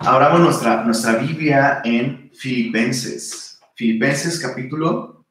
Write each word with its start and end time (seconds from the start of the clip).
Abramos 0.00 0.40
nuestra, 0.40 0.84
nuestra 0.84 1.14
Biblia 1.14 1.80
en 1.84 2.30
Filipenses. 2.34 3.60
Filipenses 3.74 4.38
capítulo... 4.38 5.24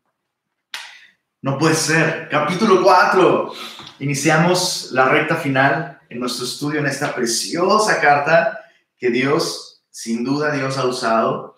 No 1.42 1.58
puede 1.58 1.76
ser. 1.76 2.28
Capítulo 2.30 2.82
4. 2.84 3.54
Iniciamos 4.00 4.90
la 4.92 5.08
recta 5.08 5.36
final 5.36 6.00
en 6.10 6.20
nuestro 6.20 6.46
estudio 6.46 6.80
en 6.80 6.88
esta 6.88 7.14
preciosa 7.16 8.02
carta 8.02 8.60
que 8.98 9.10
Dios, 9.10 9.84
sin 9.90 10.24
duda 10.24 10.52
Dios 10.52 10.78
ha 10.78 10.86
usado 10.86 11.56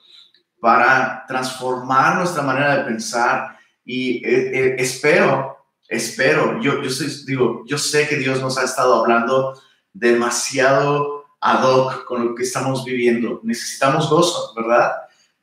para 0.60 1.26
transformar 1.28 2.18
nuestra 2.18 2.44
manera 2.44 2.78
de 2.78 2.84
pensar 2.84 3.57
y 3.86 4.18
eh, 4.26 4.52
eh, 4.54 4.76
espero, 4.78 5.66
espero, 5.88 6.62
yo, 6.62 6.84
yo 6.84 6.89
digo, 7.26 7.64
yo 7.66 7.78
sé 7.78 8.07
que 8.07 8.18
Dios 8.18 8.41
nos 8.41 8.57
ha 8.57 8.66
estado 8.66 8.96
hablando 8.96 9.60
demasiado 9.94 11.18
ad 11.41 11.63
hoc 11.63 12.05
con 12.05 12.25
lo 12.25 12.35
que 12.35 12.43
estamos 12.43 12.83
viviendo. 12.83 13.39
Necesitamos 13.43 14.09
gozo, 14.09 14.53
¿verdad? 14.55 14.91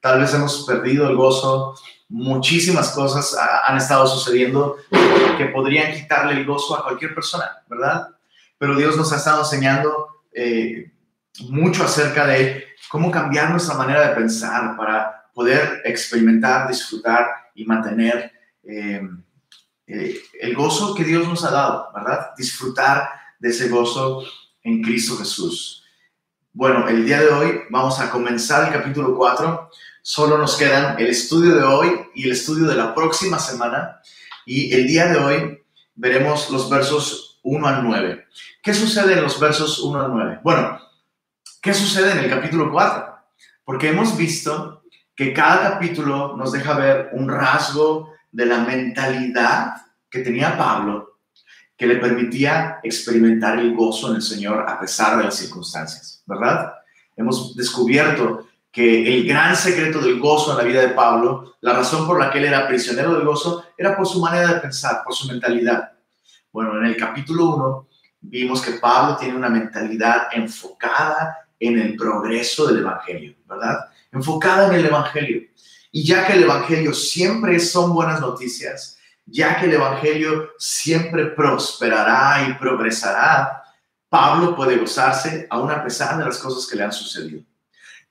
Tal 0.00 0.20
vez 0.20 0.32
hemos 0.34 0.64
perdido 0.66 1.08
el 1.08 1.16
gozo. 1.16 1.74
Muchísimas 2.08 2.92
cosas 2.92 3.36
han 3.66 3.76
estado 3.76 4.06
sucediendo 4.06 4.76
que 5.36 5.46
podrían 5.46 5.92
quitarle 5.92 6.32
el 6.32 6.46
gozo 6.46 6.76
a 6.76 6.84
cualquier 6.84 7.14
persona, 7.14 7.62
¿verdad? 7.68 8.08
Pero 8.58 8.76
Dios 8.76 8.96
nos 8.96 9.12
ha 9.12 9.16
estado 9.16 9.40
enseñando 9.40 10.08
eh, 10.32 10.92
mucho 11.48 11.84
acerca 11.84 12.26
de 12.26 12.64
cómo 12.88 13.10
cambiar 13.10 13.50
nuestra 13.50 13.74
manera 13.74 14.08
de 14.08 14.14
pensar 14.14 14.76
para 14.76 15.30
poder 15.34 15.82
experimentar, 15.84 16.68
disfrutar 16.68 17.26
y 17.54 17.64
mantener 17.64 18.32
eh, 18.62 19.02
eh, 19.86 20.20
el 20.40 20.54
gozo 20.54 20.94
que 20.94 21.04
Dios 21.04 21.26
nos 21.28 21.44
ha 21.44 21.50
dado, 21.50 21.88
¿verdad? 21.94 22.30
Disfrutar 22.36 23.08
de 23.38 23.50
ese 23.50 23.68
gozo 23.68 24.24
en 24.62 24.82
Cristo 24.82 25.16
Jesús. 25.16 25.85
Bueno, 26.58 26.88
el 26.88 27.04
día 27.04 27.20
de 27.20 27.28
hoy 27.28 27.60
vamos 27.68 28.00
a 28.00 28.10
comenzar 28.10 28.66
el 28.66 28.72
capítulo 28.72 29.14
4. 29.14 29.70
Solo 30.00 30.38
nos 30.38 30.56
quedan 30.56 30.98
el 30.98 31.08
estudio 31.08 31.54
de 31.54 31.62
hoy 31.62 32.00
y 32.14 32.24
el 32.24 32.32
estudio 32.32 32.66
de 32.66 32.74
la 32.74 32.94
próxima 32.94 33.38
semana. 33.38 34.00
Y 34.46 34.72
el 34.72 34.86
día 34.86 35.08
de 35.08 35.18
hoy 35.18 35.62
veremos 35.96 36.48
los 36.48 36.70
versos 36.70 37.40
1 37.42 37.66
al 37.68 37.84
9. 37.84 38.24
¿Qué 38.62 38.72
sucede 38.72 39.12
en 39.12 39.22
los 39.22 39.38
versos 39.38 39.80
1 39.80 40.00
al 40.00 40.10
9? 40.10 40.40
Bueno, 40.42 40.80
¿qué 41.60 41.74
sucede 41.74 42.12
en 42.12 42.20
el 42.20 42.30
capítulo 42.30 42.72
4? 42.72 43.06
Porque 43.62 43.90
hemos 43.90 44.16
visto 44.16 44.82
que 45.14 45.34
cada 45.34 45.72
capítulo 45.72 46.38
nos 46.38 46.52
deja 46.52 46.72
ver 46.72 47.10
un 47.12 47.28
rasgo 47.28 48.14
de 48.32 48.46
la 48.46 48.60
mentalidad 48.60 49.74
que 50.08 50.20
tenía 50.20 50.56
Pablo 50.56 51.15
que 51.76 51.86
le 51.86 51.96
permitía 51.96 52.80
experimentar 52.82 53.58
el 53.58 53.74
gozo 53.74 54.10
en 54.10 54.16
el 54.16 54.22
Señor 54.22 54.64
a 54.66 54.80
pesar 54.80 55.18
de 55.18 55.24
las 55.24 55.36
circunstancias, 55.36 56.22
¿verdad? 56.26 56.72
Hemos 57.16 57.54
descubierto 57.54 58.46
que 58.72 59.14
el 59.14 59.26
gran 59.26 59.56
secreto 59.56 60.00
del 60.00 60.18
gozo 60.20 60.52
en 60.52 60.58
la 60.58 60.64
vida 60.64 60.80
de 60.82 60.88
Pablo, 60.88 61.56
la 61.60 61.74
razón 61.74 62.06
por 62.06 62.18
la 62.20 62.30
que 62.30 62.38
él 62.38 62.44
era 62.44 62.66
prisionero 62.68 63.14
del 63.14 63.24
gozo, 63.24 63.64
era 63.76 63.96
por 63.96 64.06
su 64.06 64.20
manera 64.20 64.54
de 64.54 64.60
pensar, 64.60 65.02
por 65.04 65.14
su 65.14 65.26
mentalidad. 65.28 65.92
Bueno, 66.52 66.78
en 66.78 66.86
el 66.86 66.96
capítulo 66.96 67.54
1 67.56 67.88
vimos 68.20 68.60
que 68.60 68.72
Pablo 68.72 69.16
tiene 69.16 69.36
una 69.36 69.48
mentalidad 69.48 70.28
enfocada 70.32 71.48
en 71.58 71.78
el 71.78 71.96
progreso 71.96 72.66
del 72.66 72.80
Evangelio, 72.80 73.34
¿verdad? 73.46 73.86
Enfocada 74.12 74.68
en 74.68 74.74
el 74.74 74.86
Evangelio. 74.86 75.42
Y 75.90 76.04
ya 76.04 76.26
que 76.26 76.34
el 76.34 76.42
Evangelio 76.42 76.92
siempre 76.92 77.58
son 77.60 77.94
buenas 77.94 78.20
noticias, 78.20 78.95
ya 79.26 79.58
que 79.58 79.66
el 79.66 79.74
Evangelio 79.74 80.50
siempre 80.56 81.26
prosperará 81.26 82.48
y 82.48 82.54
progresará, 82.54 83.62
Pablo 84.08 84.54
puede 84.54 84.78
gozarse 84.78 85.46
aún 85.50 85.70
a 85.70 85.82
pesar 85.82 86.16
de 86.16 86.24
las 86.24 86.38
cosas 86.38 86.66
que 86.68 86.76
le 86.76 86.84
han 86.84 86.92
sucedido. 86.92 87.42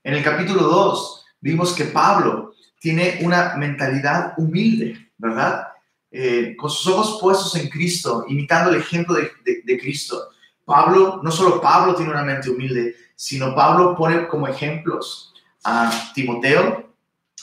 En 0.04 0.14
el 0.14 0.24
capítulo 0.24 0.64
2 0.64 1.26
vimos 1.40 1.74
que 1.74 1.86
Pablo 1.86 2.54
tiene 2.80 3.20
una 3.22 3.56
mentalidad 3.56 4.34
humilde, 4.38 5.10
¿verdad? 5.18 5.70
Eh, 6.12 6.56
con 6.58 6.70
sus 6.70 6.88
ojos 6.88 7.18
puestos 7.22 7.56
en 7.56 7.70
Cristo, 7.70 8.26
imitando 8.28 8.70
el 8.70 8.78
ejemplo 8.78 9.16
de, 9.16 9.32
de 9.64 9.80
Cristo. 9.80 10.30
Pablo, 10.66 11.22
no 11.24 11.32
solo 11.32 11.62
Pablo 11.62 11.96
tiene 11.96 12.12
una 12.12 12.24
mente 12.24 12.50
humilde, 12.50 12.96
sino 13.16 13.56
Pablo 13.56 13.96
pone 13.96 14.28
como 14.28 14.48
ejemplos 14.48 15.34
a 15.64 16.12
Timoteo 16.14 16.94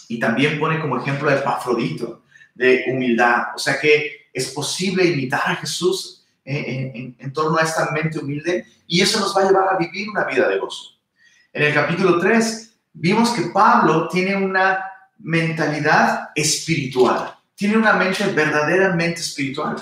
y 0.09 0.19
también 0.19 0.61
pone 0.61 0.79
como 0.79 0.99
ejemplo 0.99 1.29
a 1.29 1.35
Epafrodito 1.35 2.22
de 2.55 2.85
humildad. 2.89 3.55
O 3.55 3.59
sea 3.59 3.79
que 3.81 4.29
es 4.33 4.49
posible 4.51 5.05
imitar 5.05 5.43
a 5.45 5.57
Jesús 5.57 6.25
en, 6.45 7.17
en, 7.19 7.33
torno 7.33 7.59
a 7.59 7.63
esta 7.63 7.91
mente 7.93 8.19
humilde 8.19 8.67
y 8.87 9.01
eso 9.01 9.21
nos 9.21 9.37
va 9.37 9.43
a 9.43 9.47
llevar 9.47 9.75
a 9.75 9.79
vivir 9.79 10.09
una 10.09 10.25
vida 10.25 10.49
de 10.49 10.59
gozo. 10.59 10.99
En 11.53 11.63
el 11.63 11.75
capítulo 11.75 12.19
3 12.19 12.75
vimos 12.95 13.31
que 13.31 13.43
Pablo 13.43 14.09
tiene 14.09 14.37
una 14.37 14.85
mentalidad 15.19 16.31
espiritual, 16.35 17.35
tiene 17.55 17.77
una 17.77 17.93
mente 17.95 18.27
verdaderamente 18.33 19.21
espiritual. 19.21 19.77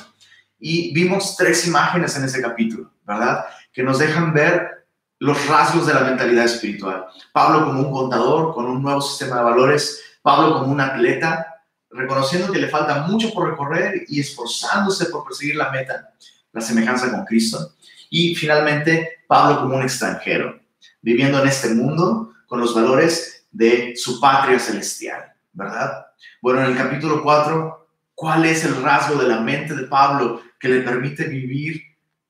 Y 0.58 0.92
vimos 0.92 1.37
tres 1.37 1.66
imágenes 1.66 2.14
en 2.16 2.25
ese 2.25 2.42
capítulo, 2.42 2.92
¿verdad? 3.06 3.47
Que 3.72 3.82
nos 3.82 3.98
dejan 3.98 4.34
ver 4.34 4.87
los 5.19 5.47
rasgos 5.47 5.87
de 5.87 5.94
la 5.94 6.00
mentalidad 6.00 6.44
espiritual. 6.44 7.06
Pablo 7.32 7.64
como 7.64 7.81
un 7.81 7.92
contador, 7.92 8.54
con 8.54 8.66
un 8.66 8.82
nuevo 8.82 9.00
sistema 9.00 9.37
de 9.37 9.42
valores, 9.44 10.02
Pablo 10.20 10.58
como 10.58 10.72
un 10.72 10.81
atleta, 10.81 11.50
reconociendo 11.90 12.52
que 12.52 12.58
le 12.58 12.68
falta 12.68 13.06
mucho 13.06 13.32
por 13.32 13.50
recorrer 13.50 14.04
y 14.08 14.20
esforzándose 14.20 15.06
por 15.06 15.24
perseguir 15.24 15.56
la 15.56 15.70
meta, 15.70 16.12
la 16.52 16.60
semejanza 16.60 17.10
con 17.10 17.24
Cristo. 17.24 17.74
Y 18.08 18.34
finalmente, 18.34 19.24
Pablo 19.26 19.60
como 19.60 19.76
un 19.76 19.82
extranjero, 19.82 20.60
viviendo 21.00 21.40
en 21.40 21.48
este 21.48 21.70
mundo 21.70 22.32
con 22.46 22.60
los 22.60 22.74
valores 22.74 23.46
de 23.50 23.94
su 23.96 24.20
patria 24.20 24.58
celestial, 24.58 25.32
¿verdad? 25.52 26.06
Bueno, 26.40 26.60
en 26.60 26.70
el 26.72 26.76
capítulo 26.76 27.22
4, 27.22 27.88
¿cuál 28.14 28.44
es 28.44 28.64
el 28.64 28.82
rasgo 28.82 29.20
de 29.20 29.28
la 29.28 29.40
mente 29.40 29.74
de 29.74 29.84
Pablo 29.84 30.42
que 30.58 30.68
le 30.68 30.80
permite 30.82 31.24
vivir 31.24 31.82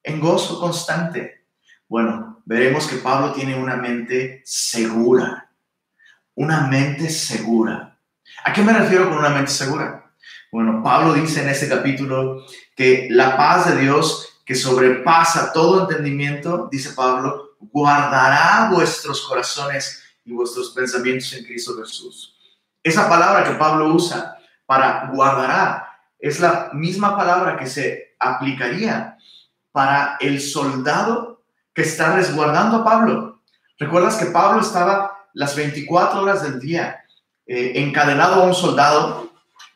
en 0.03 0.21
gozo 0.21 0.59
constante? 0.59 1.45
Bueno, 1.89 2.43
veremos 2.45 2.87
que 2.87 2.97
Pablo 2.97 3.33
tiene 3.33 3.55
una 3.55 3.77
mente 3.77 4.43
segura, 4.45 5.51
una 6.35 6.67
mente 6.69 7.11
segura 7.11 7.90
¿A 8.45 8.53
qué 8.53 8.63
me 8.63 8.73
refiero 8.73 9.09
con 9.09 9.19
una 9.19 9.29
mente 9.29 9.51
segura? 9.51 10.13
Bueno, 10.51 10.83
Pablo 10.83 11.13
dice 11.13 11.43
en 11.43 11.51
este 11.51 11.69
capítulo 11.69 12.47
que 12.75 13.09
la 13.11 13.37
paz 13.37 13.67
de 13.69 13.83
Dios 13.83 14.41
que 14.45 14.55
sobrepasa 14.55 15.53
todo 15.53 15.83
entendimiento, 15.83 16.69
dice 16.73 16.91
Pablo, 16.95 17.57
guardará 17.61 18.71
vuestros 18.73 19.27
corazones 19.27 20.03
y 20.25 20.33
vuestros 20.33 20.71
pensamientos 20.71 21.33
en 21.35 21.45
Cristo 21.45 21.77
Jesús. 21.79 22.37
Esa 22.83 23.09
palabra 23.09 23.45
que 23.45 23.59
Pablo 23.59 23.95
usa 23.95 24.39
para 24.65 25.11
guardará 25.13 25.99
es 26.19 26.41
la 26.41 26.71
misma 26.73 27.17
palabra 27.17 27.57
que 27.57 27.67
se 27.67 28.15
aplicaría 28.19 29.19
para 29.71 30.17
el 30.21 30.41
soldado 30.41 31.43
que 31.75 31.83
está 31.83 32.17
resguardando 32.17 32.79
a 32.79 32.85
Pablo. 32.85 33.43
¿Recuerdas 33.79 34.17
que 34.17 34.27
Pablo 34.27 34.63
estaba 34.63 35.29
las 35.35 35.55
24 35.55 36.23
horas 36.23 36.43
del 36.43 36.59
día 36.59 37.05
eh, 37.53 37.83
encadenado 37.83 38.35
a 38.35 38.45
un 38.45 38.55
soldado 38.55 39.33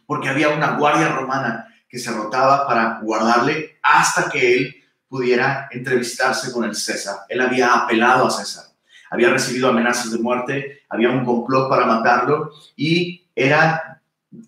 porque 0.06 0.28
había 0.28 0.50
una 0.50 0.76
guardia 0.76 1.08
romana 1.08 1.66
que 1.88 1.98
se 1.98 2.12
rotaba 2.12 2.68
para 2.68 3.00
guardarle 3.02 3.80
hasta 3.82 4.30
que 4.30 4.56
él 4.56 4.76
pudiera 5.08 5.66
entrevistarse 5.72 6.52
con 6.52 6.62
el 6.62 6.76
César. 6.76 7.22
Él 7.28 7.40
había 7.40 7.74
apelado 7.74 8.28
a 8.28 8.30
César, 8.30 8.66
había 9.10 9.30
recibido 9.30 9.68
amenazas 9.68 10.12
de 10.12 10.18
muerte, 10.18 10.82
había 10.88 11.10
un 11.10 11.24
complot 11.24 11.68
para 11.68 11.84
matarlo 11.84 12.52
y 12.76 13.26
era, 13.34 14.00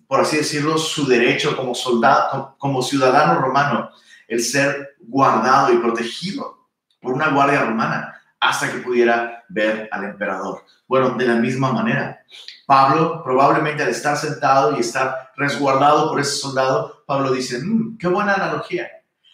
por 0.07 0.21
así 0.21 0.37
decirlo, 0.37 0.77
su 0.77 1.05
derecho 1.05 1.57
como 1.57 1.75
soldado, 1.75 2.55
como 2.57 2.81
ciudadano 2.81 3.41
romano, 3.41 3.89
el 4.29 4.41
ser 4.41 4.95
guardado 5.01 5.73
y 5.73 5.79
protegido 5.79 6.65
por 7.01 7.11
una 7.11 7.27
guardia 7.27 7.65
romana 7.65 8.16
hasta 8.39 8.71
que 8.71 8.79
pudiera 8.79 9.43
ver 9.49 9.89
al 9.91 10.05
emperador. 10.05 10.63
Bueno, 10.87 11.11
de 11.11 11.25
la 11.25 11.35
misma 11.35 11.71
manera, 11.71 12.23
Pablo 12.65 13.23
probablemente 13.23 13.83
al 13.83 13.89
estar 13.89 14.17
sentado 14.17 14.75
y 14.75 14.81
estar 14.81 15.31
resguardado 15.35 16.09
por 16.09 16.19
ese 16.19 16.37
soldado, 16.37 17.03
Pablo 17.05 17.31
dice, 17.31 17.59
mm, 17.63 17.97
qué 17.97 18.07
buena 18.07 18.35
analogía. 18.35 18.87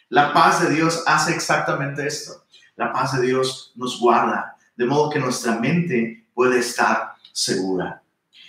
La 0.09 0.33
paz 0.33 0.61
de 0.61 0.73
Dios 0.73 1.03
hace 1.07 1.33
exactamente 1.33 2.05
esto. 2.05 2.45
La 2.75 2.91
paz 2.91 3.19
de 3.19 3.25
Dios 3.25 3.71
nos 3.75 4.00
guarda, 4.00 4.55
de 4.75 4.85
modo 4.85 5.09
que 5.09 5.19
nuestra 5.19 5.59
mente 5.59 6.27
puede 6.33 6.59
estar 6.59 7.13
segura. 7.31 8.01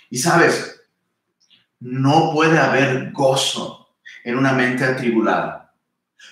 Y 0.09 0.17
sabes, 0.17 0.81
no 1.79 2.31
puede 2.33 2.57
haber 2.57 3.11
gozo 3.11 3.89
en 4.23 4.37
una 4.37 4.53
mente 4.53 4.83
atribulada. 4.83 5.73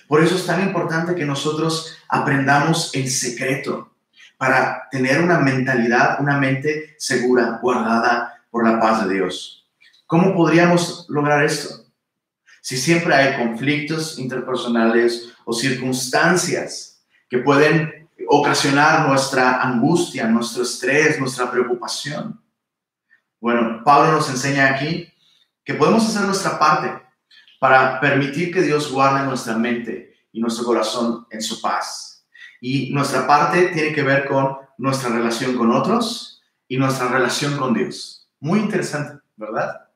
Por 0.08 0.22
eso 0.22 0.36
es 0.36 0.46
tan 0.46 0.62
importante 0.62 1.14
que 1.14 1.24
nosotros 1.24 1.96
aprendamos 2.08 2.94
el 2.94 3.08
secreto 3.08 3.93
para 4.36 4.88
tener 4.90 5.20
una 5.20 5.38
mentalidad, 5.38 6.20
una 6.20 6.38
mente 6.38 6.94
segura, 6.98 7.58
guardada 7.62 8.44
por 8.50 8.66
la 8.68 8.80
paz 8.80 9.06
de 9.06 9.14
Dios. 9.14 9.66
¿Cómo 10.06 10.34
podríamos 10.34 11.06
lograr 11.08 11.44
esto? 11.44 11.84
Si 12.60 12.76
siempre 12.76 13.14
hay 13.14 13.36
conflictos 13.36 14.18
interpersonales 14.18 15.32
o 15.44 15.52
circunstancias 15.52 17.04
que 17.28 17.38
pueden 17.38 18.08
ocasionar 18.28 19.08
nuestra 19.08 19.60
angustia, 19.62 20.26
nuestro 20.26 20.62
estrés, 20.62 21.18
nuestra 21.18 21.50
preocupación. 21.50 22.40
Bueno, 23.40 23.82
Pablo 23.84 24.12
nos 24.12 24.30
enseña 24.30 24.70
aquí 24.70 25.12
que 25.64 25.74
podemos 25.74 26.06
hacer 26.06 26.22
nuestra 26.22 26.58
parte 26.58 27.02
para 27.58 28.00
permitir 28.00 28.52
que 28.52 28.62
Dios 28.62 28.90
guarde 28.90 29.26
nuestra 29.26 29.56
mente 29.56 30.14
y 30.32 30.40
nuestro 30.40 30.64
corazón 30.64 31.26
en 31.30 31.42
su 31.42 31.60
paz. 31.60 32.13
Y 32.66 32.88
nuestra 32.94 33.26
parte 33.26 33.68
tiene 33.74 33.92
que 33.92 34.02
ver 34.02 34.24
con 34.24 34.56
nuestra 34.78 35.10
relación 35.10 35.54
con 35.54 35.70
otros 35.70 36.42
y 36.66 36.78
nuestra 36.78 37.08
relación 37.08 37.58
con 37.58 37.74
Dios. 37.74 38.26
Muy 38.40 38.58
interesante, 38.58 39.22
¿verdad? 39.36 39.88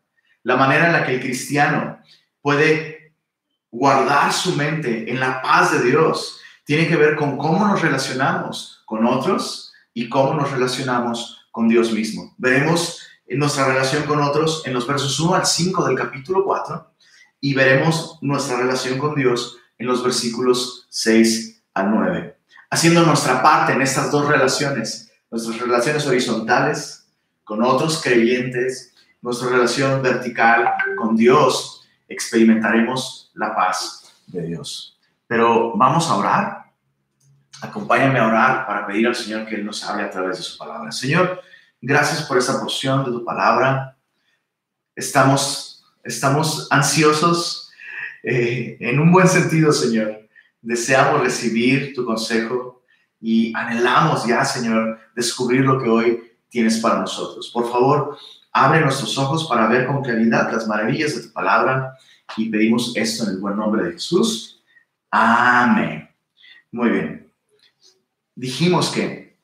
La 0.42 0.54
manera 0.56 0.88
en 0.88 0.92
la 0.92 1.06
que 1.06 1.14
el 1.14 1.20
cristiano 1.22 1.98
puede 2.42 3.14
guardar 3.70 4.34
su 4.34 4.54
mente 4.54 5.10
en 5.10 5.18
la 5.18 5.40
paz 5.40 5.72
de 5.72 5.82
Dios 5.90 6.42
tiene 6.64 6.86
que 6.86 6.96
ver 6.96 7.16
con 7.16 7.38
cómo 7.38 7.66
nos 7.66 7.80
relacionamos 7.80 8.82
con 8.84 9.06
otros 9.06 9.72
y 9.94 10.10
cómo 10.10 10.34
nos 10.34 10.50
relacionamos 10.50 11.48
con 11.50 11.70
Dios 11.70 11.90
mismo. 11.90 12.34
Veremos 12.36 13.00
nuestra 13.28 13.66
relación 13.66 14.02
con 14.02 14.20
otros 14.20 14.62
en 14.66 14.74
los 14.74 14.86
versos 14.86 15.18
1 15.18 15.36
al 15.36 15.46
5 15.46 15.86
del 15.86 15.96
capítulo 15.96 16.44
4 16.44 16.94
y 17.40 17.54
veremos 17.54 18.18
nuestra 18.20 18.58
relación 18.58 18.98
con 18.98 19.14
Dios 19.14 19.56
en 19.78 19.86
los 19.86 20.04
versículos 20.04 20.86
6 20.90 21.62
al 21.72 21.90
9. 21.92 22.37
Haciendo 22.70 23.02
nuestra 23.02 23.42
parte 23.42 23.72
en 23.72 23.82
estas 23.82 24.10
dos 24.10 24.28
relaciones, 24.28 25.10
nuestras 25.30 25.58
relaciones 25.58 26.06
horizontales 26.06 27.08
con 27.44 27.62
otros 27.62 28.02
creyentes, 28.02 28.94
nuestra 29.22 29.48
relación 29.48 30.02
vertical 30.02 30.74
con 30.96 31.16
Dios, 31.16 31.88
experimentaremos 32.08 33.30
la 33.34 33.54
paz 33.54 34.12
de 34.26 34.42
Dios. 34.42 34.98
Pero 35.26 35.76
vamos 35.76 36.08
a 36.08 36.16
orar. 36.16 36.64
Acompáñame 37.60 38.18
a 38.18 38.26
orar 38.26 38.66
para 38.66 38.86
pedir 38.86 39.06
al 39.06 39.14
Señor 39.14 39.46
que 39.46 39.56
Él 39.56 39.64
nos 39.64 39.82
hable 39.84 40.04
a 40.04 40.10
través 40.10 40.36
de 40.36 40.42
su 40.42 40.56
palabra. 40.58 40.92
Señor, 40.92 41.40
gracias 41.80 42.22
por 42.24 42.38
esta 42.38 42.60
porción 42.60 43.04
de 43.04 43.10
tu 43.12 43.24
palabra. 43.24 43.96
Estamos, 44.94 45.84
estamos 46.04 46.68
ansiosos 46.70 47.70
eh, 48.22 48.76
en 48.80 49.00
un 49.00 49.10
buen 49.10 49.26
sentido, 49.26 49.72
Señor. 49.72 50.27
Deseamos 50.68 51.22
recibir 51.22 51.94
tu 51.94 52.04
consejo 52.04 52.82
y 53.18 53.54
anhelamos 53.56 54.26
ya, 54.26 54.44
Señor, 54.44 54.98
descubrir 55.16 55.62
lo 55.62 55.82
que 55.82 55.88
hoy 55.88 56.32
tienes 56.50 56.76
para 56.76 57.00
nosotros. 57.00 57.50
Por 57.54 57.72
favor, 57.72 58.18
abre 58.52 58.82
nuestros 58.82 59.16
ojos 59.16 59.48
para 59.48 59.66
ver 59.66 59.86
con 59.86 60.02
claridad 60.02 60.52
las 60.52 60.68
maravillas 60.68 61.16
de 61.16 61.22
tu 61.22 61.32
palabra 61.32 61.96
y 62.36 62.50
pedimos 62.50 62.94
esto 62.94 63.24
en 63.24 63.30
el 63.30 63.38
buen 63.38 63.56
nombre 63.56 63.82
de 63.84 63.92
Jesús. 63.92 64.62
Amén. 65.10 66.06
Muy 66.70 66.90
bien. 66.90 67.32
Dijimos 68.34 68.90
que 68.90 69.38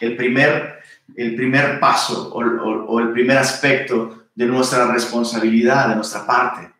el 0.00 0.14
primer, 0.14 0.80
el 1.16 1.36
primer 1.36 1.80
paso 1.80 2.30
o, 2.34 2.38
o 2.38 3.00
el 3.00 3.12
primer 3.12 3.38
aspecto 3.38 4.26
de 4.34 4.44
nuestra 4.44 4.92
responsabilidad, 4.92 5.88
de 5.88 5.94
nuestra 5.94 6.26
parte, 6.26 6.70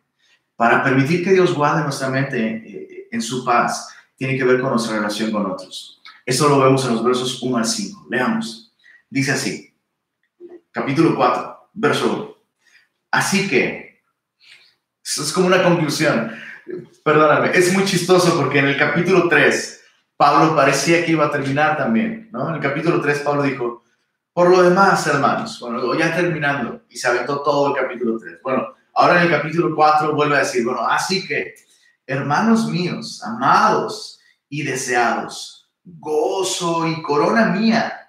para 0.55 0.83
permitir 0.83 1.23
que 1.23 1.33
Dios 1.33 1.55
guarde 1.55 1.81
nuestra 1.81 2.09
mente 2.09 2.61
eh, 2.63 2.94
en 3.15 3.21
su 3.21 3.43
paz, 3.43 3.89
tiene 4.15 4.37
que 4.37 4.43
ver 4.43 4.61
con 4.61 4.71
nuestra 4.71 4.95
relación 4.95 5.31
con 5.31 5.45
otros. 5.45 6.01
Eso 6.25 6.47
lo 6.49 6.59
vemos 6.59 6.85
en 6.85 6.93
los 6.93 7.03
versos 7.03 7.41
1 7.41 7.57
al 7.57 7.65
5. 7.65 8.07
Leamos. 8.09 8.73
Dice 9.09 9.31
así, 9.31 9.73
capítulo 10.71 11.15
4, 11.15 11.69
verso 11.73 12.13
1. 12.13 12.35
Así 13.11 13.47
que, 13.47 14.03
es 15.03 15.31
como 15.31 15.47
una 15.47 15.63
conclusión, 15.63 16.31
perdóname, 17.03 17.51
es 17.53 17.71
muy 17.73 17.85
chistoso 17.85 18.35
porque 18.35 18.59
en 18.59 18.67
el 18.67 18.77
capítulo 18.77 19.29
3, 19.29 19.83
Pablo 20.17 20.55
parecía 20.55 21.05
que 21.05 21.11
iba 21.11 21.25
a 21.25 21.31
terminar 21.31 21.77
también, 21.77 22.29
¿no? 22.31 22.49
En 22.49 22.55
el 22.55 22.61
capítulo 22.61 22.99
3, 23.01 23.19
Pablo 23.19 23.43
dijo, 23.43 23.83
por 24.33 24.49
lo 24.49 24.63
demás, 24.63 25.05
hermanos, 25.07 25.59
bueno, 25.61 25.93
ya 25.97 26.13
terminando, 26.13 26.81
y 26.89 26.97
se 26.97 27.07
aventó 27.07 27.41
todo 27.41 27.69
el 27.69 27.81
capítulo 27.81 28.17
3. 28.19 28.41
Bueno, 28.43 28.73
ahora 28.93 29.17
en 29.17 29.27
el 29.27 29.29
capítulo 29.29 29.73
4 29.73 30.13
vuelve 30.13 30.35
a 30.35 30.39
decir, 30.39 30.65
bueno, 30.65 30.81
así 30.85 31.25
que, 31.25 31.55
hermanos 32.07 32.67
míos, 32.67 33.21
amados 33.23 34.19
y 34.49 34.63
deseados, 34.63 35.69
gozo 35.83 36.87
y 36.87 37.01
corona 37.01 37.47
mía, 37.47 38.05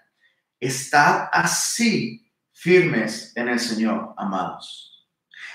Estad 0.58 1.28
así 1.32 2.32
firmes 2.52 3.32
en 3.36 3.48
el 3.48 3.60
Señor, 3.60 4.14
amados. 4.16 5.06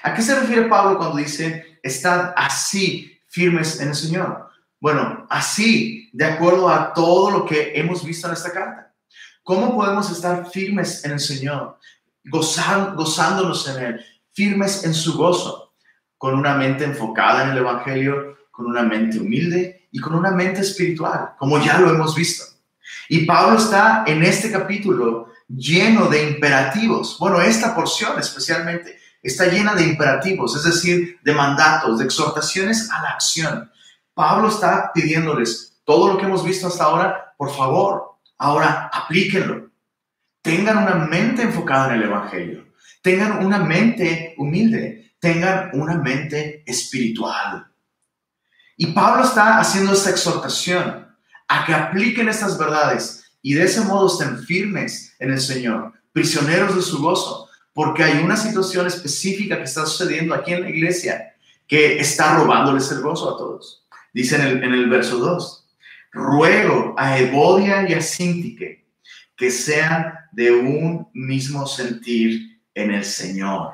¿A 0.04 0.14
qué 0.14 0.22
se 0.22 0.40
refiere 0.40 0.70
Pablo 0.70 0.98
cuando 0.98 1.18
dice, 1.18 1.80
estad 1.82 2.34
así 2.36 3.20
firmes 3.28 3.80
en 3.80 3.90
el 3.90 3.96
Señor? 3.96 4.50
Bueno, 4.80 5.26
así, 5.30 6.10
de 6.14 6.26
acuerdo 6.26 6.70
a 6.70 6.94
todo 6.94 7.32
lo 7.32 7.46
que 7.46 7.74
hemos 7.76 8.06
visto 8.06 8.28
en 8.28 8.34
esta 8.34 8.52
carta. 8.52 8.94
¿Cómo 9.44 9.76
podemos 9.76 10.12
estar 10.12 10.50
firmes 10.50 11.04
en 11.04 11.12
el 11.12 11.20
Señor, 11.20 11.80
gozándonos 12.24 13.68
en 13.70 13.84
Él, 13.84 14.06
firmes 14.34 14.84
en 14.84 14.94
su 14.94 15.18
gozo, 15.18 15.61
con 16.22 16.36
una 16.36 16.54
mente 16.54 16.84
enfocada 16.84 17.46
en 17.46 17.50
el 17.50 17.58
Evangelio, 17.58 18.38
con 18.52 18.68
una 18.68 18.84
mente 18.84 19.18
humilde 19.18 19.88
y 19.92 20.00
con 20.00 20.14
una 20.14 20.30
mente 20.30 20.62
espiritual, 20.62 21.32
como 21.40 21.60
ya 21.60 21.80
lo 21.80 21.90
hemos 21.90 22.14
visto? 22.14 22.44
Y 23.10 23.26
Pablo 23.26 23.58
está 23.58 24.04
en 24.06 24.22
este 24.22 24.52
capítulo 24.52 25.30
lleno 25.48 26.10
de 26.10 26.30
imperativos. 26.30 27.18
Bueno, 27.18 27.42
esta 27.42 27.74
porción 27.74 28.20
especialmente 28.20 29.00
está 29.24 29.48
llena 29.48 29.74
de 29.74 29.84
imperativos, 29.84 30.56
es 30.56 30.64
decir, 30.64 31.18
de 31.24 31.34
mandatos, 31.34 31.98
de 31.98 32.06
exhortaciones 32.06 32.92
a 32.92 33.02
la 33.02 33.10
acción. 33.10 33.72
Pablo 34.14 34.50
está 34.50 34.92
pidiéndoles 34.94 35.82
todo 35.84 36.08
lo 36.08 36.20
que 36.20 36.26
hemos 36.26 36.46
visto 36.46 36.68
hasta 36.68 36.84
ahora, 36.84 37.34
por 37.36 37.50
favor, 37.50 38.20
ahora 38.38 38.92
aplíquenlo. 38.94 39.72
Tengan 40.44 40.84
una 40.84 40.94
mente 41.08 41.42
enfocada 41.42 41.88
en 41.88 41.94
el 41.96 42.04
Evangelio. 42.04 42.68
Tengan 43.02 43.44
una 43.44 43.58
mente 43.58 44.36
humilde. 44.38 45.01
Tengan 45.22 45.70
una 45.74 45.96
mente 45.98 46.64
espiritual. 46.66 47.68
Y 48.76 48.88
Pablo 48.88 49.24
está 49.24 49.60
haciendo 49.60 49.94
esta 49.94 50.10
exhortación 50.10 51.08
a 51.48 51.66
que 51.66 51.74
apliquen 51.74 52.28
estas 52.28 52.58
verdades 52.58 53.24
y 53.42 53.54
de 53.54 53.64
ese 53.64 53.82
modo 53.82 54.08
estén 54.08 54.44
firmes 54.44 55.16
en 55.20 55.32
el 55.32 55.40
Señor, 55.40 55.94
prisioneros 56.12 56.76
de 56.76 56.82
su 56.82 57.02
gozo, 57.02 57.48
porque 57.74 58.04
hay 58.04 58.22
una 58.22 58.36
situación 58.36 58.88
específica 58.88 59.58
que 59.58 59.64
está 59.64 59.86
sucediendo 59.86 60.36
aquí 60.36 60.52
en 60.52 60.64
la 60.64 60.70
iglesia 60.70 61.32
que 61.72 62.00
está 62.00 62.36
robándoles 62.36 62.92
el 62.92 63.00
gozo 63.00 63.34
a 63.34 63.38
todos. 63.38 63.88
Dice 64.14 64.36
en 64.36 64.74
el, 64.74 64.90
verso 64.90 65.20
2, 65.20 65.70
ruego 66.12 66.94
a 66.98 67.18
Evodia 67.18 67.90
y 67.90 67.94
a 67.94 68.02
Sintique 68.02 68.86
que 69.38 69.50
sean 69.50 70.14
de 70.34 70.52
un 70.52 71.08
mismo 71.14 71.66
sentir 71.66 72.62
en 72.74 72.92
el 72.92 73.06
Señor. 73.06 73.74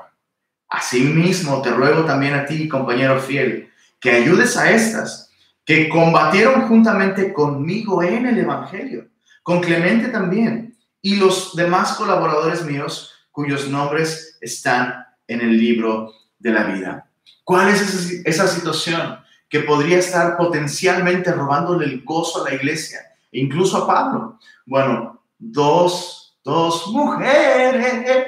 Asimismo, 0.68 1.62
te 1.62 1.70
ruego 1.70 2.04
también 2.04 2.34
a 2.34 2.44
ti, 2.44 2.68
compañero 2.68 3.20
fiel, 3.20 3.70
que 4.00 4.10
ayudes 4.10 4.56
a 4.56 4.70
estas 4.70 5.28
que 5.64 5.88
combatieron 5.90 6.66
juntamente 6.66 7.32
conmigo 7.32 8.02
en 8.02 8.26
el 8.26 8.38
Evangelio, 8.38 9.08
con 9.42 9.60
Clemente 9.60 10.08
también, 10.08 10.74
y 11.02 11.16
los 11.16 11.54
demás 11.54 11.92
colaboradores 11.92 12.64
míos 12.64 13.12
cuyos 13.30 13.68
nombres 13.68 14.38
están 14.40 15.06
en 15.26 15.40
el 15.42 15.58
libro 15.58 16.12
de 16.38 16.50
la 16.52 16.64
vida. 16.64 17.10
¿Cuál 17.44 17.68
es 17.68 17.82
esa, 18.24 18.48
situación 18.48 19.18
que 19.48 19.60
podría 19.60 19.98
estar 19.98 20.36
potencialmente 20.36 21.32
robándole 21.32 21.84
el 21.84 22.02
gozo 22.02 22.44
a 22.44 22.48
la 22.48 22.54
iglesia, 22.54 23.00
e 23.30 23.40
incluso 23.40 23.76
a 23.76 23.86
Pablo? 23.86 24.38
Bueno, 24.64 25.22
dos, 25.38 26.38
dos 26.42 26.88
mujeres, 26.88 28.24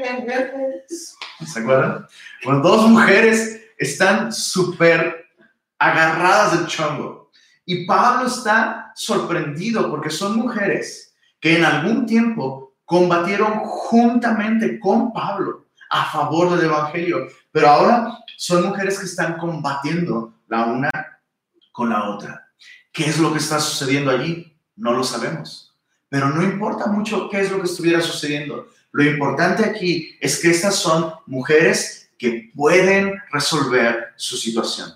¿se 1.46 1.58
acuerdan? 1.58 2.06
Bueno, 2.42 2.60
dos 2.60 2.88
mujeres 2.88 3.60
están 3.76 4.32
súper 4.32 5.26
agarradas 5.78 6.58
del 6.58 6.66
chongo 6.66 7.30
y 7.66 7.84
Pablo 7.84 8.28
está 8.28 8.92
sorprendido 8.94 9.90
porque 9.90 10.08
son 10.10 10.38
mujeres 10.38 11.14
que 11.38 11.58
en 11.58 11.64
algún 11.64 12.06
tiempo 12.06 12.74
combatieron 12.84 13.60
juntamente 13.60 14.80
con 14.80 15.12
Pablo 15.12 15.66
a 15.90 16.06
favor 16.06 16.56
del 16.56 16.66
Evangelio, 16.66 17.26
pero 17.52 17.68
ahora 17.68 18.18
son 18.36 18.68
mujeres 18.68 18.98
que 18.98 19.06
están 19.06 19.36
combatiendo 19.36 20.34
la 20.48 20.64
una 20.64 20.90
con 21.72 21.90
la 21.90 22.08
otra. 22.08 22.48
¿Qué 22.90 23.04
es 23.04 23.18
lo 23.18 23.32
que 23.32 23.38
está 23.38 23.60
sucediendo 23.60 24.10
allí? 24.10 24.56
No 24.76 24.92
lo 24.92 25.04
sabemos. 25.04 25.76
Pero 26.08 26.30
no 26.30 26.42
importa 26.42 26.86
mucho 26.86 27.28
qué 27.28 27.40
es 27.40 27.50
lo 27.50 27.58
que 27.58 27.66
estuviera 27.66 28.00
sucediendo. 28.00 28.68
Lo 28.92 29.04
importante 29.04 29.64
aquí 29.64 30.16
es 30.20 30.40
que 30.40 30.50
estas 30.50 30.76
son 30.76 31.12
mujeres 31.26 31.99
que 32.20 32.52
pueden 32.54 33.14
resolver 33.32 34.12
su 34.14 34.36
situación. 34.36 34.92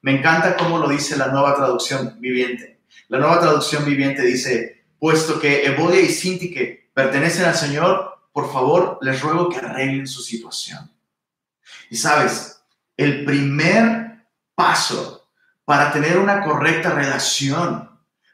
Me 0.00 0.16
encanta 0.16 0.56
cómo 0.56 0.78
lo 0.78 0.88
dice 0.88 1.16
la 1.16 1.26
nueva 1.26 1.56
traducción 1.56 2.14
viviente. 2.20 2.78
La 3.08 3.18
nueva 3.18 3.40
traducción 3.40 3.84
viviente 3.84 4.22
dice, 4.22 4.84
puesto 5.00 5.40
que 5.40 5.66
Evodia 5.66 6.00
y 6.00 6.08
Sintique 6.08 6.90
pertenecen 6.94 7.46
al 7.46 7.56
Señor, 7.56 8.20
por 8.32 8.52
favor, 8.52 8.98
les 9.02 9.20
ruego 9.20 9.48
que 9.48 9.56
arreglen 9.56 10.06
su 10.06 10.22
situación. 10.22 10.88
Y 11.90 11.96
sabes, 11.96 12.62
el 12.96 13.24
primer 13.24 14.28
paso 14.54 15.28
para 15.64 15.90
tener 15.90 16.16
una 16.16 16.42
correcta 16.44 16.90
relación 16.90 17.90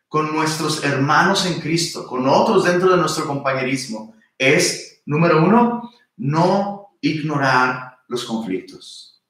con 0.06 0.34
nuestros 0.34 0.84
hermanos 0.84 1.46
en 1.46 1.62
Cristo, 1.62 2.06
con 2.06 2.28
otros 2.28 2.64
dentro 2.64 2.90
de 2.90 2.98
nuestro 2.98 3.26
compañerismo, 3.26 4.14
es, 4.36 5.00
número 5.06 5.42
uno, 5.42 5.90
no 6.18 6.90
ignorar 7.00 7.83
los 8.08 8.24
conflictos. 8.24 9.22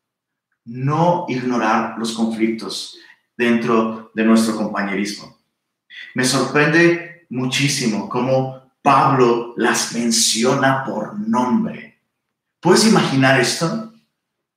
No 0.65 1.27
ignorar 1.29 1.99
los 1.99 2.13
conflictos 2.13 2.97
dentro 3.37 4.11
de 4.15 4.25
nuestro 4.25 4.57
compañerismo. 4.57 5.39
Me 6.15 6.25
sorprende 6.25 7.27
muchísimo 7.31 8.09
cómo 8.09 8.71
Pablo 8.83 9.55
las 9.57 9.93
menciona 9.95 10.85
por 10.85 11.19
nombre. 11.19 12.01
¿Puedes 12.61 12.87
imaginar 12.87 13.41
esto? 13.41 13.93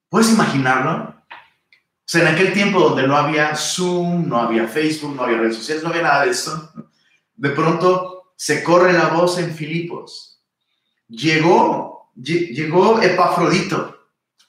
¿Puedes 0.10 0.32
imaginarlo? 0.32 1.16
O 1.30 2.10
sea, 2.10 2.22
en 2.22 2.36
aquel 2.36 2.54
tiempo 2.54 2.80
donde 2.80 3.06
no 3.06 3.18
había 3.18 3.56
Zoom, 3.56 4.30
no 4.30 4.38
había 4.38 4.68
Facebook, 4.68 5.16
no 5.16 5.24
había 5.24 5.40
redes 5.40 5.58
sociales, 5.58 5.84
no 5.84 5.90
había 5.90 6.04
nada 6.04 6.24
de 6.24 6.32
eso, 6.32 6.72
de 7.36 7.50
pronto 7.50 8.34
se 8.38 8.64
corre 8.64 8.94
la 8.94 9.10
voz 9.10 9.38
en 9.40 9.54
Filipos. 9.54 10.42
Llegó, 11.10 12.12
llegó 12.16 13.02
Epafrodito, 13.02 13.97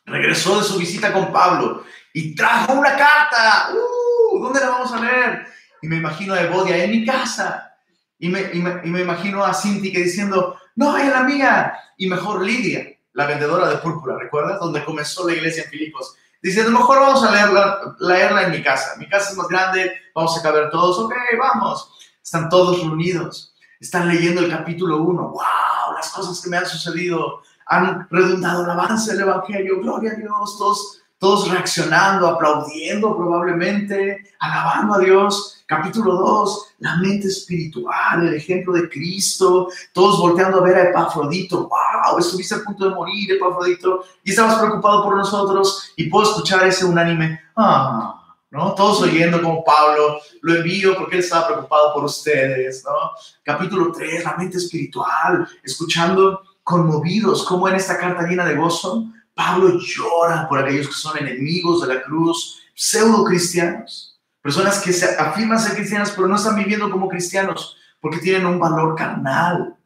regresó 0.08 0.58
de 0.58 0.64
su 0.64 0.78
visita 0.78 1.12
con 1.12 1.32
Pablo 1.32 1.84
y 2.12 2.34
trajo 2.34 2.72
una 2.74 2.96
carta. 2.96 3.70
¡Uh! 3.72 4.38
¿Dónde 4.40 4.60
la 4.60 4.70
vamos 4.70 4.92
a 4.92 5.00
leer? 5.00 5.46
Y 5.82 5.88
me 5.88 5.96
imagino 5.96 6.34
a 6.34 6.42
Evodia 6.42 6.82
en 6.82 6.90
mi 6.90 7.06
casa. 7.06 7.76
Y 8.18 8.28
me, 8.28 8.50
imagino 8.52 9.44
a 9.44 9.54
Cinti 9.54 9.92
que 9.92 10.00
diciendo, 10.00 10.58
no, 10.76 10.96
es 10.96 11.08
la 11.08 11.22
mía. 11.22 11.74
Y 11.96 12.08
mejor 12.08 12.44
Lidia, 12.44 12.98
la 13.12 13.26
vendedora 13.26 13.68
de 13.68 13.76
púrpura, 13.78 14.16
¿recuerdas? 14.18 14.58
Donde 14.60 14.84
comenzó 14.84 15.26
la 15.26 15.34
iglesia 15.34 15.64
en 15.64 15.70
Filipos 15.70 16.16
Dice, 16.40 16.60
a 16.60 16.64
lo 16.64 16.70
mejor 16.70 17.00
vamos 17.00 17.24
a 17.24 17.32
leerla, 17.32 17.96
leerla 17.98 18.44
en 18.44 18.52
mi 18.52 18.62
casa. 18.62 18.94
Mi 18.96 19.08
casa 19.08 19.30
es 19.30 19.36
más 19.36 19.48
grande, 19.48 19.92
vamos 20.14 20.38
a 20.38 20.42
caber 20.42 20.70
todos. 20.70 20.98
Ok, 20.98 21.12
vamos. 21.38 21.92
Están 22.22 22.48
todos 22.48 22.80
reunidos. 22.80 23.56
Están 23.80 24.08
leyendo 24.08 24.40
el 24.40 24.50
capítulo 24.50 24.98
1. 24.98 25.30
¡Wow! 25.30 25.94
Las 25.96 26.10
cosas 26.10 26.40
que 26.40 26.48
me 26.48 26.56
han 26.56 26.66
sucedido 26.66 27.42
han 27.68 28.08
redundado 28.10 28.64
el 28.64 28.70
avance 28.70 29.12
del 29.12 29.22
Evangelio. 29.22 29.80
Gloria 29.80 30.12
a 30.12 30.14
Dios. 30.14 30.56
Todos, 30.58 31.02
todos 31.18 31.50
reaccionando, 31.50 32.26
aplaudiendo 32.26 33.16
probablemente, 33.16 34.24
alabando 34.40 34.94
a 34.94 34.98
Dios. 34.98 35.54
Capítulo 35.66 36.14
2, 36.14 36.76
la 36.78 36.96
mente 36.96 37.28
espiritual, 37.28 38.26
el 38.26 38.32
ejemplo 38.32 38.72
de 38.72 38.88
Cristo, 38.88 39.68
todos 39.92 40.18
volteando 40.18 40.60
a 40.60 40.62
ver 40.62 40.76
a 40.76 40.88
Epafrodito. 40.88 41.68
¡Wow! 41.68 42.18
Estuviste 42.18 42.54
a 42.54 42.64
punto 42.64 42.88
de 42.88 42.94
morir, 42.94 43.32
Epafrodito, 43.32 44.02
y 44.24 44.30
estabas 44.30 44.60
preocupado 44.60 45.04
por 45.04 45.16
nosotros. 45.16 45.92
Y 45.96 46.08
puedo 46.08 46.30
escuchar 46.30 46.66
ese 46.66 46.86
unánime, 46.86 47.38
¡ah! 47.56 48.18
¿no? 48.50 48.74
Todos 48.74 49.02
oyendo 49.02 49.42
como 49.42 49.62
Pablo, 49.62 50.20
lo 50.40 50.54
envío 50.54 50.96
porque 50.96 51.16
él 51.16 51.22
estaba 51.22 51.48
preocupado 51.48 51.92
por 51.92 52.04
ustedes, 52.04 52.82
¿no? 52.86 53.10
Capítulo 53.42 53.92
3, 53.92 54.24
la 54.24 54.36
mente 54.38 54.56
espiritual, 54.56 55.46
escuchando 55.62 56.40
conmovidos, 56.68 57.46
como 57.46 57.66
en 57.66 57.76
esta 57.76 57.96
carta 57.96 58.26
llena 58.26 58.44
de 58.44 58.56
gozo, 58.56 59.06
Pablo 59.32 59.78
llora 59.80 60.46
por 60.48 60.58
aquellos 60.58 60.88
que 60.88 60.92
son 60.92 61.16
enemigos 61.16 61.80
de 61.80 61.94
la 61.94 62.02
cruz, 62.02 62.60
pseudo 62.74 63.24
cristianos 63.24 64.08
Personas 64.42 64.80
que 64.80 64.92
se 64.92 65.16
afirman 65.16 65.58
ser 65.58 65.74
cristianas, 65.74 66.12
pero 66.12 66.28
no 66.28 66.36
están 66.36 66.56
viviendo 66.56 66.90
como 66.90 67.08
cristianos 67.08 67.76
porque 68.00 68.18
tienen 68.18 68.46
un 68.46 68.58
valor 68.58 68.94
carnal. 68.94 69.76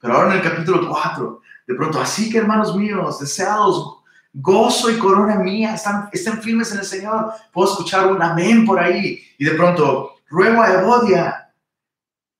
Pero 0.00 0.14
ahora 0.14 0.32
en 0.32 0.40
el 0.40 0.42
capítulo 0.42 0.88
4, 0.88 1.40
de 1.66 1.74
pronto, 1.74 2.00
así 2.00 2.28
que 2.28 2.38
hermanos 2.38 2.76
míos, 2.76 3.20
deseados, 3.20 3.98
gozo 4.32 4.90
y 4.90 4.98
corona 4.98 5.36
mía, 5.36 5.74
están, 5.74 6.08
estén 6.12 6.42
firmes 6.42 6.72
en 6.72 6.80
el 6.80 6.84
Señor. 6.84 7.32
Puedo 7.52 7.70
escuchar 7.70 8.12
un 8.12 8.20
amén 8.20 8.66
por 8.66 8.78
ahí. 8.78 9.22
Y 9.38 9.44
de 9.44 9.52
pronto, 9.52 10.16
ruego 10.28 10.60
a 10.60 10.72
Evodia. 10.72 11.54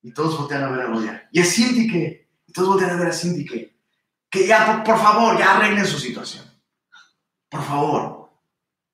Y 0.02 0.12
todos 0.12 0.36
voltean 0.36 0.64
a 0.64 0.70
ver 0.70 0.80
a 0.80 0.84
Evodia. 0.84 1.28
Y 1.32 1.40
a 1.40 1.44
Sintique. 1.44 2.28
Y 2.46 2.52
todos 2.52 2.68
voltean 2.68 2.90
a 2.90 2.96
ver 2.96 3.08
a 3.08 3.12
Sintique. 3.12 3.71
Que 4.32 4.46
ya, 4.46 4.82
por, 4.82 4.98
favor, 4.98 5.38
ya 5.38 5.56
arreglen 5.56 5.84
su 5.84 5.98
situación. 5.98 6.46
Por 7.50 7.62
favor. 7.62 8.30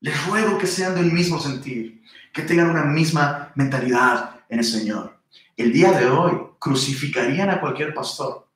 Les 0.00 0.26
ruego 0.26 0.58
que 0.58 0.66
sean 0.66 0.96
del 0.96 1.12
mismo 1.12 1.38
sentir 1.38 2.02
que 2.32 2.42
tengan 2.42 2.70
una 2.70 2.84
misma 2.84 3.52
mentalidad 3.54 4.40
en 4.48 4.58
el 4.58 4.64
Señor. 4.64 5.20
El 5.56 5.72
día 5.72 5.92
de 5.92 6.08
hoy 6.08 6.32
crucificarían 6.58 7.50
a 7.50 7.60
cualquier 7.60 7.94
pastor 7.94 8.48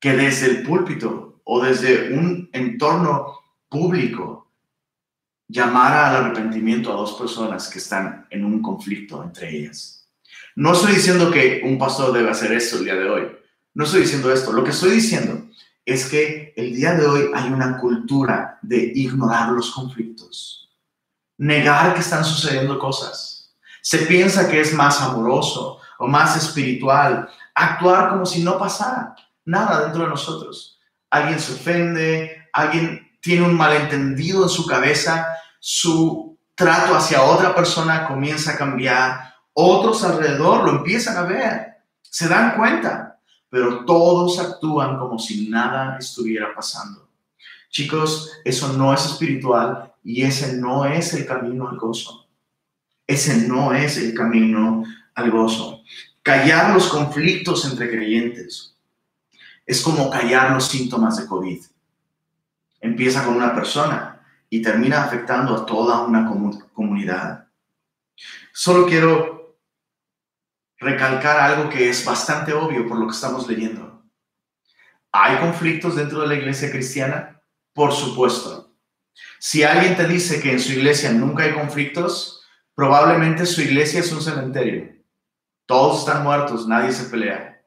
que 0.00 0.14
desde 0.14 0.46
el 0.46 0.62
púlpito 0.62 1.40
o 1.44 1.62
desde 1.62 2.14
un 2.14 2.48
entorno 2.54 3.40
público 3.68 4.50
llamara 5.46 6.08
al 6.08 6.24
arrepentimiento 6.24 6.90
a 6.90 6.96
dos 6.96 7.14
personas 7.14 7.68
que 7.68 7.78
están 7.78 8.26
en 8.30 8.46
un 8.46 8.62
conflicto 8.62 9.22
entre 9.22 9.54
ellas. 9.54 10.08
No 10.56 10.72
estoy 10.72 10.94
diciendo 10.94 11.30
que 11.30 11.60
un 11.64 11.76
pastor 11.76 12.14
debe 12.14 12.30
hacer 12.30 12.52
eso 12.52 12.78
el 12.78 12.84
día 12.84 12.94
de 12.94 13.10
hoy. 13.10 13.28
No 13.74 13.84
estoy 13.84 14.02
diciendo 14.02 14.32
esto. 14.32 14.52
Lo 14.52 14.64
que 14.64 14.70
estoy 14.70 14.92
diciendo 14.92 15.43
es 15.84 16.06
que 16.06 16.54
el 16.56 16.74
día 16.74 16.94
de 16.94 17.06
hoy 17.06 17.30
hay 17.34 17.52
una 17.52 17.78
cultura 17.78 18.58
de 18.62 18.92
ignorar 18.94 19.50
los 19.50 19.70
conflictos 19.70 20.64
negar 21.36 21.94
que 21.94 22.00
están 22.00 22.24
sucediendo 22.24 22.78
cosas. 22.78 23.54
Se 23.82 23.98
piensa 23.98 24.48
que 24.48 24.60
es 24.60 24.72
más 24.72 25.00
amoroso 25.00 25.80
o 25.98 26.06
más 26.06 26.36
espiritual 26.36 27.28
actuar 27.54 28.10
como 28.10 28.26
si 28.26 28.42
no 28.42 28.58
pasara 28.58 29.14
nada 29.44 29.82
dentro 29.82 30.04
de 30.04 30.10
nosotros. 30.10 30.78
Alguien 31.10 31.38
se 31.38 31.52
ofende, 31.52 32.48
alguien 32.52 33.12
tiene 33.20 33.46
un 33.46 33.56
malentendido 33.56 34.44
en 34.44 34.48
su 34.48 34.66
cabeza, 34.66 35.26
su 35.60 36.38
trato 36.54 36.94
hacia 36.94 37.22
otra 37.22 37.54
persona 37.54 38.06
comienza 38.06 38.52
a 38.52 38.56
cambiar, 38.56 39.34
otros 39.52 40.02
alrededor 40.04 40.64
lo 40.64 40.78
empiezan 40.78 41.16
a 41.16 41.22
ver, 41.22 41.76
se 42.02 42.28
dan 42.28 42.56
cuenta, 42.56 43.13
pero 43.54 43.84
todos 43.84 44.40
actúan 44.40 44.98
como 44.98 45.16
si 45.16 45.48
nada 45.48 45.96
estuviera 45.96 46.52
pasando. 46.52 47.08
Chicos, 47.70 48.32
eso 48.44 48.72
no 48.72 48.92
es 48.92 49.06
espiritual 49.06 49.92
y 50.02 50.22
ese 50.22 50.56
no 50.56 50.84
es 50.84 51.14
el 51.14 51.24
camino 51.24 51.68
al 51.68 51.76
gozo. 51.76 52.26
Ese 53.06 53.46
no 53.46 53.72
es 53.72 53.96
el 53.96 54.12
camino 54.12 54.82
al 55.14 55.30
gozo. 55.30 55.84
Callar 56.20 56.74
los 56.74 56.88
conflictos 56.88 57.64
entre 57.70 57.88
creyentes 57.88 58.74
es 59.64 59.80
como 59.82 60.10
callar 60.10 60.50
los 60.50 60.66
síntomas 60.66 61.16
de 61.18 61.26
COVID. 61.26 61.62
Empieza 62.80 63.24
con 63.24 63.36
una 63.36 63.54
persona 63.54 64.20
y 64.50 64.62
termina 64.62 65.04
afectando 65.04 65.54
a 65.54 65.64
toda 65.64 66.02
una 66.02 66.28
comunidad. 66.72 67.46
Solo 68.52 68.84
quiero 68.84 69.33
recalcar 70.84 71.40
algo 71.40 71.70
que 71.70 71.88
es 71.88 72.04
bastante 72.04 72.52
obvio 72.52 72.86
por 72.86 72.98
lo 72.98 73.06
que 73.06 73.14
estamos 73.14 73.48
leyendo. 73.48 74.02
¿Hay 75.10 75.38
conflictos 75.38 75.96
dentro 75.96 76.20
de 76.20 76.28
la 76.28 76.34
iglesia 76.34 76.70
cristiana? 76.70 77.40
Por 77.72 77.92
supuesto. 77.92 78.72
Si 79.38 79.62
alguien 79.62 79.96
te 79.96 80.06
dice 80.06 80.40
que 80.40 80.52
en 80.52 80.60
su 80.60 80.72
iglesia 80.72 81.12
nunca 81.12 81.44
hay 81.44 81.54
conflictos, 81.54 82.42
probablemente 82.74 83.46
su 83.46 83.62
iglesia 83.62 84.00
es 84.00 84.12
un 84.12 84.20
cementerio. 84.20 84.94
Todos 85.66 86.00
están 86.00 86.22
muertos, 86.22 86.68
nadie 86.68 86.92
se 86.92 87.04
pelea. 87.04 87.62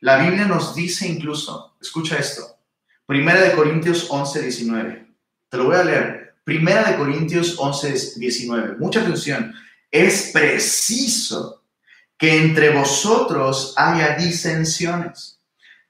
La 0.00 0.18
Biblia 0.18 0.46
nos 0.46 0.74
dice 0.74 1.06
incluso, 1.08 1.76
escucha 1.80 2.16
esto, 2.16 2.56
Primera 3.06 3.40
de 3.40 3.52
Corintios 3.52 4.08
11, 4.10 4.42
19. 4.42 5.14
Te 5.48 5.56
lo 5.56 5.66
voy 5.66 5.76
a 5.76 5.84
leer. 5.84 6.34
Primera 6.42 6.90
de 6.90 6.96
Corintios 6.96 7.56
11, 7.56 8.18
19. 8.18 8.76
Mucha 8.78 9.00
atención. 9.00 9.54
Es 9.92 10.30
preciso 10.32 11.65
que 12.18 12.38
entre 12.38 12.70
vosotros 12.70 13.74
haya 13.76 14.16
disensiones 14.16 15.40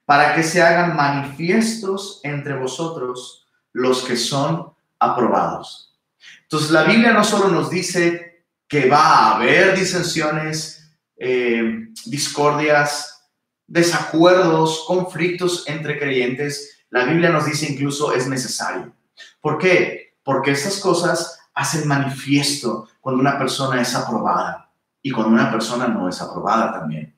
para 0.05 0.35
que 0.35 0.43
se 0.43 0.61
hagan 0.61 0.95
manifiestos 0.95 2.21
entre 2.23 2.57
vosotros 2.57 3.45
los 3.73 4.03
que 4.03 4.17
son 4.17 4.73
aprobados. 4.99 5.97
Entonces 6.43 6.71
la 6.71 6.83
Biblia 6.83 7.13
no 7.13 7.23
solo 7.23 7.49
nos 7.49 7.69
dice 7.69 8.45
que 8.67 8.89
va 8.89 9.03
a 9.03 9.35
haber 9.35 9.77
disensiones, 9.77 10.91
eh, 11.17 11.89
discordias, 12.05 13.25
desacuerdos, 13.65 14.85
conflictos 14.87 15.65
entre 15.67 15.99
creyentes, 15.99 16.85
la 16.89 17.03
Biblia 17.03 17.29
nos 17.29 17.45
dice 17.45 17.71
incluso 17.71 18.13
es 18.13 18.27
necesario. 18.27 18.93
¿Por 19.41 19.57
qué? 19.57 20.15
Porque 20.23 20.51
estas 20.51 20.79
cosas 20.79 21.39
hacen 21.53 21.87
manifiesto 21.87 22.87
cuando 23.01 23.21
una 23.21 23.37
persona 23.37 23.81
es 23.81 23.93
aprobada 23.95 24.66
y 25.07 25.11
cuando 25.11 25.33
una 25.33 25.49
persona 25.49 25.87
no 25.87 26.09
es 26.09 26.21
aprobada 26.21 26.73
también. 26.73 27.15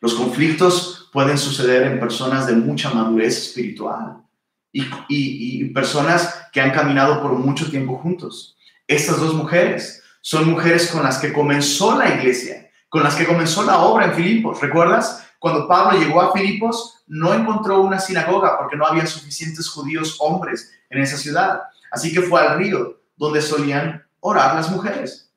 Los 0.00 0.14
conflictos 0.14 1.08
pueden 1.12 1.38
suceder 1.38 1.84
en 1.84 2.00
personas 2.00 2.48
de 2.48 2.54
mucha 2.54 2.90
madurez 2.90 3.38
espiritual 3.38 4.24
y, 4.72 5.64
personas 5.66 6.48
que 6.52 6.60
han 6.60 6.72
caminado 6.72 7.22
por 7.22 7.32
mucho 7.34 7.70
tiempo 7.70 7.96
juntos. 7.98 8.56
Estas 8.88 9.20
dos 9.20 9.34
mujeres 9.34 10.02
son 10.20 10.50
mujeres 10.50 10.90
con 10.90 11.04
las 11.04 11.18
que 11.18 11.32
comenzó 11.32 11.96
la 11.96 12.12
iglesia, 12.12 12.68
con 12.88 13.04
las 13.04 13.14
que 13.14 13.24
comenzó 13.24 13.62
la 13.62 13.78
obra 13.78 14.06
en 14.06 14.14
Filipos. 14.14 14.60
¿Recuerdas? 14.60 15.24
Cuando 15.38 15.68
Pablo 15.68 15.96
llegó 15.96 16.20
a 16.20 16.32
Filipos, 16.32 17.04
no 17.06 17.32
encontró 17.34 17.82
una 17.82 18.00
sinagoga 18.00 18.58
porque 18.58 18.76
no 18.76 18.84
había 18.84 19.06
suficientes 19.06 19.68
judíos 19.68 20.16
hombres 20.18 20.72
en 20.90 21.02
esa 21.02 21.16
ciudad. 21.16 21.62
Así 21.92 22.12
que 22.12 22.22
fue 22.22 22.40
al 22.40 22.58
río 22.58 23.00
donde 23.16 23.40
solían 23.40 24.04
orar 24.18 24.56
las 24.56 24.68
mujeres. 24.68 25.31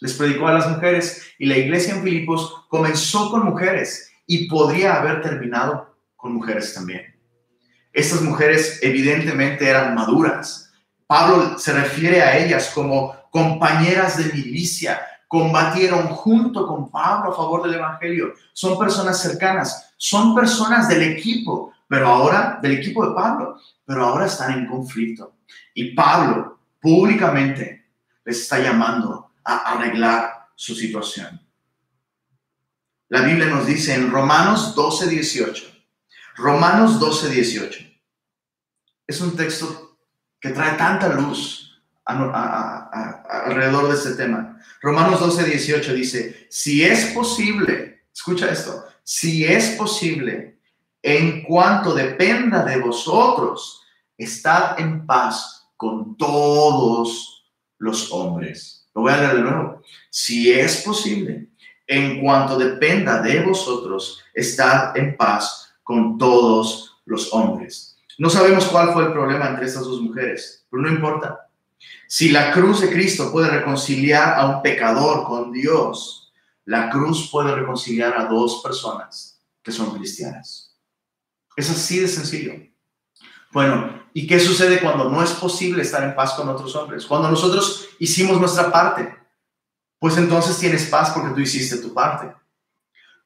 Les 0.00 0.14
predicó 0.14 0.48
a 0.48 0.54
las 0.54 0.68
mujeres 0.68 1.32
y 1.38 1.46
la 1.46 1.56
iglesia 1.56 1.94
en 1.94 2.02
Filipos 2.02 2.66
comenzó 2.68 3.30
con 3.30 3.44
mujeres 3.44 4.12
y 4.26 4.48
podría 4.48 4.96
haber 4.96 5.22
terminado 5.22 5.96
con 6.16 6.34
mujeres 6.34 6.74
también. 6.74 7.16
Estas 7.92 8.22
mujeres 8.22 8.78
evidentemente 8.82 9.68
eran 9.68 9.94
maduras. 9.94 10.72
Pablo 11.06 11.58
se 11.58 11.72
refiere 11.72 12.22
a 12.22 12.38
ellas 12.38 12.70
como 12.74 13.16
compañeras 13.30 14.18
de 14.18 14.32
milicia, 14.32 15.00
combatieron 15.26 16.08
junto 16.08 16.66
con 16.66 16.90
Pablo 16.90 17.32
a 17.32 17.36
favor 17.36 17.62
del 17.62 17.74
Evangelio. 17.74 18.34
Son 18.52 18.78
personas 18.78 19.20
cercanas, 19.20 19.94
son 19.96 20.34
personas 20.34 20.88
del 20.88 21.02
equipo, 21.02 21.72
pero 21.88 22.08
ahora, 22.08 22.58
del 22.62 22.72
equipo 22.72 23.06
de 23.08 23.14
Pablo, 23.14 23.58
pero 23.84 24.04
ahora 24.04 24.26
están 24.26 24.58
en 24.58 24.66
conflicto. 24.66 25.36
Y 25.74 25.94
Pablo 25.94 26.58
públicamente 26.80 27.86
les 28.24 28.42
está 28.42 28.58
llamando 28.58 29.27
a 29.48 29.72
arreglar 29.72 30.50
su 30.54 30.74
situación. 30.74 31.40
La 33.08 33.22
Biblia 33.22 33.46
nos 33.46 33.66
dice 33.66 33.94
en 33.94 34.10
Romanos 34.10 34.74
12, 34.74 35.08
18. 35.08 35.64
Romanos 36.36 37.00
12, 37.00 37.30
18. 37.30 37.80
Es 39.06 39.20
un 39.22 39.34
texto 39.34 39.98
que 40.38 40.50
trae 40.50 40.76
tanta 40.76 41.08
luz 41.08 41.80
alrededor 42.04 43.88
de 43.88 43.94
este 43.94 44.12
tema. 44.14 44.60
Romanos 44.82 45.20
12, 45.20 45.44
18 45.44 45.94
dice, 45.94 46.46
si 46.50 46.84
es 46.84 47.06
posible, 47.06 48.04
escucha 48.12 48.50
esto, 48.50 48.84
si 49.02 49.46
es 49.46 49.70
posible, 49.70 50.60
en 51.02 51.42
cuanto 51.44 51.94
dependa 51.94 52.62
de 52.62 52.78
vosotros, 52.78 53.82
estad 54.18 54.78
en 54.78 55.06
paz 55.06 55.70
con 55.76 56.16
todos 56.18 57.46
los 57.78 58.12
hombres. 58.12 58.77
Voy 59.00 59.12
a 59.12 59.18
leer 59.18 59.36
de 59.36 59.42
nuevo. 59.42 59.82
Si 60.10 60.52
es 60.52 60.82
posible, 60.82 61.48
en 61.86 62.20
cuanto 62.20 62.58
dependa 62.58 63.20
de 63.22 63.40
vosotros, 63.40 64.22
estad 64.34 64.96
en 64.96 65.16
paz 65.16 65.72
con 65.82 66.18
todos 66.18 67.00
los 67.06 67.32
hombres. 67.32 67.96
No 68.18 68.28
sabemos 68.28 68.66
cuál 68.66 68.92
fue 68.92 69.06
el 69.06 69.12
problema 69.12 69.48
entre 69.48 69.66
estas 69.66 69.84
dos 69.84 70.00
mujeres, 70.00 70.66
pero 70.70 70.82
no 70.82 70.90
importa. 70.90 71.48
Si 72.06 72.30
la 72.30 72.52
cruz 72.52 72.80
de 72.80 72.90
Cristo 72.90 73.30
puede 73.30 73.48
reconciliar 73.48 74.34
a 74.38 74.46
un 74.46 74.62
pecador 74.62 75.24
con 75.24 75.52
Dios, 75.52 76.32
la 76.64 76.90
cruz 76.90 77.30
puede 77.30 77.54
reconciliar 77.54 78.18
a 78.18 78.26
dos 78.26 78.60
personas 78.62 79.40
que 79.62 79.72
son 79.72 79.96
cristianas. 79.96 80.76
Es 81.56 81.70
así 81.70 82.00
de 82.00 82.08
sencillo. 82.08 82.67
Bueno, 83.50 84.02
¿y 84.12 84.26
qué 84.26 84.38
sucede 84.38 84.80
cuando 84.80 85.08
no 85.08 85.22
es 85.22 85.30
posible 85.30 85.82
estar 85.82 86.02
en 86.02 86.14
paz 86.14 86.34
con 86.34 86.48
otros 86.48 86.74
hombres? 86.76 87.06
Cuando 87.06 87.30
nosotros 87.30 87.88
hicimos 87.98 88.38
nuestra 88.38 88.70
parte, 88.70 89.16
pues 89.98 90.16
entonces 90.16 90.58
tienes 90.58 90.86
paz 90.86 91.10
porque 91.10 91.34
tú 91.34 91.40
hiciste 91.40 91.78
tu 91.78 91.94
parte. 91.94 92.32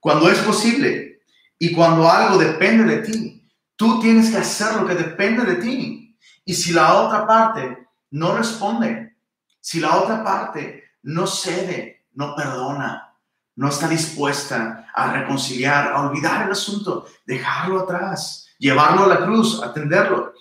Cuando 0.00 0.31
es 0.31 0.38
posible 0.38 1.23
y 1.59 1.73
cuando 1.73 2.11
algo 2.11 2.38
depende 2.38 2.85
de 2.85 3.02
ti, 3.02 3.50
tú 3.76 4.00
tienes 4.00 4.31
que 4.31 4.38
hacer 4.38 4.75
lo 4.76 4.87
que 4.87 4.95
depende 4.95 5.45
de 5.45 5.57
ti. 5.57 6.17
Y 6.45 6.55
si 6.55 6.73
la 6.73 6.95
otra 6.95 7.26
parte 7.26 7.88
no 8.11 8.37
responde, 8.37 9.17
si 9.61 9.81
la 9.81 9.97
otra 9.97 10.23
parte 10.23 10.85
no 11.02 11.26
cede, 11.26 12.07
no 12.14 12.35
perdona, 12.35 13.17
no 13.57 13.69
está 13.69 13.88
dispuesta 13.88 14.87
a 14.95 15.12
reconciliar, 15.12 15.93
a 15.93 16.00
olvidar 16.02 16.47
el 16.47 16.52
asunto, 16.52 17.07
dejarlo 17.26 17.81
atrás, 17.81 18.41
llevarlo 18.62 19.04
a 19.04 19.09
la 19.09 19.25
cruz, 19.25 19.61
atenderlo, 19.61 20.35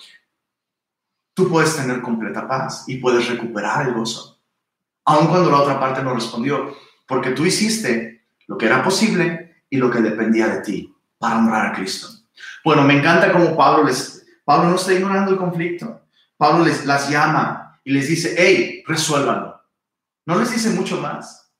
tú 1.34 1.50
puedes 1.50 1.76
tener 1.76 2.02
completa 2.02 2.48
paz 2.48 2.84
y 2.88 2.98
puedes 2.98 3.28
recuperar 3.28 3.88
el 3.88 3.96
gozo, 3.96 4.40
aun 5.06 5.26
cuando 5.28 5.50
la 5.50 5.62
otra 5.62 5.80
parte 5.80 6.04
no 6.04 6.14
respondió, 6.14 6.78
porque 7.08 7.32
tú 7.32 7.44
hiciste 7.48 8.28
lo 8.46 8.60
que 8.60 8.68
era 8.68 8.84
posible 8.84 9.64
y 9.72 9.78
lo 9.78 9.90
que 9.90 10.02
dependía 10.02 10.48
de 10.50 10.62
ti 10.62 10.96
para 11.18 11.40
honrar 11.40 11.66
a 11.66 11.74
Cristo. 11.74 12.10
Bueno, 12.64 12.84
me 12.84 12.96
encanta 12.96 13.32
cómo 13.32 13.58
Pablo 13.58 13.86
les, 13.86 14.24
Pablo 14.46 14.70
no 14.70 14.76
está 14.76 14.94
ignorando 14.94 15.32
el 15.32 15.38
conflicto. 15.38 16.02
Pablo 16.38 16.64
les 16.64 16.86
las 16.86 17.10
llama 17.10 17.80
y 17.84 17.92
les 17.92 18.08
dice, 18.08 18.36
hey, 18.38 18.84
resuélvanlo. 18.86 19.60
No 20.28 20.38
les 20.38 20.52
dice 20.52 20.70
mucho 20.70 21.02
más. 21.02 21.52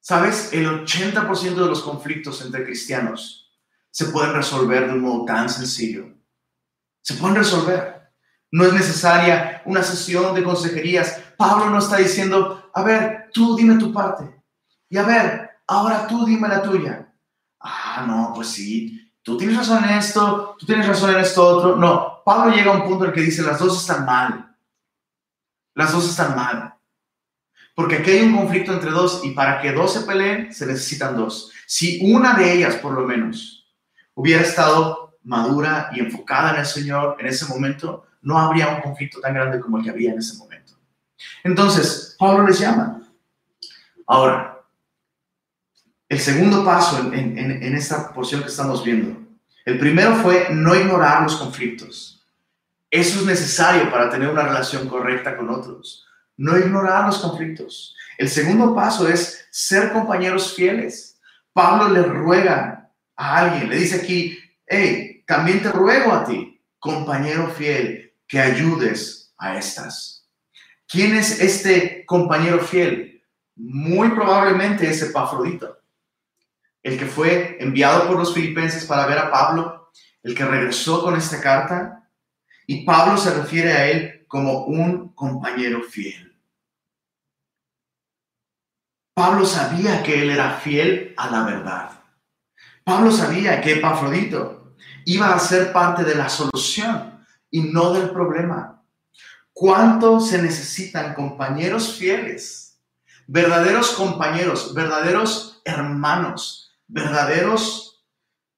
¿Sabes? 0.00 0.54
El 0.54 0.66
80% 0.86 1.54
de 1.54 1.66
los 1.66 1.82
conflictos 1.82 2.40
entre 2.42 2.64
cristianos 2.64 3.47
se 3.90 4.06
pueden 4.06 4.34
resolver 4.34 4.86
de 4.86 4.92
un 4.92 5.00
modo 5.00 5.24
tan 5.24 5.48
sencillo. 5.48 6.06
Se 7.02 7.14
pueden 7.14 7.36
resolver. 7.36 8.12
No 8.50 8.64
es 8.64 8.72
necesaria 8.72 9.62
una 9.66 9.82
sesión 9.82 10.34
de 10.34 10.42
consejerías. 10.42 11.20
Pablo 11.36 11.70
no 11.70 11.78
está 11.78 11.96
diciendo, 11.96 12.70
a 12.74 12.82
ver, 12.82 13.30
tú 13.32 13.56
dime 13.56 13.76
tu 13.76 13.92
parte. 13.92 14.42
Y 14.88 14.96
a 14.96 15.02
ver, 15.02 15.50
ahora 15.66 16.06
tú 16.06 16.24
dime 16.24 16.48
la 16.48 16.62
tuya. 16.62 17.12
Ah, 17.60 18.04
no, 18.06 18.32
pues 18.34 18.48
sí, 18.48 19.12
tú 19.22 19.36
tienes 19.36 19.56
razón 19.56 19.84
en 19.84 19.90
esto, 19.90 20.56
tú 20.58 20.64
tienes 20.64 20.86
razón 20.86 21.10
en 21.10 21.20
esto 21.20 21.46
otro. 21.46 21.76
No, 21.76 22.22
Pablo 22.24 22.54
llega 22.54 22.72
a 22.72 22.76
un 22.76 22.84
punto 22.84 23.04
en 23.04 23.10
el 23.10 23.14
que 23.14 23.22
dice, 23.22 23.42
las 23.42 23.58
dos 23.58 23.80
están 23.80 24.06
mal. 24.06 24.56
Las 25.74 25.92
dos 25.92 26.08
están 26.08 26.34
mal. 26.34 26.74
Porque 27.74 27.96
aquí 27.96 28.10
hay 28.10 28.22
un 28.22 28.36
conflicto 28.36 28.72
entre 28.72 28.90
dos 28.90 29.20
y 29.24 29.30
para 29.30 29.60
que 29.60 29.72
dos 29.72 29.92
se 29.92 30.00
peleen 30.00 30.52
se 30.52 30.66
necesitan 30.66 31.16
dos. 31.16 31.52
Si 31.66 32.00
una 32.12 32.34
de 32.34 32.52
ellas, 32.52 32.76
por 32.76 32.92
lo 32.92 33.06
menos, 33.06 33.57
hubiera 34.18 34.42
estado 34.42 35.16
madura 35.22 35.90
y 35.92 36.00
enfocada 36.00 36.50
en 36.50 36.56
el 36.56 36.66
Señor 36.66 37.16
en 37.20 37.26
ese 37.26 37.46
momento, 37.46 38.06
no 38.22 38.36
habría 38.36 38.68
un 38.68 38.80
conflicto 38.80 39.20
tan 39.20 39.32
grande 39.32 39.60
como 39.60 39.78
el 39.78 39.84
que 39.84 39.90
había 39.90 40.10
en 40.10 40.18
ese 40.18 40.36
momento. 40.36 40.72
Entonces, 41.44 42.16
Pablo 42.18 42.44
les 42.44 42.58
llama. 42.58 43.00
Ahora, 44.08 44.60
el 46.08 46.18
segundo 46.18 46.64
paso 46.64 47.12
en, 47.12 47.38
en 47.38 47.76
esta 47.76 48.12
porción 48.12 48.42
que 48.42 48.48
estamos 48.48 48.82
viendo, 48.82 49.24
el 49.64 49.78
primero 49.78 50.16
fue 50.16 50.48
no 50.50 50.74
ignorar 50.74 51.22
los 51.22 51.36
conflictos. 51.36 52.26
Eso 52.90 53.20
es 53.20 53.26
necesario 53.26 53.88
para 53.88 54.10
tener 54.10 54.28
una 54.28 54.42
relación 54.42 54.88
correcta 54.88 55.36
con 55.36 55.48
otros. 55.48 56.04
No 56.36 56.58
ignorar 56.58 57.06
los 57.06 57.18
conflictos. 57.18 57.94
El 58.16 58.28
segundo 58.28 58.74
paso 58.74 59.06
es 59.06 59.46
ser 59.52 59.92
compañeros 59.92 60.54
fieles. 60.54 61.20
Pablo 61.52 61.88
le 61.90 62.02
ruega 62.02 62.77
a 63.18 63.38
alguien, 63.38 63.68
le 63.68 63.76
dice 63.76 63.96
aquí, 63.96 64.38
hey, 64.64 65.24
también 65.26 65.60
te 65.60 65.72
ruego 65.72 66.12
a 66.12 66.24
ti, 66.24 66.62
compañero 66.78 67.48
fiel, 67.48 68.14
que 68.28 68.40
ayudes 68.40 69.34
a 69.36 69.58
estas. 69.58 70.28
¿Quién 70.86 71.16
es 71.16 71.40
este 71.40 72.06
compañero 72.06 72.60
fiel? 72.60 73.22
Muy 73.56 74.10
probablemente 74.10 74.88
es 74.88 75.02
Epafrodito, 75.02 75.78
el 76.82 76.96
que 76.96 77.06
fue 77.06 77.56
enviado 77.60 78.06
por 78.06 78.16
los 78.16 78.32
filipenses 78.32 78.84
para 78.84 79.06
ver 79.06 79.18
a 79.18 79.30
Pablo, 79.32 79.90
el 80.22 80.34
que 80.34 80.44
regresó 80.44 81.02
con 81.02 81.16
esta 81.16 81.40
carta 81.40 82.08
y 82.66 82.84
Pablo 82.84 83.18
se 83.18 83.34
refiere 83.34 83.72
a 83.72 83.88
él 83.88 84.24
como 84.28 84.64
un 84.64 85.12
compañero 85.14 85.82
fiel. 85.82 86.38
Pablo 89.12 89.44
sabía 89.44 90.04
que 90.04 90.22
él 90.22 90.30
era 90.30 90.52
fiel 90.52 91.14
a 91.16 91.28
la 91.30 91.44
verdad. 91.44 91.97
Pablo 92.88 93.12
sabía 93.12 93.60
que 93.60 93.72
Epafrodito 93.72 94.72
iba 95.04 95.34
a 95.34 95.38
ser 95.38 95.74
parte 95.74 96.04
de 96.04 96.14
la 96.14 96.30
solución 96.30 97.22
y 97.50 97.64
no 97.64 97.92
del 97.92 98.08
problema. 98.08 98.82
¿Cuánto 99.52 100.20
se 100.20 100.40
necesitan 100.40 101.12
compañeros 101.12 101.98
fieles? 101.98 102.80
Verdaderos 103.26 103.90
compañeros, 103.90 104.72
verdaderos 104.72 105.60
hermanos, 105.66 106.80
verdaderos 106.86 108.06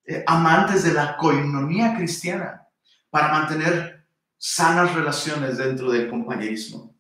eh, 0.04 0.22
amantes 0.28 0.84
de 0.84 0.92
la 0.92 1.16
coinonía 1.16 1.96
cristiana 1.96 2.68
para 3.10 3.32
mantener 3.32 4.06
sanas 4.38 4.94
relaciones 4.94 5.58
dentro 5.58 5.90
del 5.90 6.08
compañerismo. 6.08 6.94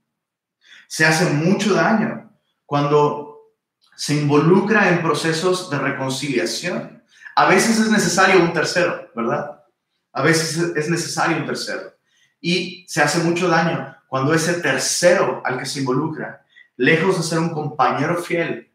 Se 0.88 1.06
hace 1.06 1.30
mucho 1.30 1.74
daño 1.74 2.28
cuando 2.66 3.54
se 3.94 4.16
involucra 4.16 4.88
en 4.88 5.00
procesos 5.00 5.70
de 5.70 5.78
reconciliación. 5.78 6.99
A 7.40 7.46
veces 7.46 7.78
es 7.78 7.90
necesario 7.90 8.42
un 8.42 8.52
tercero, 8.52 9.10
¿verdad? 9.16 9.64
A 10.12 10.20
veces 10.20 10.58
es 10.76 10.90
necesario 10.90 11.38
un 11.38 11.46
tercero. 11.46 11.94
Y 12.38 12.84
se 12.86 13.00
hace 13.00 13.20
mucho 13.20 13.48
daño 13.48 13.96
cuando 14.08 14.34
ese 14.34 14.60
tercero 14.60 15.40
al 15.42 15.58
que 15.58 15.64
se 15.64 15.80
involucra, 15.80 16.44
lejos 16.76 17.16
de 17.16 17.22
ser 17.22 17.38
un 17.38 17.48
compañero 17.48 18.22
fiel, 18.22 18.70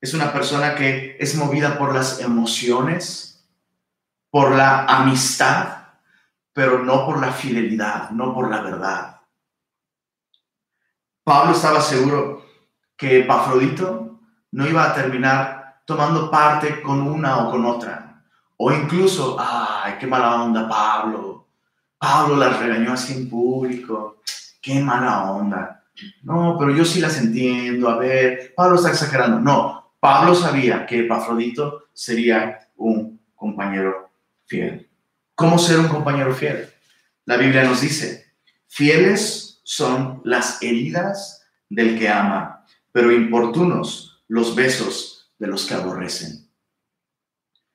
es 0.00 0.14
una 0.14 0.32
persona 0.32 0.76
que 0.76 1.16
es 1.18 1.34
movida 1.34 1.76
por 1.76 1.92
las 1.92 2.20
emociones, 2.20 3.44
por 4.30 4.52
la 4.52 4.84
amistad, 4.84 5.88
pero 6.52 6.84
no 6.84 7.04
por 7.04 7.20
la 7.20 7.32
fidelidad, 7.32 8.10
no 8.10 8.32
por 8.32 8.48
la 8.48 8.60
verdad. 8.60 9.20
Pablo 11.24 11.52
estaba 11.52 11.80
seguro 11.80 12.46
que 12.96 13.18
Epafrodito 13.18 14.20
no 14.52 14.68
iba 14.68 14.88
a 14.88 14.94
terminar 14.94 15.55
tomando 15.86 16.30
parte 16.30 16.82
con 16.82 17.00
una 17.00 17.38
o 17.38 17.50
con 17.50 17.64
otra. 17.64 18.22
O 18.58 18.72
incluso, 18.72 19.36
ay, 19.38 19.94
qué 19.98 20.06
mala 20.06 20.42
onda 20.42 20.68
Pablo. 20.68 21.46
Pablo 21.96 22.36
la 22.36 22.50
regañó 22.50 22.92
así 22.92 23.14
en 23.14 23.30
público. 23.30 24.20
Qué 24.60 24.80
mala 24.80 25.30
onda. 25.30 25.84
No, 26.22 26.56
pero 26.58 26.72
yo 26.72 26.84
sí 26.84 27.00
las 27.00 27.18
entiendo. 27.18 27.88
A 27.88 27.96
ver, 27.96 28.52
Pablo 28.54 28.76
está 28.76 28.90
exagerando. 28.90 29.40
No, 29.40 29.92
Pablo 30.00 30.34
sabía 30.34 30.84
que 30.84 31.00
Epafrodito 31.00 31.84
sería 31.92 32.68
un 32.76 33.20
compañero 33.34 34.10
fiel. 34.46 34.88
¿Cómo 35.34 35.58
ser 35.58 35.78
un 35.78 35.88
compañero 35.88 36.34
fiel? 36.34 36.68
La 37.26 37.36
Biblia 37.36 37.64
nos 37.64 37.80
dice, 37.80 38.26
fieles 38.66 39.60
son 39.62 40.20
las 40.24 40.62
heridas 40.62 41.46
del 41.68 41.98
que 41.98 42.08
ama, 42.08 42.64
pero 42.92 43.12
importunos 43.12 44.22
los 44.28 44.54
besos 44.54 45.15
de 45.38 45.46
los 45.46 45.66
que 45.66 45.74
aborrecen. 45.74 46.48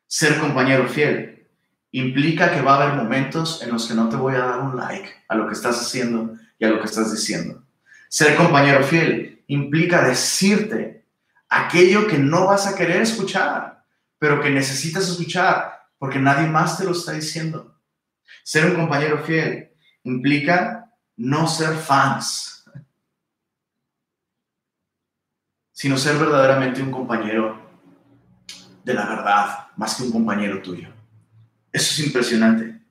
Ser 0.07 0.39
compañero 0.39 0.87
fiel 0.87 1.47
implica 1.91 2.53
que 2.53 2.61
va 2.61 2.75
a 2.75 2.83
haber 2.83 3.03
momentos 3.03 3.61
en 3.61 3.71
los 3.71 3.87
que 3.87 3.93
no 3.93 4.09
te 4.09 4.15
voy 4.15 4.35
a 4.35 4.39
dar 4.45 4.59
un 4.59 4.75
like 4.77 5.09
a 5.27 5.35
lo 5.35 5.47
que 5.47 5.53
estás 5.53 5.79
haciendo 5.79 6.35
y 6.57 6.65
a 6.65 6.69
lo 6.69 6.79
que 6.79 6.85
estás 6.85 7.11
diciendo. 7.11 7.63
Ser 8.09 8.35
compañero 8.35 8.83
fiel 8.83 9.43
implica 9.47 10.03
decirte 10.03 11.05
aquello 11.49 12.07
que 12.07 12.17
no 12.17 12.47
vas 12.47 12.67
a 12.67 12.75
querer 12.75 13.01
escuchar, 13.01 13.83
pero 14.17 14.41
que 14.41 14.49
necesitas 14.49 15.07
escuchar 15.07 15.81
porque 15.97 16.19
nadie 16.19 16.47
más 16.47 16.77
te 16.77 16.85
lo 16.85 16.91
está 16.91 17.13
diciendo. 17.13 17.77
Ser 18.43 18.65
un 18.65 18.75
compañero 18.75 19.23
fiel 19.23 19.71
implica 20.03 20.91
no 21.17 21.47
ser 21.47 21.75
fans, 21.75 22.60
sino 25.81 25.97
ser 25.97 26.15
verdaderamente 26.19 26.79
un 26.79 26.91
compañero 26.91 27.59
de 28.83 28.93
la 28.93 29.03
verdad, 29.03 29.67
más 29.77 29.95
que 29.95 30.03
un 30.03 30.11
compañero 30.11 30.61
tuyo. 30.61 30.89
Eso 31.71 31.93
es 31.93 32.05
impresionante. 32.05 32.83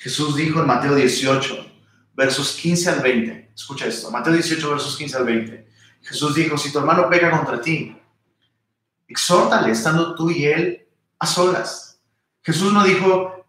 Jesús 0.00 0.34
dijo 0.34 0.58
en 0.58 0.66
Mateo 0.66 0.96
18, 0.96 1.70
versos 2.14 2.56
15 2.56 2.90
al 2.90 3.00
20. 3.00 3.52
Escucha 3.54 3.86
esto, 3.86 4.10
Mateo 4.10 4.32
18, 4.32 4.70
versos 4.70 4.96
15 4.96 5.16
al 5.18 5.24
20. 5.24 5.68
Jesús 6.02 6.34
dijo, 6.34 6.58
si 6.58 6.72
tu 6.72 6.80
hermano 6.80 7.08
peca 7.08 7.30
contra 7.30 7.60
ti, 7.60 7.96
exhórtale 9.06 9.70
estando 9.70 10.16
tú 10.16 10.28
y 10.28 10.46
él 10.46 10.84
a 11.20 11.26
solas. 11.28 12.00
Jesús 12.42 12.72
no 12.72 12.82
dijo, 12.82 13.46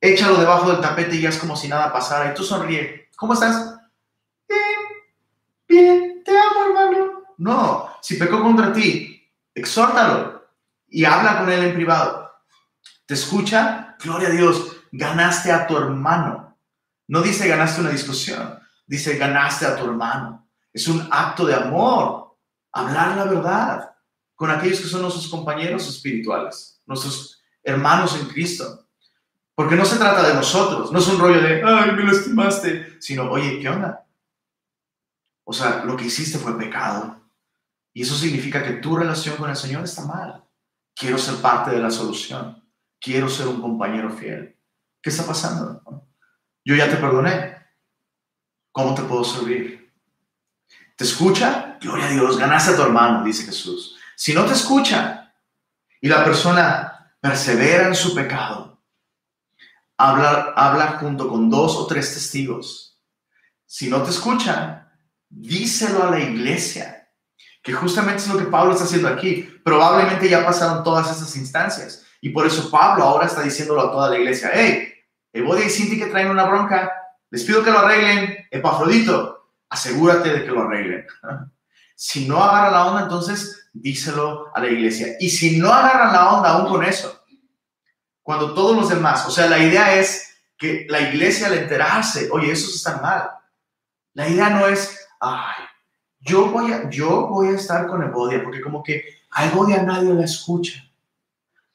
échalo 0.00 0.38
debajo 0.38 0.70
del 0.70 0.80
tapete 0.80 1.16
y 1.16 1.26
es 1.26 1.38
como 1.38 1.56
si 1.56 1.66
nada 1.66 1.92
pasara. 1.92 2.30
Y 2.30 2.34
tú 2.34 2.44
sonríe. 2.44 3.10
¿Cómo 3.16 3.32
estás? 3.32 3.80
Bien, 4.48 4.60
bien, 5.66 6.22
te 6.24 6.38
amo, 6.38 6.66
hermano. 6.66 7.24
No, 7.36 7.91
si 8.02 8.16
pecó 8.16 8.42
contra 8.42 8.72
ti, 8.72 9.30
exhórtalo 9.54 10.42
y 10.88 11.04
habla 11.04 11.38
con 11.38 11.50
él 11.50 11.64
en 11.64 11.74
privado. 11.74 12.30
¿Te 13.06 13.14
escucha? 13.14 13.96
Gloria 14.02 14.28
a 14.28 14.32
Dios, 14.32 14.76
ganaste 14.90 15.52
a 15.52 15.66
tu 15.66 15.76
hermano. 15.76 16.58
No 17.06 17.22
dice 17.22 17.48
ganaste 17.48 17.80
una 17.80 17.90
discusión, 17.90 18.58
dice 18.86 19.16
ganaste 19.16 19.66
a 19.66 19.76
tu 19.76 19.84
hermano. 19.84 20.48
Es 20.72 20.88
un 20.88 21.08
acto 21.10 21.46
de 21.46 21.54
amor, 21.54 22.36
hablar 22.72 23.16
la 23.16 23.24
verdad 23.24 23.94
con 24.34 24.50
aquellos 24.50 24.80
que 24.80 24.88
son 24.88 25.02
nuestros 25.02 25.28
compañeros 25.28 25.88
espirituales, 25.88 26.80
nuestros 26.86 27.40
hermanos 27.62 28.18
en 28.20 28.26
Cristo. 28.28 28.88
Porque 29.54 29.76
no 29.76 29.84
se 29.84 29.98
trata 29.98 30.26
de 30.26 30.34
nosotros, 30.34 30.90
no 30.90 30.98
es 30.98 31.06
un 31.06 31.20
rollo 31.20 31.40
de, 31.40 31.62
ay, 31.62 31.92
me 31.92 32.04
lastimaste, 32.04 33.00
sino, 33.00 33.30
oye, 33.30 33.60
¿qué 33.60 33.68
onda? 33.68 34.04
O 35.44 35.52
sea, 35.52 35.84
lo 35.84 35.96
que 35.96 36.06
hiciste 36.06 36.38
fue 36.38 36.58
pecado. 36.58 37.21
Y 37.92 38.02
eso 38.02 38.14
significa 38.14 38.62
que 38.62 38.74
tu 38.74 38.96
relación 38.96 39.36
con 39.36 39.50
el 39.50 39.56
Señor 39.56 39.84
está 39.84 40.04
mal. 40.06 40.44
Quiero 40.94 41.18
ser 41.18 41.36
parte 41.36 41.70
de 41.70 41.80
la 41.80 41.90
solución. 41.90 42.62
Quiero 43.00 43.28
ser 43.28 43.48
un 43.48 43.60
compañero 43.60 44.10
fiel. 44.10 44.58
¿Qué 45.02 45.10
está 45.10 45.26
pasando? 45.26 45.82
Yo 46.64 46.74
ya 46.74 46.88
te 46.88 46.96
perdoné. 46.96 47.56
¿Cómo 48.70 48.94
te 48.94 49.02
puedo 49.02 49.24
servir? 49.24 49.92
¿Te 50.96 51.04
escucha? 51.04 51.78
Gloria 51.80 52.06
a 52.06 52.10
Dios, 52.10 52.38
ganaste 52.38 52.72
a 52.72 52.76
tu 52.76 52.82
hermano, 52.82 53.24
dice 53.24 53.44
Jesús. 53.44 53.96
Si 54.16 54.32
no 54.32 54.44
te 54.44 54.52
escucha 54.52 55.34
y 56.00 56.08
la 56.08 56.24
persona 56.24 57.16
persevera 57.20 57.88
en 57.88 57.94
su 57.94 58.14
pecado, 58.14 58.82
habla, 59.96 60.52
habla 60.56 60.98
junto 60.98 61.28
con 61.28 61.50
dos 61.50 61.76
o 61.76 61.86
tres 61.86 62.14
testigos. 62.14 63.00
Si 63.66 63.90
no 63.90 64.02
te 64.02 64.10
escucha, 64.10 64.92
díselo 65.28 66.04
a 66.04 66.10
la 66.10 66.20
iglesia, 66.20 67.01
que 67.62 67.72
justamente 67.72 68.22
es 68.22 68.28
lo 68.28 68.38
que 68.38 68.46
Pablo 68.46 68.72
está 68.72 68.84
haciendo 68.84 69.08
aquí. 69.08 69.48
Probablemente 69.64 70.28
ya 70.28 70.44
pasaron 70.44 70.82
todas 70.82 71.10
esas 71.10 71.34
instancias 71.36 72.04
y 72.20 72.30
por 72.30 72.46
eso 72.46 72.70
Pablo 72.70 73.04
ahora 73.04 73.26
está 73.26 73.42
diciéndolo 73.42 73.82
a 73.82 73.90
toda 73.90 74.10
la 74.10 74.18
iglesia, 74.18 74.50
hey, 74.52 74.92
Evodia 75.32 75.66
y 75.66 75.70
Cinti 75.70 75.98
que 75.98 76.06
traen 76.06 76.30
una 76.30 76.44
bronca, 76.44 76.92
les 77.30 77.44
pido 77.44 77.64
que 77.64 77.70
lo 77.70 77.78
arreglen. 77.78 78.46
Epafrodito, 78.50 79.50
asegúrate 79.70 80.30
de 80.30 80.44
que 80.44 80.50
lo 80.50 80.62
arreglen. 80.62 81.06
Si 81.94 82.26
no 82.26 82.42
agarra 82.42 82.72
la 82.72 82.86
onda, 82.86 83.02
entonces 83.02 83.68
díselo 83.72 84.50
a 84.52 84.60
la 84.60 84.66
iglesia. 84.66 85.14
Y 85.20 85.30
si 85.30 85.60
no 85.60 85.72
agarran 85.72 86.12
la 86.12 86.32
onda 86.32 86.50
aún 86.50 86.68
con 86.68 86.82
eso, 86.82 87.24
cuando 88.22 88.54
todos 88.54 88.74
los 88.74 88.88
demás, 88.88 89.24
o 89.26 89.30
sea, 89.30 89.46
la 89.46 89.58
idea 89.58 89.94
es 89.94 90.36
que 90.58 90.84
la 90.88 91.00
iglesia 91.00 91.46
al 91.46 91.54
enterarse, 91.54 92.28
oye, 92.32 92.50
esos 92.50 92.74
están 92.74 93.00
mal. 93.02 93.30
La 94.14 94.28
idea 94.28 94.50
no 94.50 94.66
es, 94.66 94.98
ay, 95.20 95.64
yo 96.22 96.50
voy 96.50 96.72
a, 96.72 96.88
yo 96.88 97.28
voy 97.28 97.48
a 97.48 97.56
estar 97.56 97.86
con 97.86 98.02
Evodia, 98.02 98.42
porque 98.42 98.60
como 98.60 98.82
que 98.82 99.04
a 99.30 99.46
Evodia 99.46 99.82
nadie 99.82 100.14
la 100.14 100.24
escucha 100.24 100.82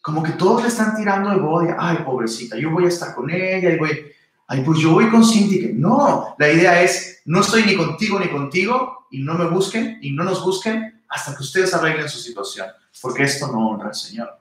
como 0.08 0.24
que 0.24 0.32
todos 0.32 0.62
le 0.62 0.70
están 0.70 0.96
tirando 0.96 1.32
de 1.32 1.36
bodia. 1.36 1.76
Ay, 1.78 1.98
pobrecita, 2.06 2.58
yo 2.58 2.72
voy 2.72 2.86
a 2.86 2.88
estar 2.88 3.14
con 3.14 3.30
ella 3.30 3.70
y 3.72 3.78
voy. 3.78 4.06
Ay, 4.48 4.62
pues 4.62 4.80
yo 4.80 4.92
voy 4.92 5.10
con 5.10 5.22
Cindy. 5.22 5.74
No, 5.74 6.34
la 6.40 6.50
idea 6.50 6.82
es, 6.82 7.24
no 7.26 7.42
estoy 7.42 7.64
ni 7.64 7.76
contigo 7.76 8.18
ni 8.18 8.30
contigo 8.30 9.06
y 9.12 9.22
no 9.22 9.34
me 9.34 9.48
busquen 9.48 10.00
y 10.02 10.14
no 10.14 10.24
nos 10.24 10.46
busquen 10.46 11.04
hasta 11.10 11.36
que 11.36 11.44
ustedes 11.44 11.74
arreglen 11.74 12.08
su 12.08 12.20
situación, 12.20 12.68
porque 13.02 13.24
esto 13.24 13.48
no 13.48 13.68
honra 13.68 13.90
al 13.90 13.96
Señor. 13.96 14.40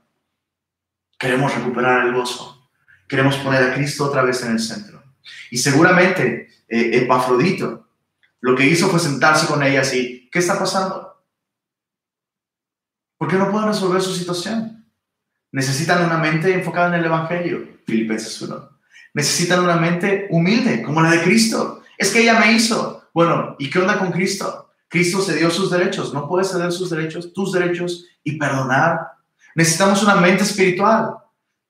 Queremos 1.18 1.52
recuperar 1.52 2.06
el 2.06 2.14
gozo. 2.14 2.70
Queremos 3.08 3.34
poner 3.38 3.64
a 3.64 3.74
Cristo 3.74 4.04
otra 4.04 4.22
vez 4.22 4.44
en 4.44 4.52
el 4.52 4.60
centro. 4.60 5.02
Y 5.50 5.58
seguramente 5.58 6.48
eh, 6.68 6.90
Epafrodito 6.92 7.85
lo 8.40 8.54
que 8.54 8.66
hizo 8.66 8.88
fue 8.88 9.00
sentarse 9.00 9.46
con 9.46 9.62
ella 9.62 9.80
así. 9.80 10.28
¿Qué 10.30 10.38
está 10.38 10.58
pasando? 10.58 11.24
¿Por 13.18 13.28
qué 13.28 13.36
no 13.36 13.50
pueden 13.50 13.68
resolver 13.68 14.02
su 14.02 14.14
situación? 14.14 14.86
Necesitan 15.52 16.04
una 16.04 16.18
mente 16.18 16.52
enfocada 16.52 16.88
en 16.88 17.00
el 17.00 17.06
Evangelio, 17.06 17.78
Filipenses 17.86 18.40
1. 18.42 18.70
Necesitan 19.14 19.64
una 19.64 19.76
mente 19.76 20.26
humilde, 20.30 20.82
como 20.82 21.00
la 21.00 21.10
de 21.10 21.22
Cristo. 21.22 21.82
Es 21.96 22.12
que 22.12 22.20
ella 22.20 22.38
me 22.38 22.52
hizo. 22.52 23.08
Bueno, 23.14 23.56
¿y 23.58 23.70
qué 23.70 23.78
onda 23.78 23.98
con 23.98 24.12
Cristo? 24.12 24.70
Cristo 24.88 25.22
cedió 25.22 25.50
sus 25.50 25.70
derechos. 25.70 26.12
No 26.12 26.28
puedes 26.28 26.50
ceder 26.50 26.70
sus 26.72 26.90
derechos, 26.90 27.32
tus 27.32 27.52
derechos 27.52 28.04
y 28.22 28.36
perdonar. 28.36 29.12
Necesitamos 29.54 30.02
una 30.02 30.16
mente 30.16 30.42
espiritual. 30.42 31.16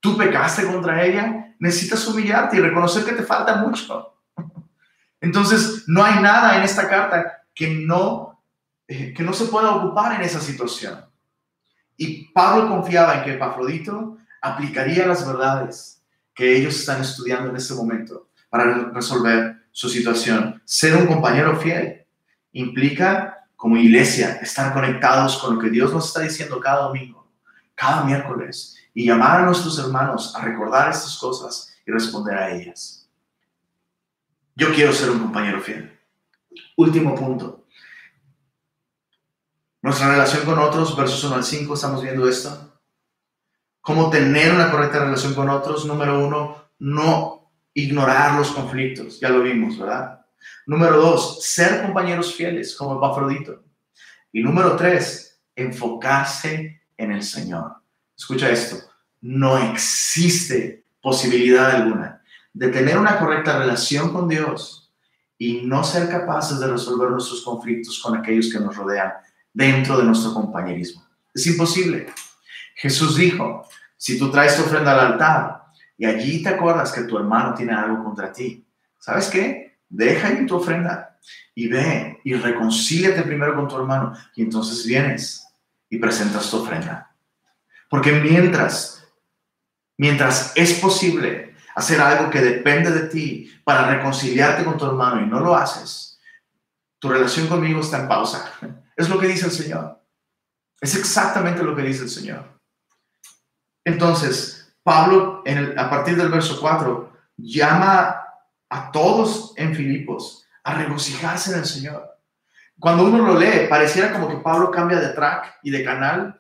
Tú 0.01 0.17
pecaste 0.17 0.67
contra 0.67 1.05
ella, 1.05 1.55
necesitas 1.59 2.07
humillarte 2.09 2.57
y 2.57 2.61
reconocer 2.61 3.05
que 3.05 3.13
te 3.13 3.23
falta 3.23 3.57
mucho. 3.57 4.16
Entonces, 5.21 5.85
no 5.87 6.05
hay 6.05 6.21
nada 6.21 6.59
en 6.59 6.63
esta 6.63 6.89
carta 6.89 7.45
que 7.55 7.69
no, 7.69 8.43
eh, 8.87 9.13
que 9.15 9.23
no 9.23 9.33
se 9.33 9.47
pueda 9.47 9.71
ocupar 9.73 10.15
en 10.15 10.23
esa 10.23 10.41
situación. 10.41 11.05
Y 11.97 12.29
Pablo 12.33 12.69
confiaba 12.69 13.19
en 13.19 13.25
que 13.25 13.35
Epafrodito 13.35 14.19
aplicaría 14.43 15.07
las 15.07 15.27
verdades 15.27 16.03
que 16.35 16.57
ellos 16.57 16.77
están 16.77 17.01
estudiando 17.01 17.49
en 17.49 17.57
este 17.57 17.75
momento 17.75 18.29
para 18.51 18.91
resolver 18.91 19.67
su 19.73 19.89
situación. 19.89 20.61
Ser 20.65 20.97
un 20.97 21.07
compañero 21.07 21.59
fiel 21.59 22.07
implica, 22.53 23.49
como 23.57 23.77
iglesia, 23.77 24.39
estar 24.43 24.73
conectados 24.75 25.39
con 25.39 25.55
lo 25.55 25.61
que 25.61 25.71
Dios 25.71 25.93
nos 25.93 26.09
está 26.09 26.21
diciendo 26.21 26.61
cada 26.61 26.83
domingo, 26.83 27.31
cada 27.75 28.05
miércoles, 28.05 28.77
y 28.93 29.07
llamar 29.07 29.41
a 29.41 29.47
nuestros 29.47 29.79
hermanos 29.79 30.35
a 30.37 30.43
recordar 30.43 30.91
estas 30.91 31.17
cosas 31.19 31.75
y 31.87 31.91
responder 31.91 32.37
a 32.37 32.51
ellas. 32.51 33.06
Yo 34.59 34.73
quiero 34.73 34.91
ser 34.95 35.11
un 35.11 35.19
compañero 35.19 35.61
fiel. 35.61 36.01
Último 36.79 37.15
punto. 37.15 37.67
Nuestra 39.83 40.09
relación 40.09 40.47
con 40.47 40.59
otros, 40.59 40.97
versos 40.97 41.23
1 41.25 41.35
al 41.37 41.45
5, 41.45 41.75
estamos 41.75 42.03
viendo 42.03 42.27
esto. 42.27 42.81
Cómo 43.83 44.09
tener 44.09 44.55
una 44.55 44.71
correcta 44.71 45.01
relación 45.01 45.35
con 45.35 45.51
otros. 45.51 45.85
Número 45.85 46.27
uno, 46.27 46.71
no 46.79 47.53
ignorar 47.75 48.39
los 48.39 48.51
conflictos. 48.51 49.21
Ya 49.21 49.29
lo 49.29 49.43
vimos, 49.43 49.79
¿verdad? 49.79 50.25
Número 50.65 50.97
dos, 50.97 51.45
ser 51.45 51.83
compañeros 51.83 52.35
fieles, 52.35 52.75
como 52.75 52.97
Epafrodito. 52.97 53.63
Y 54.33 54.43
número 54.43 54.75
tres, 54.75 55.39
enfocarse 55.55 56.81
en 56.97 57.13
el 57.13 57.23
Señor. 57.23 57.77
Escucha 58.17 58.49
esto, 58.49 58.77
no 59.21 59.59
existe 59.59 60.87
posibilidad 61.03 61.71
alguna 61.71 62.16
de 62.57 62.69
tener 62.69 62.97
una 62.97 63.19
correcta 63.19 63.59
relación 63.59 64.15
con 64.15 64.29
Dios 64.29 64.91
y 65.37 65.67
no 65.67 65.85
ser 65.85 66.09
capaces 66.09 66.59
de 66.59 66.69
resolver 66.69 67.11
nuestros 67.11 67.43
conflictos 67.43 68.01
con 68.03 68.17
aquellos 68.17 68.51
que 68.51 68.59
nos 68.59 68.75
rodean 68.75 69.13
dentro 69.53 69.99
de 69.99 70.05
nuestro 70.05 70.33
compañerismo. 70.33 71.07
Es 71.35 71.47
imposible. 71.47 72.07
Jesús 72.75 73.17
dijo, 73.17 73.69
si 73.99 74.19
tú 74.19 74.31
traes 74.31 74.57
tu 74.57 74.63
ofrenda 74.63 74.93
al 74.93 75.13
altar 75.13 75.65
y 75.99 76.07
allí 76.07 76.43
te 76.43 76.49
acuerdas 76.49 76.93
que 76.93 77.03
tu 77.03 77.19
hermano 77.19 77.53
tiene 77.55 77.75
algo 77.75 78.03
contra 78.03 78.33
ti, 78.33 78.67
¿sabes 78.99 79.29
qué? 79.29 79.67
deja 79.89 80.29
ahí 80.29 80.47
tu 80.47 80.57
ofrenda 80.57 81.19
y 81.55 81.69
ve 81.69 82.21
y 82.25 82.35
reconcíliate 82.35 83.23
primero 83.23 83.55
con 83.55 83.69
tu 83.69 83.77
hermano 83.77 84.15
y 84.35 84.43
entonces 84.43 84.85
vienes 84.87 85.47
y 85.91 85.99
presentas 85.99 86.51
tu 86.51 86.63
ofrenda. 86.63 87.15
Porque 87.91 88.13
mientras, 88.13 89.07
mientras 89.99 90.53
es 90.57 90.75
posible 90.81 91.46
hacer 91.77 92.01
algo 92.01 92.31
que 92.31 92.41
depende 92.41 92.91
de 92.91 93.09
ti 93.09 93.53
para 93.63 93.87
reconciliarte 93.87 94.65
con 94.65 94.79
tu 94.79 94.87
hermano 94.87 95.21
y 95.21 95.27
no 95.27 95.41
lo 95.41 95.55
haces, 95.55 96.19
tu 96.99 97.11
relación 97.11 97.47
conmigo 97.47 97.81
está 97.81 98.01
en 98.01 98.09
pausa. 98.09 98.51
Es 98.97 99.11
lo 99.11 99.19
que 99.19 99.27
dice 99.27 99.45
el 99.45 99.53
Señor. 99.53 100.01
Es 100.81 100.95
exactamente 100.95 101.63
lo 101.63 101.77
que 101.77 101.83
dice 101.83 102.05
el 102.05 102.09
Señor. 102.09 102.59
Entonces, 103.85 104.75
Pablo, 104.83 105.45
a 105.77 105.91
partir 105.91 106.17
del 106.17 106.31
verso 106.31 106.59
4, 106.59 107.13
llama 107.37 108.23
a 108.71 108.91
todos 108.91 109.53
en 109.59 109.75
Filipos 109.75 110.47
a 110.65 110.77
regocijarse 110.77 111.53
en 111.53 111.59
el 111.59 111.67
Señor. 111.67 112.19
Cuando 112.81 113.05
uno 113.05 113.19
lo 113.19 113.39
lee, 113.39 113.67
pareciera 113.69 114.13
como 114.13 114.29
que 114.29 114.39
Pablo 114.39 114.71
cambia 114.71 114.99
de 114.99 115.11
track 115.11 115.59
y 115.63 115.71
de 115.71 115.85
canal. 115.85 116.39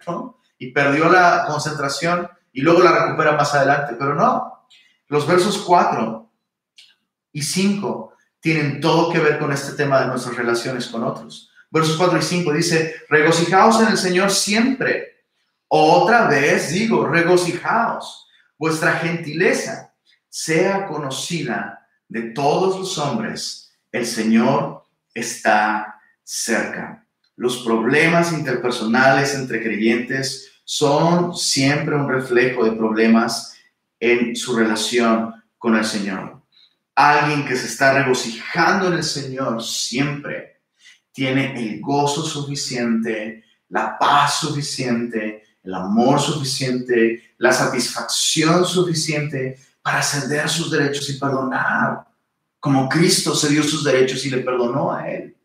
Y 0.56 0.72
perdió 0.72 1.10
la 1.10 1.44
concentración 1.46 2.26
y 2.52 2.62
luego 2.62 2.82
la 2.82 3.04
recupera 3.04 3.32
más 3.32 3.54
adelante, 3.54 3.96
pero 3.98 4.14
no. 4.14 4.55
Los 5.08 5.26
versos 5.26 5.58
4 5.58 6.30
y 7.32 7.42
5 7.42 8.12
tienen 8.40 8.80
todo 8.80 9.12
que 9.12 9.18
ver 9.18 9.38
con 9.38 9.52
este 9.52 9.72
tema 9.72 10.00
de 10.00 10.06
nuestras 10.06 10.36
relaciones 10.36 10.86
con 10.86 11.04
otros. 11.04 11.50
Versos 11.70 11.96
4 11.96 12.18
y 12.18 12.22
5 12.22 12.52
dice, 12.52 12.94
regocijaos 13.08 13.80
en 13.80 13.88
el 13.88 13.98
Señor 13.98 14.30
siempre. 14.30 15.24
Otra 15.68 16.28
vez 16.28 16.70
digo, 16.70 17.06
regocijaos 17.06 18.26
vuestra 18.58 18.92
gentileza 18.92 19.92
sea 20.28 20.86
conocida 20.86 21.86
de 22.08 22.30
todos 22.30 22.78
los 22.78 22.98
hombres. 22.98 23.72
El 23.92 24.06
Señor 24.06 24.84
está 25.14 26.00
cerca. 26.22 27.06
Los 27.36 27.58
problemas 27.58 28.32
interpersonales 28.32 29.34
entre 29.34 29.62
creyentes 29.62 30.52
son 30.64 31.36
siempre 31.36 31.94
un 31.94 32.08
reflejo 32.08 32.64
de 32.64 32.72
problemas 32.72 33.55
en 34.00 34.36
su 34.36 34.56
relación 34.56 35.34
con 35.58 35.76
el 35.76 35.84
Señor. 35.84 36.42
Alguien 36.94 37.46
que 37.46 37.56
se 37.56 37.66
está 37.66 37.92
regocijando 37.92 38.88
en 38.88 38.94
el 38.94 39.04
Señor 39.04 39.62
siempre 39.62 40.60
tiene 41.12 41.58
el 41.58 41.80
gozo 41.80 42.22
suficiente, 42.22 43.44
la 43.68 43.98
paz 43.98 44.40
suficiente, 44.40 45.44
el 45.62 45.74
amor 45.74 46.20
suficiente, 46.20 47.34
la 47.38 47.52
satisfacción 47.52 48.64
suficiente 48.64 49.58
para 49.82 50.02
ceder 50.02 50.48
sus 50.48 50.70
derechos 50.70 51.08
y 51.10 51.18
perdonar, 51.18 52.06
como 52.60 52.88
Cristo 52.88 53.34
cedió 53.34 53.62
sus 53.62 53.84
derechos 53.84 54.24
y 54.24 54.30
le 54.30 54.38
perdonó 54.38 54.92
a 54.92 55.08
él. 55.10 55.36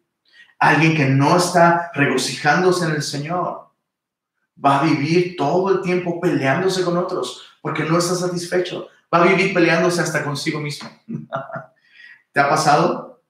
Alguien 0.60 0.96
que 0.96 1.06
no 1.06 1.38
está 1.38 1.92
regocijándose 1.94 2.86
en 2.86 2.92
el 2.92 3.04
Señor 3.04 3.70
va 4.64 4.80
a 4.80 4.84
vivir 4.84 5.36
todo 5.36 5.72
el 5.72 5.82
tiempo 5.82 6.20
peleándose 6.20 6.84
con 6.84 6.98
otros 6.98 7.51
porque 7.62 7.84
no 7.84 7.97
está 7.97 8.15
satisfecho. 8.15 8.88
Va 9.13 9.24
a 9.24 9.28
vivir 9.28 9.54
peleándose 9.54 10.02
hasta 10.02 10.24
consigo 10.24 10.60
mismo. 10.60 10.89
¿Te 12.32 12.39
ha 12.39 12.50
pasado? 12.50 13.21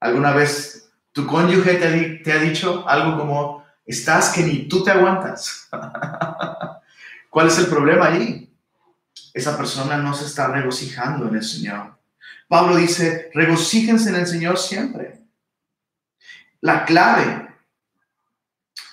¿Alguna 0.00 0.32
vez 0.32 0.90
tu 1.12 1.26
cónyuge 1.26 1.74
te, 1.74 2.32
ha 2.32 2.38
dicho 2.38 2.88
algo 2.88 3.18
como, 3.18 3.60
Estás 3.90 4.30
que 4.30 4.42
ni 4.42 4.68
tú 4.68 4.84
te 4.84 4.92
aguantas. 4.92 5.68
¿Cuál 7.30 7.48
es 7.48 7.58
el 7.58 7.66
problema 7.66 8.06
ahí? 8.06 8.54
Esa 9.34 9.56
persona 9.56 9.96
no 9.96 10.14
se 10.14 10.26
está 10.26 10.46
regocijando 10.46 11.26
en 11.26 11.34
el 11.34 11.42
Señor. 11.42 11.98
Pablo 12.46 12.76
dice, 12.76 13.30
regocíjense 13.34 14.10
en 14.10 14.14
el 14.16 14.26
Señor 14.28 14.58
siempre. 14.58 15.20
La 16.60 16.84
clave 16.84 17.48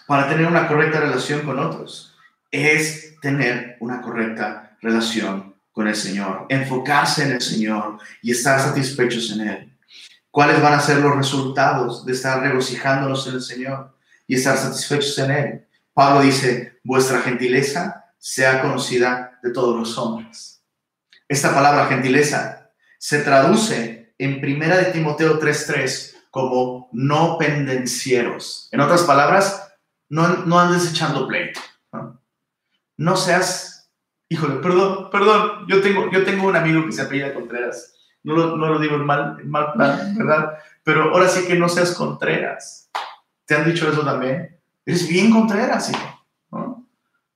para 0.07 0.27
tener 0.29 0.47
una 0.47 0.67
correcta 0.67 0.99
relación 0.99 1.41
con 1.41 1.59
otros 1.59 2.15
es 2.49 3.19
tener 3.19 3.77
una 3.79 4.01
correcta 4.01 4.66
relación 4.81 5.55
con 5.71 5.87
el 5.87 5.95
Señor, 5.95 6.45
enfocarse 6.49 7.23
en 7.23 7.33
el 7.33 7.41
Señor 7.41 7.99
y 8.21 8.31
estar 8.31 8.59
satisfechos 8.59 9.31
en 9.31 9.47
Él. 9.47 9.77
¿Cuáles 10.31 10.61
van 10.61 10.73
a 10.73 10.79
ser 10.79 10.99
los 10.99 11.15
resultados 11.15 12.05
de 12.05 12.13
estar 12.13 12.41
regocijándonos 12.41 13.27
en 13.27 13.35
el 13.35 13.41
Señor? 13.41 13.97
y 14.27 14.35
estar 14.35 14.57
satisfechos 14.57 15.17
en 15.19 15.31
Él. 15.31 15.67
Pablo 15.93 16.21
dice, 16.21 16.79
vuestra 16.83 17.21
gentileza 17.21 18.05
sea 18.19 18.61
conocida 18.61 19.39
de 19.41 19.51
todos 19.51 19.75
los 19.79 19.97
hombres. 19.97 20.61
Esta 21.27 21.53
palabra 21.53 21.87
gentileza 21.87 22.71
se 22.99 23.19
traduce 23.19 24.13
en 24.17 24.41
Primera 24.41 24.77
de 24.77 24.91
Timoteo 24.91 25.39
3.3 25.39 26.15
como 26.29 26.89
no 26.91 27.37
pendencieros. 27.37 28.69
En 28.71 28.81
otras 28.81 29.03
palabras, 29.03 29.71
no, 30.09 30.27
no 30.45 30.59
andes 30.59 30.89
echando 30.89 31.27
pleito. 31.27 31.59
¿no? 32.97 33.15
seas, 33.15 33.76
híjole, 34.29 34.55
perdón, 34.55 35.09
perdón, 35.11 35.65
yo 35.67 35.81
tengo, 35.81 36.09
yo 36.11 36.23
tengo 36.23 36.47
un 36.47 36.55
amigo 36.55 36.85
que 36.85 36.91
se 36.91 37.01
apellida 37.01 37.33
Contreras. 37.33 37.93
No 38.23 38.35
lo, 38.35 38.57
no 38.57 38.67
lo 38.67 38.79
digo 38.79 38.95
en 38.95 39.05
mal, 39.05 39.43
mal 39.45 39.73
plan, 39.73 40.15
¿verdad? 40.17 40.57
Pero 40.83 41.13
ahora 41.13 41.29
sí 41.29 41.45
que 41.47 41.55
no 41.55 41.69
seas 41.69 41.93
Contreras 41.93 42.87
¿Te 43.47 43.55
han 43.55 43.65
dicho 43.65 43.89
eso 43.89 44.03
también? 44.03 44.59
Eres 44.85 45.07
bien 45.07 45.31
contreras, 45.31 45.89
hijo. 45.89 46.25
¿no? 46.51 46.85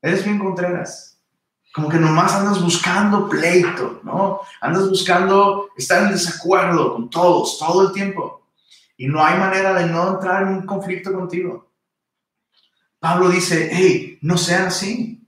Eres 0.01 0.25
bien 0.25 0.37
contreras. 0.37 1.17
Como 1.73 1.87
que 1.87 1.97
nomás 1.97 2.33
andas 2.33 2.61
buscando 2.61 3.29
pleito, 3.29 4.01
¿no? 4.03 4.41
Andas 4.59 4.89
buscando 4.89 5.69
estar 5.77 6.03
en 6.03 6.11
desacuerdo 6.11 6.93
con 6.93 7.09
todos, 7.09 7.57
todo 7.57 7.87
el 7.87 7.93
tiempo. 7.93 8.45
Y 8.97 9.07
no 9.07 9.23
hay 9.23 9.39
manera 9.39 9.73
de 9.73 9.85
no 9.85 10.15
entrar 10.15 10.43
en 10.43 10.49
un 10.49 10.65
conflicto 10.65 11.13
contigo. 11.13 11.71
Pablo 12.99 13.29
dice, 13.29 13.69
hey, 13.71 14.19
no 14.21 14.37
sean 14.37 14.67
así. 14.67 15.20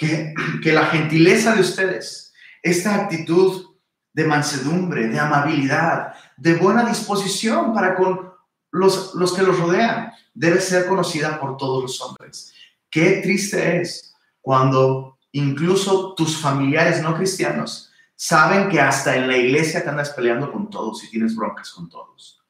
Que, 0.62 0.72
la 0.72 0.86
gentileza 0.86 1.54
de 1.54 1.60
ustedes, 1.60 2.32
esta 2.62 2.94
actitud 2.94 3.66
de 4.12 4.24
mansedumbre, 4.24 5.08
de 5.08 5.18
amabilidad, 5.18 6.14
de 6.36 6.54
buena 6.54 6.84
disposición 6.84 7.74
para 7.74 7.94
con 7.96 8.32
los, 8.72 9.14
los 9.14 9.32
que 9.34 9.42
los 9.42 9.58
rodean, 9.58 10.12
debe 10.32 10.60
ser 10.60 10.86
conocida 10.86 11.38
por 11.38 11.56
todos 11.56 11.82
los 11.82 12.00
hombres. 12.00 12.52
Qué 12.90 13.20
triste 13.22 13.80
es 13.80 14.14
cuando 14.40 15.18
incluso 15.32 16.14
tus 16.14 16.36
familiares 16.36 17.02
no 17.02 17.14
cristianos 17.14 17.90
saben 18.16 18.68
que 18.68 18.80
hasta 18.80 19.16
en 19.16 19.28
la 19.28 19.36
iglesia 19.36 19.82
te 19.82 19.88
andas 19.88 20.10
peleando 20.10 20.52
con 20.52 20.68
todos 20.68 21.02
y 21.04 21.10
tienes 21.10 21.34
broncas 21.34 21.70
con 21.70 21.88
todos. 21.88 22.42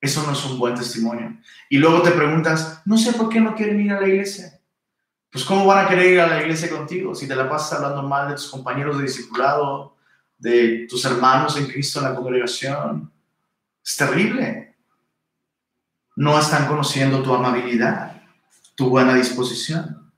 Eso 0.00 0.24
no 0.24 0.32
es 0.32 0.44
un 0.46 0.58
buen 0.58 0.74
testimonio. 0.74 1.38
Y 1.68 1.78
luego 1.78 2.02
te 2.02 2.10
preguntas, 2.10 2.82
no 2.86 2.96
sé 2.96 3.12
por 3.12 3.28
qué 3.28 3.40
no 3.40 3.54
quieren 3.54 3.80
ir 3.80 3.92
a 3.92 4.00
la 4.00 4.08
iglesia. 4.08 4.59
Pues 5.30 5.44
¿cómo 5.44 5.66
van 5.66 5.84
a 5.84 5.88
querer 5.88 6.12
ir 6.12 6.20
a 6.20 6.26
la 6.26 6.40
iglesia 6.40 6.68
contigo 6.68 7.14
si 7.14 7.28
te 7.28 7.36
la 7.36 7.48
pasas 7.48 7.78
hablando 7.78 8.02
mal 8.02 8.28
de 8.28 8.34
tus 8.34 8.50
compañeros 8.50 8.98
de 8.98 9.04
discipulado, 9.04 9.96
de 10.38 10.86
tus 10.88 11.04
hermanos 11.04 11.56
en 11.56 11.66
Cristo 11.66 12.00
en 12.00 12.06
la 12.06 12.14
congregación? 12.14 13.12
Es 13.84 13.96
terrible 13.96 14.70
no 16.20 16.38
están 16.38 16.66
conociendo 16.66 17.22
tu 17.22 17.34
amabilidad, 17.34 18.22
tu 18.74 18.90
buena 18.90 19.14
disposición. 19.14 20.12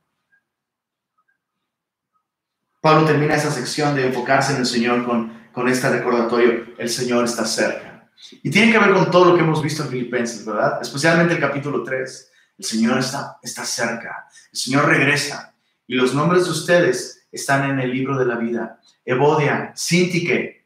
Pablo 2.81 3.07
termina 3.07 3.37
esa 3.37 3.53
sección 3.53 3.95
de 3.95 4.09
enfocarse 4.09 4.53
en 4.53 4.59
el 4.59 4.67
Señor 4.67 5.05
con, 5.05 5.33
con 5.53 5.69
este 5.69 5.89
recordatorio, 5.89 6.75
el 6.77 6.89
Señor 6.89 7.25
está 7.25 7.45
cerca. 7.47 8.11
Y 8.43 8.51
tiene 8.51 8.73
que 8.73 8.81
ver 8.81 8.93
con 8.93 9.13
todo 9.13 9.27
lo 9.27 9.37
que 9.37 9.43
hemos 9.43 9.63
visto 9.63 9.85
en 9.85 9.91
Filipenses, 9.91 10.45
¿verdad? 10.45 10.81
Especialmente 10.83 11.35
el 11.35 11.41
capítulo 11.41 11.85
3. 11.85 12.32
El 12.63 12.69
Señor 12.69 12.99
está, 12.99 13.41
está 13.43 13.65
cerca, 13.65 14.29
el 14.53 14.57
Señor 14.57 14.87
regresa. 14.87 15.53
Y 15.85 15.97
los 15.97 16.15
nombres 16.15 16.45
de 16.45 16.53
ustedes 16.53 17.27
están 17.33 17.69
en 17.69 17.81
el 17.81 17.91
libro 17.91 18.17
de 18.17 18.25
la 18.25 18.37
vida. 18.37 18.81
Evodia, 19.05 19.73
Sintique. 19.75 20.65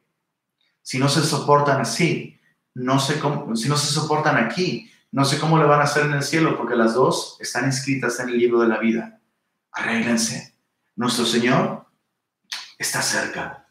Si 0.83 0.99
no 0.99 1.09
se 1.09 1.23
soportan 1.23 1.81
así, 1.81 2.39
no 2.75 3.01
sé 3.01 3.19
cómo, 3.19 3.57
si 3.57 3.71
no 3.71 3.79
se 3.79 3.91
soportan 3.95 4.37
aquí, 4.37 4.93
no 5.11 5.25
sé 5.25 5.39
cómo 5.39 5.57
le 5.57 5.65
van 5.65 5.81
a 5.81 5.85
hacer 5.85 6.05
en 6.05 6.13
el 6.13 6.23
cielo 6.23 6.59
porque 6.59 6.77
las 6.77 6.93
dos 6.93 7.39
están 7.41 7.67
escritas 7.67 8.21
en 8.21 8.29
el 8.29 8.37
libro 8.37 8.61
de 8.61 8.69
la 8.69 8.77
vida. 8.77 9.19
Arréglense. 9.73 10.55
Nuestro 10.97 11.25
Señor 11.25 11.87
está 12.77 13.01
cerca. 13.01 13.71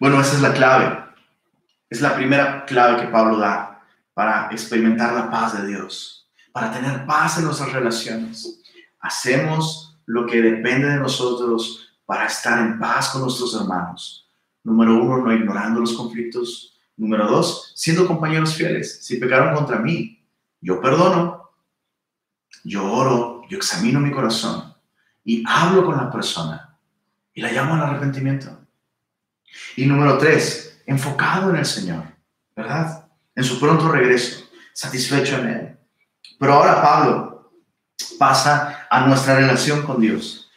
Bueno, 0.00 0.22
esa 0.22 0.36
es 0.36 0.40
la 0.40 0.54
clave. 0.54 1.04
Es 1.90 2.00
la 2.00 2.16
primera 2.16 2.64
clave 2.64 3.02
que 3.02 3.08
Pablo 3.08 3.36
da 3.36 3.84
para 4.14 4.48
experimentar 4.52 5.12
la 5.12 5.30
paz 5.30 5.60
de 5.60 5.66
Dios, 5.66 6.13
para 6.54 6.70
tener 6.70 7.04
paz 7.04 7.38
en 7.38 7.46
nuestras 7.46 7.72
relaciones. 7.72 8.62
Hacemos 9.00 9.98
lo 10.06 10.24
que 10.24 10.40
depende 10.40 10.86
de 10.86 10.98
nosotros 10.98 11.92
para 12.06 12.26
estar 12.26 12.60
en 12.60 12.78
paz 12.78 13.08
con 13.08 13.22
nuestros 13.22 13.60
hermanos. 13.60 14.30
Número 14.62 14.94
uno, 15.02 15.18
no 15.18 15.32
ignorando 15.34 15.80
los 15.80 15.94
conflictos. 15.94 16.78
Número 16.96 17.26
dos, 17.26 17.72
siendo 17.74 18.06
compañeros 18.06 18.54
fieles. 18.54 19.04
Si 19.04 19.16
pecaron 19.16 19.52
contra 19.52 19.80
mí, 19.80 20.24
yo 20.60 20.80
perdono, 20.80 21.50
yo 22.62 22.88
oro, 22.88 23.42
yo 23.50 23.58
examino 23.58 23.98
mi 23.98 24.12
corazón 24.12 24.74
y 25.24 25.42
hablo 25.44 25.84
con 25.84 25.96
la 25.96 26.08
persona 26.08 26.78
y 27.34 27.40
la 27.42 27.50
llamo 27.50 27.74
al 27.74 27.82
arrepentimiento. 27.82 28.56
Y 29.74 29.86
número 29.86 30.18
tres, 30.18 30.80
enfocado 30.86 31.50
en 31.50 31.56
el 31.56 31.66
Señor. 31.66 32.04
¿verdad? 32.54 33.08
En 33.34 33.42
su 33.42 33.58
pronto 33.58 33.90
regreso, 33.90 34.44
satisfecho 34.72 35.38
en 35.40 35.48
Él. 35.48 35.73
Pero 36.44 36.56
ahora 36.56 36.82
Pablo 36.82 37.52
pasa 38.18 38.86
a 38.90 39.06
nuestra 39.06 39.36
relación 39.36 39.80
con 39.80 39.98
Dios. 39.98 40.50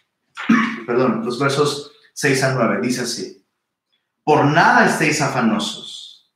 Perdón, 0.85 1.23
los 1.23 1.39
versos 1.39 1.93
6 2.11 2.43
a 2.43 2.53
9, 2.55 2.79
dice 2.81 3.03
así. 3.03 3.45
Por 4.21 4.43
nada 4.43 4.85
estéis 4.85 5.21
afanosos, 5.21 6.29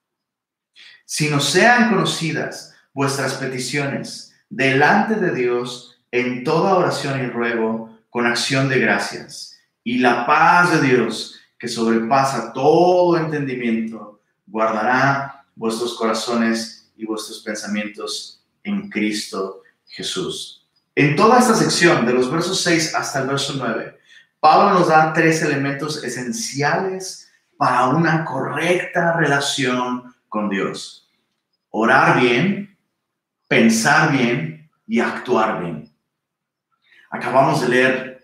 sino 1.04 1.42
sean 1.42 1.90
conocidas 1.90 2.74
vuestras 2.94 3.34
peticiones 3.34 4.34
delante 4.50 5.16
de 5.16 5.36
Dios 5.36 6.02
en 6.12 6.46
toda 6.46 6.78
oración 6.78 7.22
y 7.22 7.28
ruego 7.28 8.00
con 8.10 8.28
acción 8.28 8.70
de 8.70 8.80
gracias. 8.80 9.60
Y 9.84 9.98
la 9.98 10.26
paz 10.26 10.72
de 10.72 10.88
Dios, 10.88 11.42
que 11.60 11.68
sobrepasa 11.68 12.54
todo 12.54 13.18
entendimiento, 13.18 14.22
guardará 14.48 15.46
vuestros 15.56 15.96
corazones 15.96 16.90
y 16.96 17.06
vuestros 17.06 17.42
pensamientos 17.42 18.40
en 18.63 18.89
Cristo 18.89 19.62
Jesús. 19.86 20.67
En 20.95 21.15
toda 21.15 21.39
esta 21.39 21.56
sección, 21.56 22.06
de 22.06 22.13
los 22.13 22.32
versos 22.32 22.62
6 22.63 22.95
hasta 22.95 23.21
el 23.21 23.28
verso 23.28 23.54
9, 23.58 23.97
Pablo 24.39 24.80
nos 24.80 24.88
da 24.89 25.13
tres 25.13 25.41
elementos 25.41 26.04
esenciales 26.04 27.32
para 27.58 27.88
una 27.89 28.26
correcta 28.26 29.13
relación 29.13 30.15
con 30.28 30.50
Dios. 30.50 31.10
Orar 31.69 32.19
bien, 32.19 32.78
pensar 33.47 34.12
bien 34.12 34.69
y 34.88 35.00
actuar 35.00 35.62
bien. 35.62 35.93
Acabamos 37.10 37.62
de 37.62 37.69
leer 37.69 38.24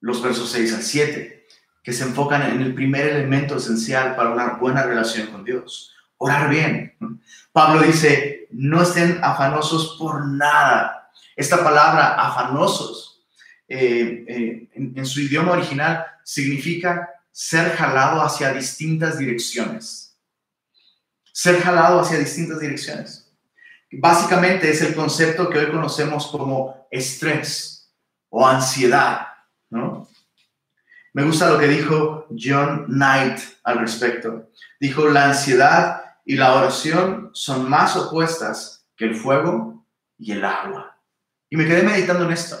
los 0.00 0.22
versos 0.22 0.50
6 0.50 0.74
al 0.74 0.82
7, 0.82 1.46
que 1.82 1.92
se 1.92 2.04
enfocan 2.04 2.42
en 2.42 2.60
el 2.60 2.74
primer 2.74 3.06
elemento 3.06 3.56
esencial 3.56 4.16
para 4.16 4.30
una 4.30 4.54
buena 4.54 4.82
relación 4.82 5.28
con 5.28 5.44
Dios, 5.44 5.93
orar 6.24 6.48
bien. 6.48 6.96
Pablo 7.52 7.82
dice, 7.82 8.48
no 8.50 8.82
estén 8.82 9.20
afanosos 9.22 9.96
por 9.98 10.26
nada. 10.26 11.10
Esta 11.36 11.62
palabra 11.62 12.14
afanosos 12.14 13.26
eh, 13.68 14.24
eh, 14.26 14.68
en, 14.72 15.06
su 15.06 15.20
idioma 15.20 15.52
original 15.52 16.06
significa 16.24 17.10
ser 17.30 17.76
jalado 17.76 18.22
hacia 18.22 18.54
distintas 18.54 19.18
direcciones. 19.18 20.16
Ser 21.30 21.60
jalado 21.60 22.00
hacia 22.00 22.18
distintas 22.18 22.58
direcciones. 22.58 23.30
Básicamente 23.92 24.70
es 24.70 24.80
el 24.80 24.94
concepto 24.94 25.50
que 25.50 25.58
hoy 25.58 25.70
conocemos 25.70 26.28
como 26.28 26.88
estrés 26.90 27.92
o 28.30 28.46
ansiedad, 28.46 29.26
¿no? 29.68 30.08
Me 31.12 31.22
gusta 31.22 31.50
lo 31.50 31.58
que 31.58 31.68
dijo 31.68 32.26
John 32.36 32.86
Knight 32.86 33.38
al 33.62 33.78
respecto. 33.78 34.50
Dijo, 34.80 35.08
la 35.08 35.26
ansiedad 35.26 36.03
y 36.24 36.36
la 36.36 36.54
oración 36.54 37.30
son 37.32 37.68
más 37.68 37.96
opuestas 37.96 38.86
que 38.96 39.04
el 39.04 39.16
fuego 39.16 39.84
y 40.18 40.32
el 40.32 40.44
agua. 40.44 40.98
Y 41.50 41.56
me 41.56 41.66
quedé 41.66 41.82
meditando 41.82 42.24
en 42.24 42.32
esto, 42.32 42.56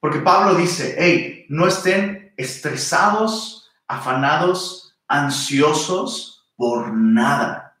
porque 0.00 0.20
Pablo 0.20 0.54
dice, 0.54 0.96
hey, 0.98 1.46
no 1.48 1.66
estén 1.66 2.32
estresados, 2.36 3.70
afanados, 3.86 4.96
ansiosos 5.06 6.48
por 6.56 6.92
nada. 6.92 7.78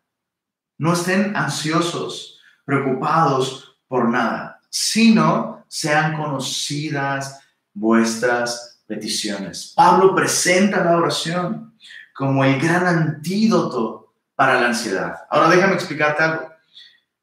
No 0.78 0.92
estén 0.92 1.34
ansiosos, 1.36 2.40
preocupados 2.64 3.76
por 3.88 4.08
nada, 4.08 4.60
sino 4.68 5.64
sean 5.68 6.16
conocidas 6.16 7.40
vuestras 7.72 8.82
peticiones. 8.86 9.72
Pablo 9.74 10.14
presenta 10.14 10.84
la 10.84 10.96
oración 10.96 11.74
como 12.14 12.44
el 12.44 12.60
gran 12.60 12.86
antídoto 12.86 13.91
para 14.34 14.60
la 14.60 14.68
ansiedad. 14.68 15.24
Ahora 15.30 15.48
déjame 15.48 15.74
explicarte 15.74 16.22
algo. 16.22 16.52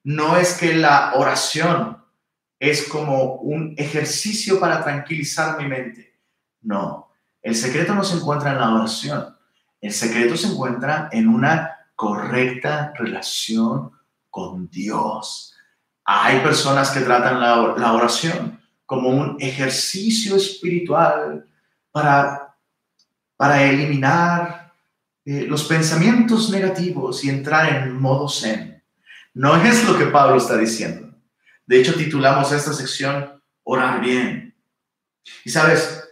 No 0.04 0.38
es 0.38 0.58
que 0.58 0.74
la 0.74 1.14
oración 1.16 2.04
es 2.60 2.88
como 2.88 3.36
un 3.36 3.74
ejercicio 3.78 4.60
para 4.60 4.84
tranquilizar 4.84 5.58
mi 5.58 5.68
mente. 5.68 6.20
No, 6.62 7.10
el 7.42 7.56
secreto 7.56 7.96
no 7.96 8.04
se 8.04 8.18
encuentra 8.18 8.52
en 8.52 8.60
la 8.60 8.74
oración. 8.74 9.38
El 9.82 9.94
secreto 9.94 10.36
se 10.36 10.48
encuentra 10.48 11.10
en 11.12 11.28
una 11.28 11.78
correcta 11.96 12.94
relación 12.98 13.92
con 14.30 14.70
Dios. 14.70 15.56
Hay 16.04 16.40
personas 16.40 16.92
que 16.92 17.02
tratan 17.02 17.40
la, 17.40 17.94
oración 17.94 18.60
como 18.86 19.10
un 19.10 19.38
ejercicio 19.40 20.36
espiritual 20.36 21.48
para, 21.92 22.56
para 23.38 23.64
eliminar 23.64 24.69
eh, 25.32 25.46
los 25.46 25.66
pensamientos 25.66 26.50
negativos 26.50 27.24
y 27.24 27.30
entrar 27.30 27.72
en 27.72 28.02
modo 28.02 28.28
zen. 28.28 28.84
No 29.36 29.56
es 29.58 29.88
lo 29.88 29.96
que 29.96 30.08
Pablo 30.08 30.38
está 30.38 30.58
diciendo. 30.58 31.16
De 31.68 31.80
hecho, 31.80 31.94
titulamos 31.94 32.52
esta 32.52 32.74
sección 32.74 33.40
Orar 33.64 34.02
bien. 34.02 34.58
Y 35.46 35.52
sabes, 35.52 36.04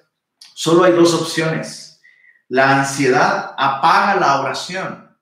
solo 0.53 0.83
hay 0.83 0.91
dos 0.91 1.15
opciones. 1.15 1.99
La 2.47 2.77
ansiedad 2.77 3.55
apaga 3.57 4.19
la 4.19 4.39
oración 4.39 5.17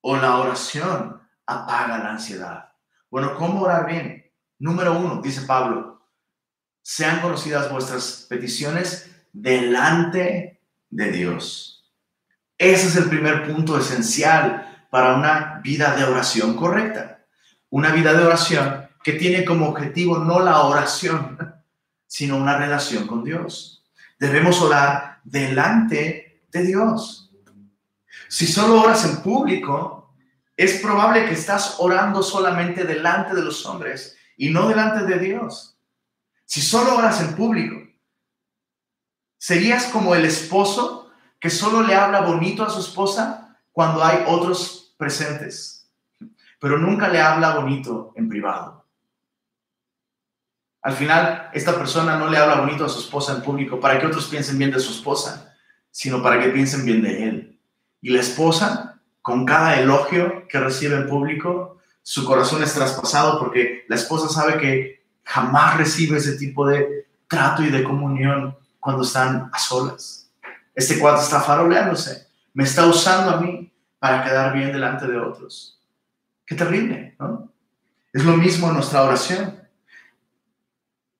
o 0.00 0.16
la 0.16 0.38
oración 0.38 1.20
apaga 1.44 1.98
la 1.98 2.12
ansiedad. 2.12 2.72
Bueno, 3.10 3.34
¿cómo 3.34 3.60
orar 3.60 3.84
bien? 3.84 4.32
Número 4.58 4.98
uno, 4.98 5.20
dice 5.20 5.42
Pablo, 5.42 6.08
sean 6.80 7.20
conocidas 7.20 7.70
vuestras 7.70 8.24
peticiones 8.26 9.10
delante 9.34 10.62
de 10.88 11.12
Dios. 11.12 11.73
Ese 12.64 12.86
es 12.86 12.96
el 12.96 13.10
primer 13.10 13.46
punto 13.46 13.78
esencial 13.78 14.86
para 14.88 15.16
una 15.16 15.60
vida 15.62 15.94
de 15.96 16.04
oración 16.04 16.56
correcta. 16.56 17.22
Una 17.68 17.92
vida 17.92 18.14
de 18.14 18.24
oración 18.24 18.88
que 19.02 19.12
tiene 19.12 19.44
como 19.44 19.68
objetivo 19.68 20.16
no 20.16 20.40
la 20.40 20.62
oración, 20.62 21.36
sino 22.06 22.38
una 22.38 22.56
relación 22.56 23.06
con 23.06 23.22
Dios. 23.22 23.84
Debemos 24.18 24.62
orar 24.62 25.20
delante 25.24 26.42
de 26.50 26.62
Dios. 26.62 27.30
Si 28.28 28.46
solo 28.46 28.80
oras 28.80 29.04
en 29.04 29.18
público, 29.18 30.14
es 30.56 30.80
probable 30.80 31.26
que 31.26 31.34
estás 31.34 31.76
orando 31.80 32.22
solamente 32.22 32.84
delante 32.84 33.34
de 33.34 33.42
los 33.42 33.66
hombres 33.66 34.16
y 34.38 34.48
no 34.48 34.68
delante 34.68 35.04
de 35.04 35.18
Dios. 35.18 35.76
Si 36.46 36.62
solo 36.62 36.96
oras 36.96 37.20
en 37.20 37.34
público, 37.34 37.76
serías 39.36 39.84
como 39.84 40.14
el 40.14 40.24
esposo 40.24 41.03
que 41.44 41.50
solo 41.50 41.82
le 41.82 41.94
habla 41.94 42.22
bonito 42.22 42.64
a 42.64 42.70
su 42.70 42.80
esposa 42.80 43.58
cuando 43.70 44.02
hay 44.02 44.24
otros 44.28 44.94
presentes, 44.96 45.90
pero 46.58 46.78
nunca 46.78 47.08
le 47.08 47.20
habla 47.20 47.56
bonito 47.56 48.14
en 48.16 48.30
privado. 48.30 48.86
Al 50.80 50.94
final, 50.94 51.50
esta 51.52 51.76
persona 51.76 52.16
no 52.16 52.30
le 52.30 52.38
habla 52.38 52.62
bonito 52.62 52.86
a 52.86 52.88
su 52.88 53.00
esposa 53.00 53.34
en 53.34 53.42
público 53.42 53.78
para 53.78 54.00
que 54.00 54.06
otros 54.06 54.26
piensen 54.28 54.56
bien 54.56 54.70
de 54.70 54.80
su 54.80 54.92
esposa, 54.92 55.54
sino 55.90 56.22
para 56.22 56.40
que 56.40 56.48
piensen 56.48 56.86
bien 56.86 57.02
de 57.02 57.28
él. 57.28 57.60
Y 58.00 58.08
la 58.08 58.20
esposa 58.20 59.02
con 59.20 59.44
cada 59.44 59.78
elogio 59.78 60.48
que 60.48 60.58
recibe 60.58 60.96
en 60.96 61.06
público, 61.06 61.76
su 62.02 62.24
corazón 62.24 62.62
es 62.62 62.72
traspasado 62.72 63.38
porque 63.38 63.84
la 63.88 63.96
esposa 63.96 64.30
sabe 64.30 64.56
que 64.56 65.04
jamás 65.24 65.76
recibe 65.76 66.16
ese 66.16 66.38
tipo 66.38 66.66
de 66.66 67.06
trato 67.28 67.62
y 67.62 67.68
de 67.68 67.84
comunión 67.84 68.56
cuando 68.80 69.02
están 69.02 69.50
a 69.52 69.58
solas. 69.58 70.23
Este 70.74 70.98
cuadro 70.98 71.20
está 71.20 71.40
faroleándose, 71.40 72.26
me 72.52 72.64
está 72.64 72.86
usando 72.86 73.30
a 73.30 73.40
mí 73.40 73.72
para 73.98 74.24
quedar 74.24 74.52
bien 74.52 74.72
delante 74.72 75.06
de 75.06 75.18
otros. 75.18 75.80
Qué 76.44 76.54
terrible, 76.54 77.14
¿no? 77.18 77.52
Es 78.12 78.24
lo 78.24 78.36
mismo 78.36 78.68
en 78.68 78.74
nuestra 78.74 79.02
oración. 79.02 79.60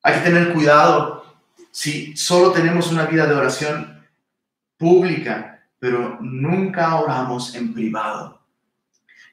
Hay 0.02 0.14
que 0.14 0.20
tener 0.20 0.52
cuidado 0.52 1.24
si 1.70 2.16
solo 2.16 2.52
tenemos 2.52 2.92
una 2.92 3.06
vida 3.06 3.26
de 3.26 3.34
oración 3.34 4.06
pública 4.76 5.54
pero 5.84 6.16
nunca 6.18 6.94
oramos 6.94 7.54
en 7.54 7.74
privado. 7.74 8.40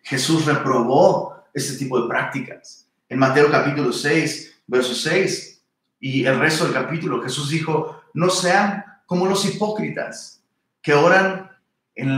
Jesús 0.03 0.45
reprobó 0.45 1.45
este 1.53 1.77
tipo 1.77 2.01
de 2.01 2.09
prácticas. 2.09 2.89
En 3.07 3.19
Mateo 3.19 3.49
capítulo 3.49 3.93
6, 3.93 4.63
verso 4.67 4.93
6 4.93 5.63
y 6.01 6.25
el 6.25 6.37
resto 6.39 6.65
del 6.65 6.73
capítulo, 6.73 7.23
Jesús 7.23 7.51
dijo, 7.51 8.03
no 8.13 8.29
sean 8.29 8.83
como 9.11 9.25
los 9.25 9.43
hipócritas 9.43 10.41
que 10.81 10.93
oran 10.93 11.51
en, 11.95 12.17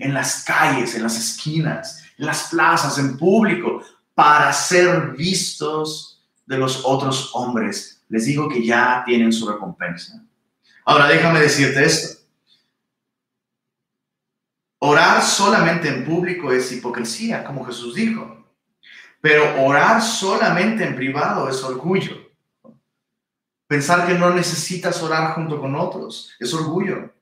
en 0.00 0.14
las 0.14 0.42
calles, 0.42 0.94
en 0.94 1.02
las 1.02 1.18
esquinas, 1.18 2.02
en 2.16 2.24
las 2.24 2.48
plazas, 2.48 2.96
en 2.96 3.18
público, 3.18 3.82
para 4.14 4.50
ser 4.54 5.10
vistos 5.10 6.24
de 6.46 6.56
los 6.56 6.82
otros 6.86 7.32
hombres. 7.34 8.02
Les 8.08 8.24
digo 8.24 8.48
que 8.48 8.64
ya 8.64 9.02
tienen 9.04 9.34
su 9.34 9.50
recompensa. 9.50 10.24
Ahora 10.86 11.08
déjame 11.08 11.40
decirte 11.40 11.84
esto. 11.84 12.22
Orar 14.78 15.20
solamente 15.20 15.88
en 15.88 16.06
público 16.06 16.50
es 16.52 16.72
hipocresía, 16.72 17.44
como 17.44 17.66
Jesús 17.66 17.94
dijo. 17.94 18.50
Pero 19.20 19.62
orar 19.62 20.00
solamente 20.00 20.86
en 20.86 20.96
privado 20.96 21.50
es 21.50 21.62
orgullo. 21.62 22.29
Pensar 23.70 24.04
que 24.04 24.14
no 24.14 24.30
necesitas 24.30 25.00
orar 25.00 25.34
junto 25.34 25.60
con 25.60 25.76
otros 25.76 26.34
es 26.40 26.52
orgullo. 26.52 27.14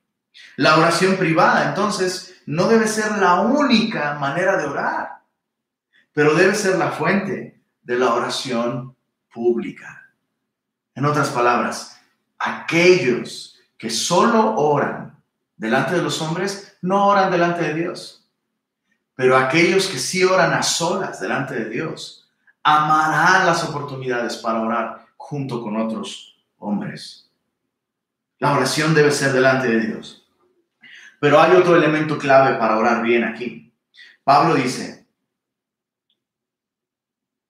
La 0.56 0.78
oración 0.78 1.16
privada, 1.16 1.68
entonces, 1.68 2.40
no 2.46 2.68
debe 2.68 2.88
ser 2.88 3.18
la 3.18 3.42
única 3.42 4.14
manera 4.14 4.56
de 4.56 4.64
orar. 4.64 5.20
pero 6.14 6.34
debe 6.34 6.54
ser 6.54 6.78
la 6.78 6.90
fuente 6.92 7.62
de 7.82 7.98
la 7.98 8.14
oración 8.14 8.96
pública. 9.30 10.10
En 10.94 11.04
otras 11.04 11.28
palabras, 11.28 12.00
aquellos 12.38 13.60
que 13.76 13.90
solo 13.90 14.54
oran 14.56 15.22
delante 15.54 15.96
de 15.96 16.02
los 16.02 16.22
hombres 16.22 16.78
no 16.80 17.08
oran 17.08 17.30
delante 17.30 17.60
de 17.60 17.74
Dios. 17.74 18.26
Pero 19.14 19.36
aquellos 19.36 19.86
que 19.86 19.98
sí 19.98 20.24
oran 20.24 20.54
a 20.54 20.62
solas 20.62 21.20
delante 21.20 21.54
de 21.56 21.68
Dios 21.68 22.26
amarán 22.62 23.44
las 23.44 23.62
oportunidades 23.64 24.38
para 24.38 24.62
orar 24.62 25.06
junto 25.18 25.62
con 25.62 25.76
otros 25.76 26.27
hombres. 26.58 27.30
La 28.38 28.52
oración 28.52 28.94
debe 28.94 29.10
ser 29.10 29.32
delante 29.32 29.68
de 29.68 29.80
Dios. 29.80 30.28
Pero 31.20 31.40
hay 31.40 31.56
otro 31.56 31.76
elemento 31.76 32.18
clave 32.18 32.56
para 32.56 32.78
orar 32.78 33.02
bien 33.02 33.24
aquí. 33.24 33.72
Pablo 34.22 34.54
dice, 34.54 35.06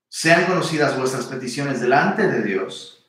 sean 0.07 0.45
conocidas 0.45 0.97
vuestras 0.97 1.25
peticiones 1.27 1.79
delante 1.79 2.27
de 2.27 2.41
Dios 2.41 3.05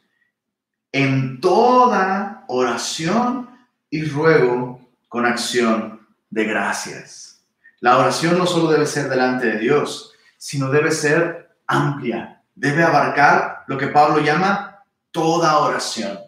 en 0.93 1.41
toda 1.41 2.45
oración 2.49 3.49
y 3.89 4.05
ruego 4.05 4.81
con 5.09 5.25
acción 5.25 6.07
de 6.29 6.45
gracias. 6.45 7.43
La 7.81 7.97
oración 7.97 8.37
no 8.37 8.47
solo 8.47 8.71
debe 8.71 8.87
ser 8.87 9.09
delante 9.09 9.47
de 9.47 9.59
Dios, 9.59 10.13
sino 10.37 10.71
debe 10.71 10.91
ser 10.91 11.57
amplia, 11.67 12.43
debe 12.55 12.83
abarcar 12.83 13.65
lo 13.67 13.79
que 13.79 13.89
Pablo 13.89 14.21
llama 14.21 14.70
toda 15.11 15.59
oración. 15.59 16.19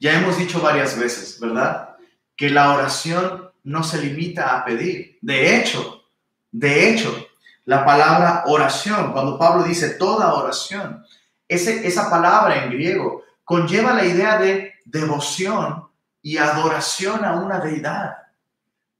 Ya 0.00 0.18
hemos 0.18 0.38
dicho 0.38 0.60
varias 0.60 0.98
veces, 0.98 1.38
¿verdad? 1.40 1.96
Que 2.36 2.50
la 2.50 2.72
oración 2.74 3.50
no 3.64 3.82
se 3.84 4.02
limita 4.02 4.56
a 4.56 4.64
pedir. 4.64 5.18
De 5.20 5.56
hecho, 5.56 6.04
de 6.50 6.90
hecho, 6.90 7.28
la 7.64 7.84
palabra 7.84 8.44
oración, 8.46 9.12
cuando 9.12 9.38
Pablo 9.38 9.62
dice 9.64 9.90
toda 9.90 10.34
oración, 10.34 11.04
ese, 11.46 11.86
esa 11.86 12.08
palabra 12.10 12.64
en 12.64 12.70
griego 12.70 13.24
conlleva 13.44 13.94
la 13.94 14.04
idea 14.04 14.38
de 14.38 14.74
devoción 14.84 15.88
y 16.22 16.36
adoración 16.36 17.24
a 17.24 17.34
una 17.34 17.60
deidad. 17.60 18.16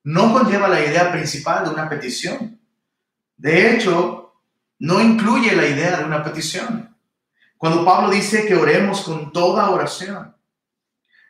No 0.03 0.32
conlleva 0.32 0.68
la 0.68 0.84
idea 0.84 1.11
principal 1.12 1.64
de 1.64 1.70
una 1.70 1.88
petición. 1.88 2.59
De 3.36 3.74
hecho, 3.74 4.34
no 4.78 5.01
incluye 5.01 5.55
la 5.55 5.66
idea 5.66 5.99
de 5.99 6.05
una 6.05 6.22
petición. 6.22 6.89
Cuando 7.61 7.84
Pablo 7.84 8.08
dice 8.08 8.46
que 8.46 8.54
oremos 8.54 9.02
con 9.02 9.34
toda 9.34 9.68
oración, 9.68 10.34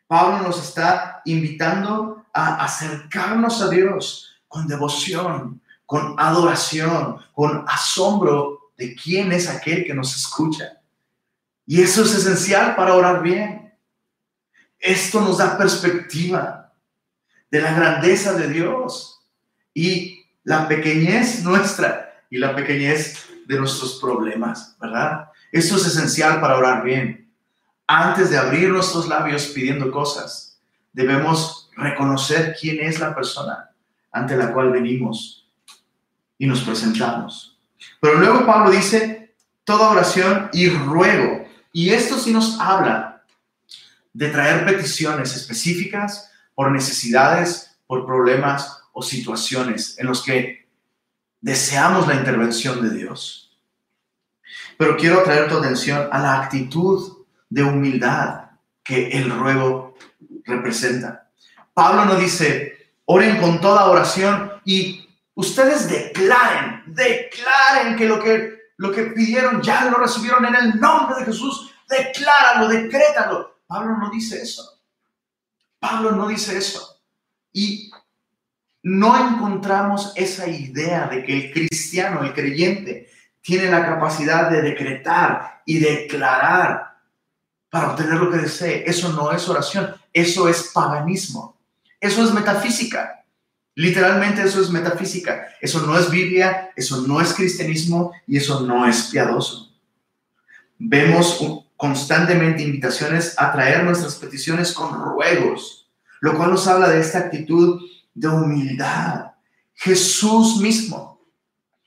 Pablo 0.06 0.46
nos 0.46 0.62
está 0.62 1.22
invitando 1.24 2.24
a 2.32 2.64
acercarnos 2.64 3.60
a 3.60 3.68
Dios 3.68 4.40
con 4.46 4.68
devoción, 4.68 5.60
con 5.84 6.14
adoración, 6.20 7.18
con 7.32 7.64
asombro 7.66 8.70
de 8.78 8.94
quién 8.94 9.32
es 9.32 9.48
aquel 9.48 9.84
que 9.84 9.92
nos 9.92 10.14
escucha. 10.14 10.80
Y 11.66 11.82
eso 11.82 12.04
es 12.04 12.14
esencial 12.14 12.76
para 12.76 12.94
orar 12.94 13.22
bien. 13.22 13.74
Esto 14.78 15.20
nos 15.22 15.38
da 15.38 15.58
perspectiva 15.58 16.72
de 17.50 17.60
la 17.60 17.72
grandeza 17.72 18.34
de 18.34 18.46
Dios 18.46 19.20
y 19.74 20.26
la 20.44 20.68
pequeñez 20.68 21.42
nuestra 21.42 22.22
y 22.30 22.38
la 22.38 22.54
pequeñez 22.54 23.18
de 23.48 23.58
nuestros 23.58 23.98
problemas, 23.98 24.76
¿verdad? 24.80 25.29
Esto 25.52 25.76
es 25.76 25.86
esencial 25.86 26.40
para 26.40 26.56
orar 26.56 26.84
bien 26.84 27.20
antes 27.92 28.30
de 28.30 28.38
abrir 28.38 28.68
nuestros 28.68 29.08
labios 29.08 29.46
pidiendo 29.46 29.90
cosas, 29.90 30.60
debemos 30.92 31.70
reconocer 31.76 32.56
quién 32.58 32.78
es 32.78 33.00
la 33.00 33.12
persona 33.16 33.70
ante 34.12 34.36
la 34.36 34.52
cual 34.52 34.70
venimos 34.70 35.48
y 36.38 36.46
nos 36.46 36.60
presentamos. 36.60 37.58
Pero 38.00 38.20
luego 38.20 38.46
Pablo 38.46 38.70
dice, 38.70 39.34
toda 39.64 39.90
oración 39.90 40.50
y 40.52 40.68
ruego. 40.68 41.44
Y 41.72 41.90
esto 41.90 42.16
sí 42.16 42.32
nos 42.32 42.60
habla 42.60 43.24
de 44.12 44.28
traer 44.28 44.64
peticiones 44.64 45.34
específicas 45.34 46.30
por 46.54 46.70
necesidades, 46.70 47.76
por 47.88 48.06
problemas 48.06 48.82
o 48.92 49.02
situaciones 49.02 49.98
en 49.98 50.06
los 50.06 50.22
que 50.22 50.68
deseamos 51.40 52.06
la 52.06 52.14
intervención 52.14 52.88
de 52.88 52.96
Dios. 52.96 53.49
Pero 54.76 54.96
quiero 54.96 55.22
traer 55.22 55.48
tu 55.48 55.58
atención 55.58 56.08
a 56.10 56.18
la 56.18 56.42
actitud 56.42 57.24
de 57.48 57.62
humildad 57.62 58.50
que 58.82 59.10
el 59.10 59.30
ruego 59.30 59.96
representa. 60.44 61.30
Pablo 61.74 62.04
no 62.04 62.16
dice, 62.16 62.92
oren 63.04 63.40
con 63.40 63.60
toda 63.60 63.86
oración 63.86 64.52
y 64.64 65.08
ustedes 65.34 65.88
declaren, 65.88 66.82
declaren 66.86 67.96
que 67.96 68.06
lo 68.06 68.22
que, 68.22 68.58
lo 68.76 68.92
que 68.92 69.04
pidieron 69.04 69.62
ya 69.62 69.86
lo 69.86 69.98
recibieron 69.98 70.44
en 70.46 70.54
el 70.54 70.80
nombre 70.80 71.18
de 71.18 71.26
Jesús. 71.26 71.72
Decláralo, 71.88 72.68
decrétalo. 72.68 73.60
Pablo 73.66 73.96
no 73.98 74.10
dice 74.10 74.42
eso. 74.42 74.80
Pablo 75.78 76.12
no 76.12 76.28
dice 76.28 76.58
eso. 76.58 77.00
Y 77.52 77.90
no 78.82 79.28
encontramos 79.28 80.12
esa 80.16 80.46
idea 80.48 81.06
de 81.06 81.24
que 81.24 81.36
el 81.36 81.52
cristiano, 81.52 82.22
el 82.22 82.32
creyente, 82.32 83.08
tiene 83.42 83.70
la 83.70 83.84
capacidad 83.84 84.50
de 84.50 84.62
decretar 84.62 85.62
y 85.64 85.78
declarar 85.78 86.98
para 87.70 87.90
obtener 87.90 88.14
lo 88.14 88.30
que 88.30 88.38
desee. 88.38 88.84
Eso 88.86 89.12
no 89.12 89.32
es 89.32 89.48
oración, 89.48 89.94
eso 90.12 90.48
es 90.48 90.70
paganismo, 90.74 91.56
eso 92.00 92.24
es 92.24 92.32
metafísica. 92.32 93.24
Literalmente 93.74 94.42
eso 94.42 94.60
es 94.60 94.70
metafísica. 94.70 95.48
Eso 95.60 95.86
no 95.86 95.98
es 95.98 96.10
Biblia, 96.10 96.70
eso 96.76 97.02
no 97.06 97.20
es 97.20 97.32
cristianismo 97.32 98.12
y 98.26 98.36
eso 98.36 98.60
no 98.60 98.86
es 98.86 99.04
piadoso. 99.04 99.72
Vemos 100.78 101.64
constantemente 101.76 102.62
invitaciones 102.62 103.34
a 103.38 103.52
traer 103.52 103.84
nuestras 103.84 104.16
peticiones 104.16 104.72
con 104.72 104.92
ruegos, 105.02 105.88
lo 106.20 106.36
cual 106.36 106.50
nos 106.50 106.66
habla 106.66 106.88
de 106.88 107.00
esta 107.00 107.18
actitud 107.18 107.80
de 108.12 108.28
humildad. 108.28 109.32
Jesús 109.74 110.58
mismo. 110.60 111.20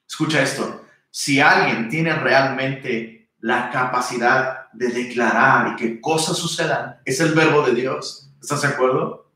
Escucha 0.07 0.41
esto. 0.41 0.82
Si 1.15 1.39
alguien 1.39 1.89
tiene 1.89 2.11
realmente 2.15 3.29
la 3.37 3.69
capacidad 3.69 4.71
de 4.73 4.87
declarar 4.87 5.67
y 5.67 5.75
que 5.75 6.01
cosas 6.01 6.35
sucedan 6.35 6.97
es 7.05 7.19
el 7.19 7.35
verbo 7.35 7.61
de 7.61 7.75
Dios. 7.75 8.31
¿Estás 8.41 8.63
de 8.63 8.69
acuerdo? 8.69 9.29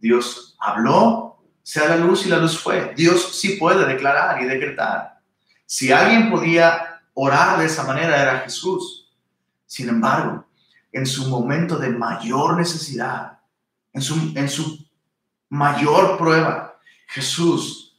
Dios 0.00 0.56
habló, 0.58 1.40
sea 1.62 1.90
la 1.90 1.96
luz 1.98 2.26
y 2.26 2.28
la 2.28 2.38
luz 2.38 2.58
fue. 2.58 2.92
Dios 2.96 3.38
sí 3.38 3.50
puede 3.50 3.86
declarar 3.86 4.42
y 4.42 4.46
decretar. 4.46 5.20
Si 5.64 5.92
alguien 5.92 6.28
podía 6.28 7.00
orar 7.14 7.60
de 7.60 7.66
esa 7.66 7.84
manera 7.84 8.20
era 8.20 8.40
Jesús. 8.40 9.14
Sin 9.64 9.88
embargo, 9.88 10.44
en 10.90 11.06
su 11.06 11.28
momento 11.28 11.78
de 11.78 11.90
mayor 11.90 12.56
necesidad, 12.58 13.38
en 13.92 14.02
su, 14.02 14.32
en 14.34 14.48
su 14.48 14.84
mayor 15.50 16.18
prueba, 16.18 16.80
Jesús, 17.06 17.96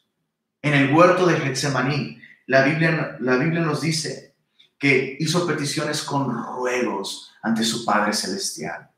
en 0.62 0.74
el 0.74 0.94
huerto 0.94 1.26
de 1.26 1.40
Getsemaní, 1.40 2.22
la 2.48 2.64
Biblia, 2.64 3.18
la 3.20 3.36
Biblia 3.38 3.62
nos 3.62 3.82
dice 3.82 4.36
que 4.78 5.16
hizo 5.20 5.48
peticiones 5.48 6.04
con 6.04 6.30
ruegos 6.32 7.32
ante 7.42 7.64
su 7.64 7.86
Padre 7.86 8.14
Celestial. 8.14 8.90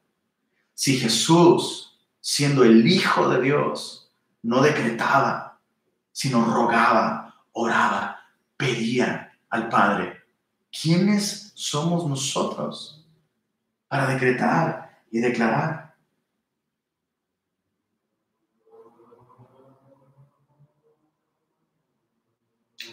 Si 0.74 0.98
Jesús, 0.98 2.00
siendo 2.20 2.64
el 2.64 2.88
Hijo 2.88 3.30
de 3.30 3.42
Dios, 3.42 4.12
no 4.42 4.62
decretaba, 4.62 5.60
sino 6.12 6.46
rogaba, 6.46 7.36
oraba, 7.52 8.20
pedía 8.58 9.32
al 9.50 9.70
Padre, 9.70 10.24
¿quiénes 10.72 11.52
somos 11.56 12.08
nosotros 12.08 13.06
para 13.88 14.08
decretar 14.08 15.02
y 15.12 15.20
declarar? 15.20 15.85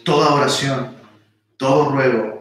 Toda 0.03 0.33
oración, 0.33 0.95
todo 1.57 1.89
ruego 1.89 2.33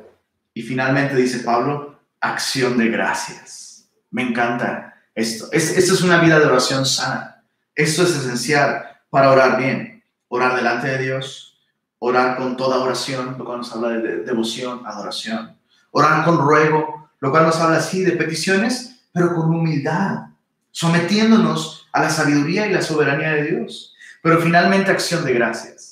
y 0.55 0.63
finalmente 0.63 1.15
dice 1.17 1.41
Pablo, 1.41 2.01
acción 2.21 2.77
de 2.77 2.89
gracias. 2.89 3.89
Me 4.11 4.23
encanta 4.23 4.95
esto. 5.15 5.49
esto 5.53 5.95
es 5.95 6.01
una 6.03 6.19
vida 6.19 6.39
de 6.39 6.47
oración 6.47 6.85
sana. 6.87 7.45
Esto 7.75 8.03
es 8.03 8.17
esencial 8.17 8.85
para 9.11 9.31
orar 9.31 9.59
bien. 9.59 10.03
Orar 10.29 10.57
delante 10.57 10.89
de 10.89 10.99
Dios, 10.99 11.61
orar 11.99 12.37
con 12.37 12.57
toda 12.57 12.79
oración, 12.79 13.37
lo 13.39 13.45
cual 13.45 13.59
nos 13.59 13.73
habla 13.73 13.91
de 13.91 14.25
devoción, 14.25 14.87
adoración. 14.87 15.57
Orar 15.91 16.25
con 16.25 16.39
ruego, 16.39 17.11
lo 17.21 17.31
cual 17.31 17.45
nos 17.45 17.61
habla 17.61 17.77
así 17.77 18.03
de 18.03 18.13
peticiones, 18.13 19.05
pero 19.13 19.35
con 19.35 19.55
humildad, 19.55 20.29
sometiéndonos 20.71 21.87
a 21.93 22.01
la 22.01 22.11
sabiduría 22.11 22.67
y 22.67 22.73
la 22.73 22.81
soberanía 22.81 23.33
de 23.33 23.43
Dios. 23.45 23.95
Pero 24.23 24.41
finalmente 24.41 24.91
acción 24.91 25.25
de 25.25 25.35
gracias. 25.35 25.92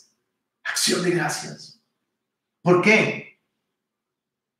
Acción 0.70 1.02
de 1.02 1.10
gracias. 1.10 1.80
¿Por 2.62 2.80
qué? 2.80 3.40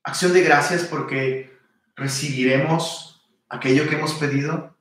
Acción 0.03 0.33
de 0.33 0.43
gracias 0.43 0.83
porque 0.83 1.57
recibiremos 1.95 3.23
aquello 3.49 3.89
que 3.89 3.95
hemos 3.95 4.15
pedido. 4.15 4.77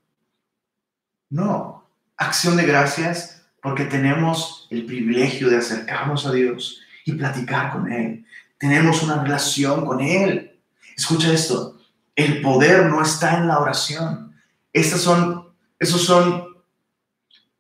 No, 1.30 1.88
acción 2.18 2.58
de 2.58 2.66
gracias 2.66 3.46
porque 3.62 3.86
tenemos 3.86 4.68
el 4.72 4.86
privilegio 4.86 5.50
de 5.50 5.58
acercarnos 5.58 6.26
a 6.26 6.32
Dios 6.32 6.82
y 7.06 7.14
platicar 7.14 7.74
con 7.74 7.92
Él, 7.92 8.26
tenemos 8.58 9.04
una 9.04 9.22
relación 9.22 9.86
con 9.86 10.02
Él. 10.02 10.60
Escucha 10.98 11.32
esto, 11.32 11.78
el 12.16 12.42
poder 12.42 12.88
no 12.88 13.04
está 13.04 13.38
en 13.38 13.48
la 13.48 13.60
oración. 13.60 14.36
Estos 14.74 15.02
son, 15.02 15.54
esos 15.78 16.04
son 16.04 16.58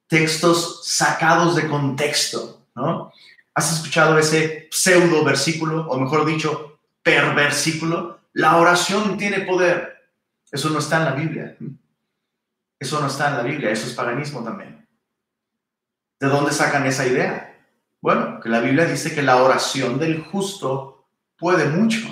textos 0.07 0.82
sacados 0.86 1.55
de 1.55 1.67
contexto, 1.67 2.65
¿no? 2.76 3.13
¿Has 3.60 3.74
escuchado 3.74 4.18
ese 4.18 4.70
pseudo 4.72 5.22
versículo, 5.26 5.86
o 5.89 5.99
mejor 5.99 6.26
dicho, 6.26 6.80
perversículo? 7.03 8.22
La 8.32 8.55
oración 8.55 9.18
tiene 9.18 9.41
poder. 9.41 9.97
Eso 10.49 10.70
no 10.70 10.80
está 10.80 10.99
en 10.99 11.03
la 11.03 11.12
Biblia. 11.12 11.57
Eso 12.80 13.01
no 13.01 13.07
está 13.07 13.28
en 13.28 13.36
la 13.36 13.43
Biblia, 13.43 13.70
eso 13.70 13.86
es 13.88 13.93
paganismo 13.93 14.45
también. 14.45 14.88
¿De 16.22 16.28
dónde 16.28 16.53
sacan 16.53 16.86
esa 16.86 17.05
idea? 17.05 17.62
Bueno, 17.99 18.39
que 18.39 18.47
la 18.47 18.62
Biblia 18.62 18.86
dice 18.86 19.14
que 19.14 19.24
la 19.24 19.43
oración 19.43 19.99
del 19.99 20.24
justo 20.24 21.10
puede 21.38 21.66
mucho. 21.66 22.07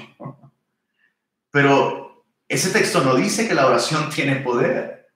Pero 1.49 2.25
ese 2.49 2.71
texto 2.71 3.05
no 3.05 3.15
dice 3.15 3.47
que 3.47 3.55
la 3.55 3.67
oración 3.67 4.09
tiene 4.09 4.35
poder. 4.41 5.13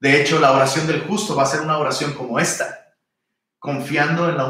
De 0.00 0.22
hecho, 0.22 0.40
la 0.40 0.52
oración 0.52 0.86
del 0.86 1.02
justo 1.02 1.36
va 1.36 1.42
a 1.42 1.46
ser 1.46 1.60
una 1.60 1.76
oración 1.76 2.14
como 2.14 2.40
esta, 2.40 2.85
confiando 3.66 4.28
en 4.28 4.36
la 4.36 4.48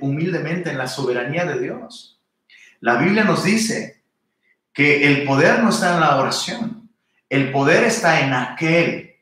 humildemente 0.00 0.70
en 0.70 0.78
la 0.78 0.88
soberanía 0.88 1.44
de 1.44 1.60
Dios. 1.60 2.18
La 2.80 2.96
Biblia 2.96 3.22
nos 3.22 3.44
dice 3.44 4.02
que 4.72 5.06
el 5.06 5.24
poder 5.24 5.62
no 5.62 5.70
está 5.70 5.94
en 5.94 6.00
la 6.00 6.16
oración, 6.16 6.90
el 7.28 7.52
poder 7.52 7.84
está 7.84 8.20
en 8.20 8.34
aquel 8.34 9.14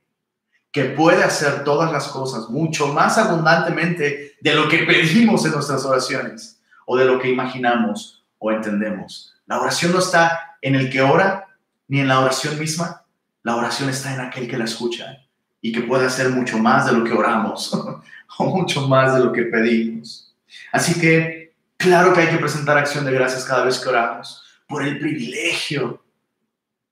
que 0.73 0.85
puede 0.85 1.23
hacer 1.23 1.65
todas 1.65 1.93
las 1.93 2.09
cosas 2.09 2.49
mucho 2.49 2.95
más 2.95 3.19
abundantemente 3.19 4.37
de 4.41 4.55
lo 4.55 4.71
que 4.71 4.85
pedimos 4.85 5.45
en 5.45 5.53
nuestras 5.53 5.85
oraciones 5.85 6.63
o 6.87 6.97
de 6.97 7.05
lo 7.05 7.19
que 7.19 7.29
imaginamos 7.29 8.25
o 8.39 8.51
entendemos. 8.51 9.35
La 9.45 9.61
oración 9.61 9.93
no 9.93 9.99
está 9.99 10.57
en 10.63 10.77
el 10.77 10.89
que 10.89 11.03
ora 11.03 11.47
ni 11.89 12.01
en 12.01 12.09
la 12.09 12.21
oración 12.21 12.59
misma. 12.59 13.05
La 13.43 13.57
oración 13.57 13.91
está 13.91 14.15
en 14.15 14.21
aquel 14.21 14.49
que 14.49 14.57
la 14.57 14.65
escucha 14.65 15.19
y 15.61 15.73
que 15.73 15.83
puede 15.83 16.07
hacer 16.07 16.31
mucho 16.31 16.57
más 16.59 16.87
de 16.87 16.93
lo 16.93 17.05
que 17.05 17.13
oramos 17.13 17.71
o 18.39 18.57
mucho 18.57 18.89
más 18.89 19.15
de 19.15 19.25
lo 19.25 19.33
que 19.33 19.43
pedimos. 19.43 20.35
Así 20.73 20.99
que, 21.01 21.55
claro 21.77 22.13
que 22.13 22.21
hay 22.21 22.29
que 22.29 22.39
presentar 22.39 22.79
acción 22.79 23.05
de 23.05 23.13
gracias 23.13 23.45
cada 23.45 23.65
vez 23.65 23.79
que 23.79 23.89
oramos 23.89 24.43
por 24.69 24.83
el 24.83 24.99
privilegio, 24.99 26.05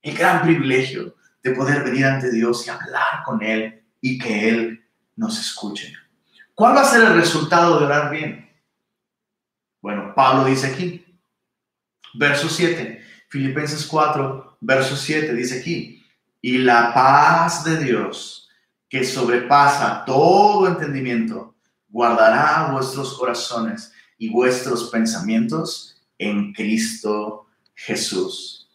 el 0.03 0.17
gran 0.17 0.43
privilegio 0.43 1.15
de 1.43 1.51
poder 1.53 1.83
venir 1.85 2.07
ante 2.07 2.31
Dios 2.31 2.67
y 2.67 2.71
hablar 2.71 3.23
con 3.25 3.43
Él 3.43 3.83
y 4.01 4.19
que 4.19 4.49
Él 4.49 4.85
nos 5.17 5.39
escuche. 5.39 5.93
¿Cuál 6.55 6.77
va 6.77 6.83
a 6.83 6.85
ser 6.85 7.03
el 7.03 7.15
resultado 7.15 7.79
de 7.79 7.87
orar 7.87 8.11
bien? 8.11 8.51
Bueno, 9.81 10.15
Pablo 10.15 10.45
dice 10.45 10.69
aquí, 10.69 11.05
verso 12.15 12.49
7, 12.49 13.05
Filipenses 13.29 13.87
4, 13.87 14.59
verso 14.61 14.97
7, 14.97 15.35
dice 15.35 15.61
aquí, 15.61 16.03
y 16.41 16.59
la 16.59 16.95
paz 16.95 17.65
de 17.65 17.79
Dios, 17.79 18.44
que 18.89 19.05
sobrepasa 19.05 20.05
todo 20.05 20.69
entendimiento, 20.69 21.55
guardará 21.89 22.71
vuestros 22.73 23.17
corazones 23.19 23.93
y 24.19 24.31
vuestros 24.31 24.91
pensamientos 24.91 25.97
en 26.19 26.53
Cristo 26.53 27.47
Jesús. 27.75 28.69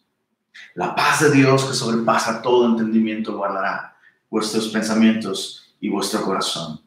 La 0.74 0.94
paz 0.94 1.20
de 1.20 1.30
Dios 1.30 1.64
que 1.64 1.74
sobrepasa 1.74 2.42
todo 2.42 2.68
entendimiento 2.68 3.36
guardará 3.36 3.96
vuestros 4.28 4.68
pensamientos 4.68 5.74
y 5.80 5.88
vuestro 5.88 6.22
corazón. 6.22 6.80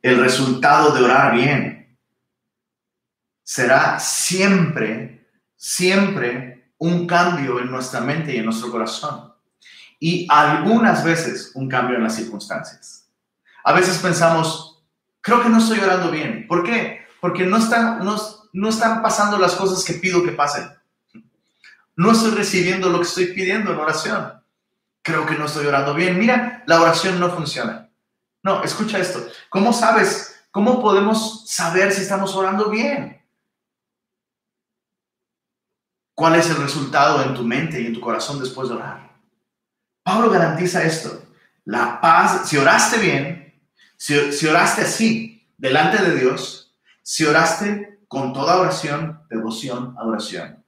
El 0.00 0.18
resultado 0.18 0.94
de 0.94 1.02
orar 1.02 1.34
bien 1.34 1.98
será 3.42 3.98
siempre, 3.98 5.26
siempre 5.56 6.70
un 6.78 7.06
cambio 7.06 7.60
en 7.60 7.70
nuestra 7.70 8.00
mente 8.00 8.34
y 8.34 8.38
en 8.38 8.44
nuestro 8.44 8.70
corazón. 8.70 9.32
Y 9.98 10.26
algunas 10.30 11.04
veces 11.04 11.52
un 11.54 11.68
cambio 11.68 11.96
en 11.96 12.04
las 12.04 12.14
circunstancias. 12.14 13.08
A 13.64 13.72
veces 13.72 13.98
pensamos, 13.98 14.84
creo 15.20 15.42
que 15.42 15.48
no 15.48 15.58
estoy 15.58 15.80
orando 15.80 16.10
bien. 16.10 16.46
¿Por 16.46 16.62
qué? 16.62 17.06
Porque 17.20 17.46
no 17.46 17.56
están, 17.56 18.04
no, 18.04 18.16
no 18.52 18.68
están 18.68 19.02
pasando 19.02 19.38
las 19.38 19.54
cosas 19.54 19.84
que 19.84 19.94
pido 19.94 20.22
que 20.22 20.32
pasen 20.32 20.76
no 21.96 22.12
estoy 22.12 22.32
recibiendo 22.32 22.90
lo 22.90 22.98
que 22.98 23.06
estoy 23.06 23.26
pidiendo 23.26 23.72
en 23.72 23.78
oración. 23.78 24.42
Creo 25.02 25.24
que 25.24 25.36
no 25.36 25.46
estoy 25.46 25.66
orando 25.66 25.94
bien. 25.94 26.18
Mira, 26.18 26.62
la 26.66 26.80
oración 26.80 27.18
no 27.18 27.30
funciona. 27.30 27.90
No, 28.42 28.62
escucha 28.62 28.98
esto. 28.98 29.26
¿Cómo 29.48 29.72
sabes? 29.72 30.46
¿Cómo 30.50 30.80
podemos 30.80 31.48
saber 31.48 31.92
si 31.92 32.02
estamos 32.02 32.34
orando 32.34 32.68
bien? 32.68 33.22
¿Cuál 36.14 36.36
es 36.36 36.48
el 36.50 36.56
resultado 36.56 37.22
en 37.22 37.34
tu 37.34 37.42
mente 37.42 37.80
y 37.80 37.86
en 37.86 37.94
tu 37.94 38.00
corazón 38.00 38.40
después 38.40 38.68
de 38.68 38.74
orar? 38.74 39.05
Pablo 40.06 40.30
garantiza 40.30 40.84
esto. 40.84 41.20
La 41.64 42.00
paz, 42.00 42.48
si 42.48 42.56
oraste 42.56 42.98
bien, 42.98 43.52
si, 43.96 44.46
oraste 44.46 44.82
así, 44.82 45.44
delante 45.58 46.00
de 46.00 46.14
Dios, 46.14 46.72
si 47.02 47.24
oraste 47.24 47.98
con 48.06 48.32
toda 48.32 48.60
oración, 48.60 49.20
devoción, 49.28 49.96
adoración, 49.98 50.64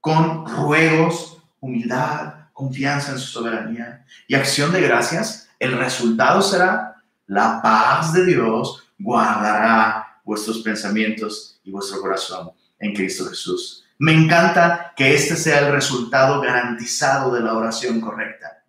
con 0.00 0.46
ruegos, 0.46 1.42
humildad, 1.60 2.48
confianza 2.54 3.12
en 3.12 3.18
su 3.18 3.26
soberanía 3.26 4.06
y 4.26 4.34
acción 4.34 4.72
de 4.72 4.80
gracias, 4.80 5.50
el 5.58 5.76
resultado 5.76 6.40
será 6.40 7.02
la 7.26 7.60
paz 7.60 8.14
de 8.14 8.24
Dios 8.24 8.82
guardará 8.98 10.22
vuestros 10.24 10.60
pensamientos 10.60 11.60
y 11.64 11.70
vuestro 11.70 12.00
corazón 12.00 12.52
en 12.78 12.94
Cristo 12.94 13.26
Jesús. 13.26 13.84
Me 13.98 14.14
encanta 14.14 14.94
que 14.96 15.14
este 15.14 15.36
sea 15.36 15.66
el 15.66 15.72
resultado 15.72 16.40
garantizado 16.40 17.34
de 17.34 17.42
la 17.42 17.52
oración 17.52 18.00
correcta. 18.00 18.59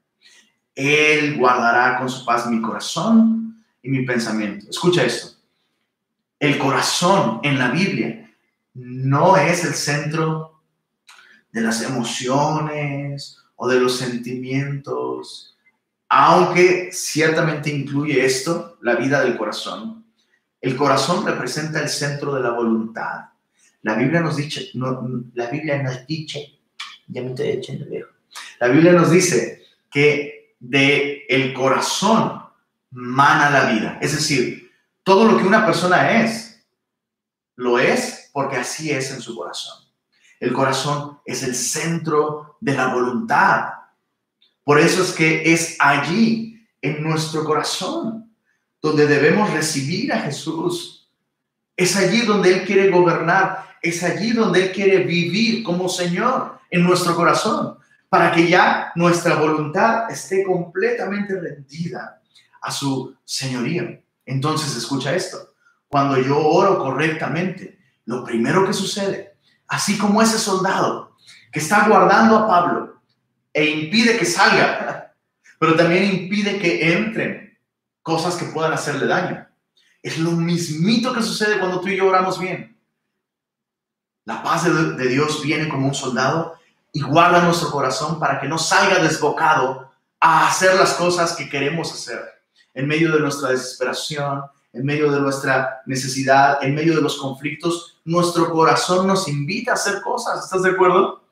Él 0.76 1.38
guardará 1.38 1.98
con 1.98 2.10
su 2.10 2.26
paz 2.26 2.48
mi 2.48 2.62
corazón 2.62 3.64
y 3.82 3.90
mi 3.90 4.06
pensamiento. 4.06 4.70
Escucha 4.70 5.04
esto. 5.04 5.38
El 6.40 6.58
corazón 6.58 7.40
en 7.44 7.60
la 7.60 7.70
Biblia 7.70 8.34
no 8.74 9.38
es 9.38 9.64
el 9.66 9.74
centro 9.74 10.62
de 11.52 11.62
las 11.62 11.82
emociones 11.82 13.38
o 13.56 13.68
de 13.68 13.80
los 13.80 13.98
sentimientos, 13.98 15.58
aunque 16.10 16.90
ciertamente 16.92 17.70
incluye 17.70 18.26
esto, 18.26 18.78
la 18.82 18.96
vida 18.96 19.24
del 19.24 19.38
corazón. 19.38 20.06
El 20.60 20.76
corazón 20.76 21.26
representa 21.26 21.80
el 21.80 21.90
centro 21.90 22.34
de 22.34 22.42
la 22.42 22.52
voluntad. 22.52 23.26
La 23.84 23.96
Biblia 23.96 24.22
nos 24.22 24.38
dice, 24.38 24.70
no, 24.76 25.24
la 25.34 25.48
Biblia 25.48 25.82
nos 25.82 26.06
dice, 26.06 26.60
ya 27.08 27.22
me 27.22 27.30
estoy 27.30 27.50
echando 27.50 27.86
viejo. 27.86 28.10
La 28.60 28.68
Biblia 28.68 28.94
nos 28.94 29.12
dice 29.12 29.64
que 29.90 30.31
de 30.62 31.26
el 31.28 31.54
corazón 31.54 32.44
mana 32.92 33.50
la 33.50 33.72
vida. 33.72 33.98
Es 34.02 34.14
decir, 34.14 34.72
todo 35.04 35.30
lo 35.30 35.38
que 35.38 35.44
una 35.44 35.66
persona 35.66 36.22
es, 36.22 36.64
lo 37.56 37.80
es 37.80 38.30
porque 38.32 38.56
así 38.56 38.92
es 38.92 39.12
en 39.12 39.22
su 39.22 39.36
corazón. 39.36 39.84
El 40.40 40.54
corazón 40.54 41.20
es 41.26 41.44
el 41.44 41.56
centro 41.56 42.58
de 42.62 42.74
la 42.74 42.94
voluntad. 42.94 43.74
Por 44.64 44.80
eso 44.80 45.04
es 45.04 45.12
que 45.12 45.52
es 45.52 45.76
allí, 45.80 46.48
en 46.82 47.04
nuestro 47.04 47.44
corazón, 47.44 48.34
donde 48.82 49.06
debemos 49.06 49.52
recibir 49.52 50.12
a 50.12 50.20
Jesús. 50.22 51.12
Es 51.76 51.96
allí 51.96 52.22
donde 52.22 52.54
Él 52.54 52.66
quiere 52.66 52.90
gobernar. 52.90 53.78
Es 53.82 54.04
allí 54.04 54.32
donde 54.32 54.64
Él 54.64 54.72
quiere 54.72 55.04
vivir 55.04 55.64
como 55.64 55.90
Señor 55.90 56.60
en 56.72 56.84
nuestro 56.84 57.16
corazón, 57.16 57.78
para 58.12 58.34
que 58.34 58.50
ya 58.50 58.92
nuestra 58.96 59.36
voluntad 59.36 60.12
esté 60.12 60.44
completamente 60.44 61.40
rendida 61.40 62.22
a 62.62 62.70
su 62.70 63.16
señoría. 63.24 64.02
Entonces, 64.26 64.76
escucha 64.76 65.16
esto. 65.16 65.54
Cuando 65.88 66.18
yo 66.18 66.38
oro 66.38 66.78
correctamente, 66.78 67.80
lo 68.04 68.26
primero 68.26 68.68
que 68.68 68.74
sucede 68.74 69.32
así 69.72 69.98
como 69.98 70.22
ese 70.22 70.38
soldado 70.38 71.16
que 71.50 71.60
está 71.60 71.88
guardando 71.88 72.38
a 72.38 72.48
Pablo 72.48 73.02
e 73.54 73.66
impide 73.66 74.18
que 74.18 74.26
salga, 74.26 75.16
pero 75.60 75.76
también 75.76 76.04
impide 76.04 76.60
que 76.60 76.94
entren 76.94 77.58
cosas 78.02 78.36
que 78.36 78.46
puedan 78.46 78.74
hacerle 78.74 79.08
daño. 79.08 79.48
Es 80.04 80.18
lo 80.18 80.32
mismito 80.32 81.14
que 81.14 81.24
sucede 81.24 81.58
cuando 81.58 81.80
tú 81.80 81.88
y 81.88 81.96
yo 81.96 82.08
oramos 82.08 82.38
bien. 82.38 82.78
La 84.26 84.44
paz 84.44 84.66
de, 84.66 85.08
Dios 85.08 85.42
viene 85.42 85.70
como 85.70 85.88
un 85.88 85.96
soldado 85.96 86.60
y 86.94 87.02
guarda 87.02 87.42
nuestro 87.42 87.72
corazón 87.72 88.20
para 88.20 88.40
que 88.40 88.48
no 88.48 88.58
salga 88.58 89.02
desbocado 89.02 89.92
a 90.20 90.48
hacer 90.48 90.76
las 90.76 90.94
cosas 90.94 91.36
que 91.36 91.50
queremos 91.50 91.92
hacer 91.92 92.22
en 92.74 92.88
medio 92.88 93.12
de 93.12 93.20
nuestra 93.20 93.50
desesperación, 93.50 94.44
en 94.74 94.86
medio 94.86 95.12
de 95.12 95.20
nuestra 95.20 95.82
necesidad, 95.86 96.64
en 96.64 96.76
medio 96.76 96.96
de 96.96 97.02
los 97.02 97.18
conflictos, 97.18 98.00
nuestro 98.06 98.50
corazón 98.52 99.08
nos 99.08 99.28
invita 99.28 99.72
a 99.72 99.76
hacer 99.76 100.02
cosas. 100.02 100.46
¿Estás 100.46 100.64
de 100.64 100.70
acuerdo? 100.70 101.24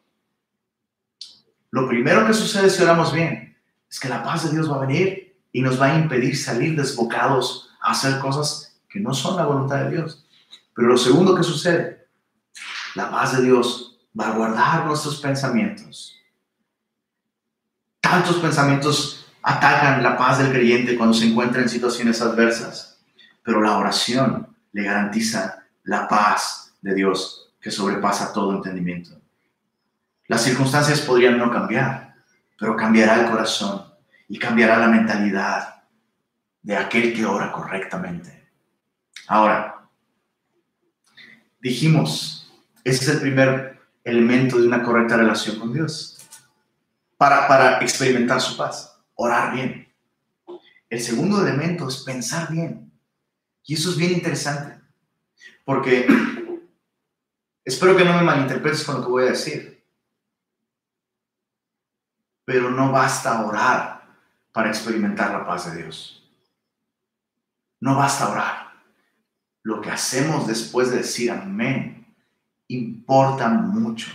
Lo 1.71 1.87
primero 1.87 2.25
que 2.25 2.33
sucede 2.33 2.69
si 2.69 2.83
oramos 2.83 3.13
bien 3.13 3.57
es 3.89 3.99
que 3.99 4.09
la 4.09 4.23
paz 4.23 4.43
de 4.43 4.51
Dios 4.51 4.69
va 4.69 4.77
a 4.77 4.85
venir 4.85 5.37
y 5.51 5.61
nos 5.61 5.79
va 5.79 5.87
a 5.87 5.97
impedir 5.97 6.37
salir 6.37 6.75
desbocados 6.75 7.69
a 7.81 7.91
hacer 7.91 8.19
cosas 8.19 8.79
que 8.89 8.99
no 8.99 9.13
son 9.13 9.37
la 9.37 9.45
voluntad 9.45 9.85
de 9.85 9.91
Dios. 9.91 10.25
Pero 10.75 10.89
lo 10.89 10.97
segundo 10.97 11.35
que 11.35 11.43
sucede, 11.43 12.07
la 12.95 13.09
paz 13.09 13.37
de 13.37 13.43
Dios 13.43 13.88
va 14.17 14.29
a 14.29 14.35
guardar 14.35 14.85
nuestros 14.85 15.21
pensamientos. 15.21 16.15
Tantos 17.99 18.37
pensamientos 18.37 19.27
atacan 19.41 20.03
la 20.03 20.17
paz 20.17 20.39
del 20.39 20.51
creyente 20.51 20.97
cuando 20.97 21.13
se 21.13 21.27
encuentra 21.27 21.61
en 21.61 21.69
situaciones 21.69 22.21
adversas, 22.21 22.99
pero 23.43 23.61
la 23.61 23.77
oración 23.77 24.55
le 24.71 24.83
garantiza 24.83 25.63
la 25.83 26.07
paz 26.07 26.73
de 26.81 26.93
Dios 26.93 27.53
que 27.61 27.71
sobrepasa 27.71 28.33
todo 28.33 28.55
entendimiento. 28.55 29.19
Las 30.27 30.43
circunstancias 30.43 31.01
podrían 31.01 31.37
no 31.37 31.51
cambiar, 31.51 32.15
pero 32.57 32.75
cambiará 32.75 33.21
el 33.21 33.29
corazón 33.29 33.85
y 34.27 34.37
cambiará 34.37 34.77
la 34.77 34.87
mentalidad 34.87 35.83
de 36.61 36.77
aquel 36.77 37.13
que 37.13 37.25
ora 37.25 37.51
correctamente. 37.51 38.47
Ahora, 39.27 39.89
dijimos, 41.59 42.51
ese 42.83 43.03
es 43.03 43.09
el 43.09 43.21
primer 43.21 43.78
elemento 44.09 44.57
de 44.57 44.67
una 44.67 44.83
correcta 44.83 45.17
relación 45.17 45.59
con 45.59 45.73
Dios 45.73 46.17
para, 47.17 47.47
para 47.47 47.79
experimentar 47.79 48.39
su 48.41 48.57
paz, 48.57 48.99
orar 49.15 49.53
bien. 49.53 49.87
El 50.89 51.01
segundo 51.01 51.45
elemento 51.45 51.87
es 51.87 51.97
pensar 51.97 52.51
bien. 52.51 52.91
Y 53.63 53.75
eso 53.75 53.91
es 53.91 53.97
bien 53.97 54.13
interesante, 54.13 54.81
porque 55.63 56.07
espero 57.63 57.95
que 57.95 58.03
no 58.03 58.13
me 58.13 58.23
malinterpretes 58.23 58.83
con 58.83 58.95
lo 58.95 59.01
que 59.01 59.11
voy 59.11 59.23
a 59.23 59.31
decir, 59.31 59.85
pero 62.45 62.71
no 62.71 62.91
basta 62.91 63.45
orar 63.45 64.17
para 64.51 64.69
experimentar 64.69 65.31
la 65.31 65.45
paz 65.45 65.71
de 65.71 65.83
Dios. 65.83 66.27
No 67.79 67.95
basta 67.95 68.29
orar. 68.29 68.73
Lo 69.61 69.81
que 69.81 69.91
hacemos 69.91 70.47
después 70.47 70.89
de 70.89 70.97
decir 70.97 71.29
amén 71.29 71.98
importa 72.69 73.49
mucho. 73.49 74.07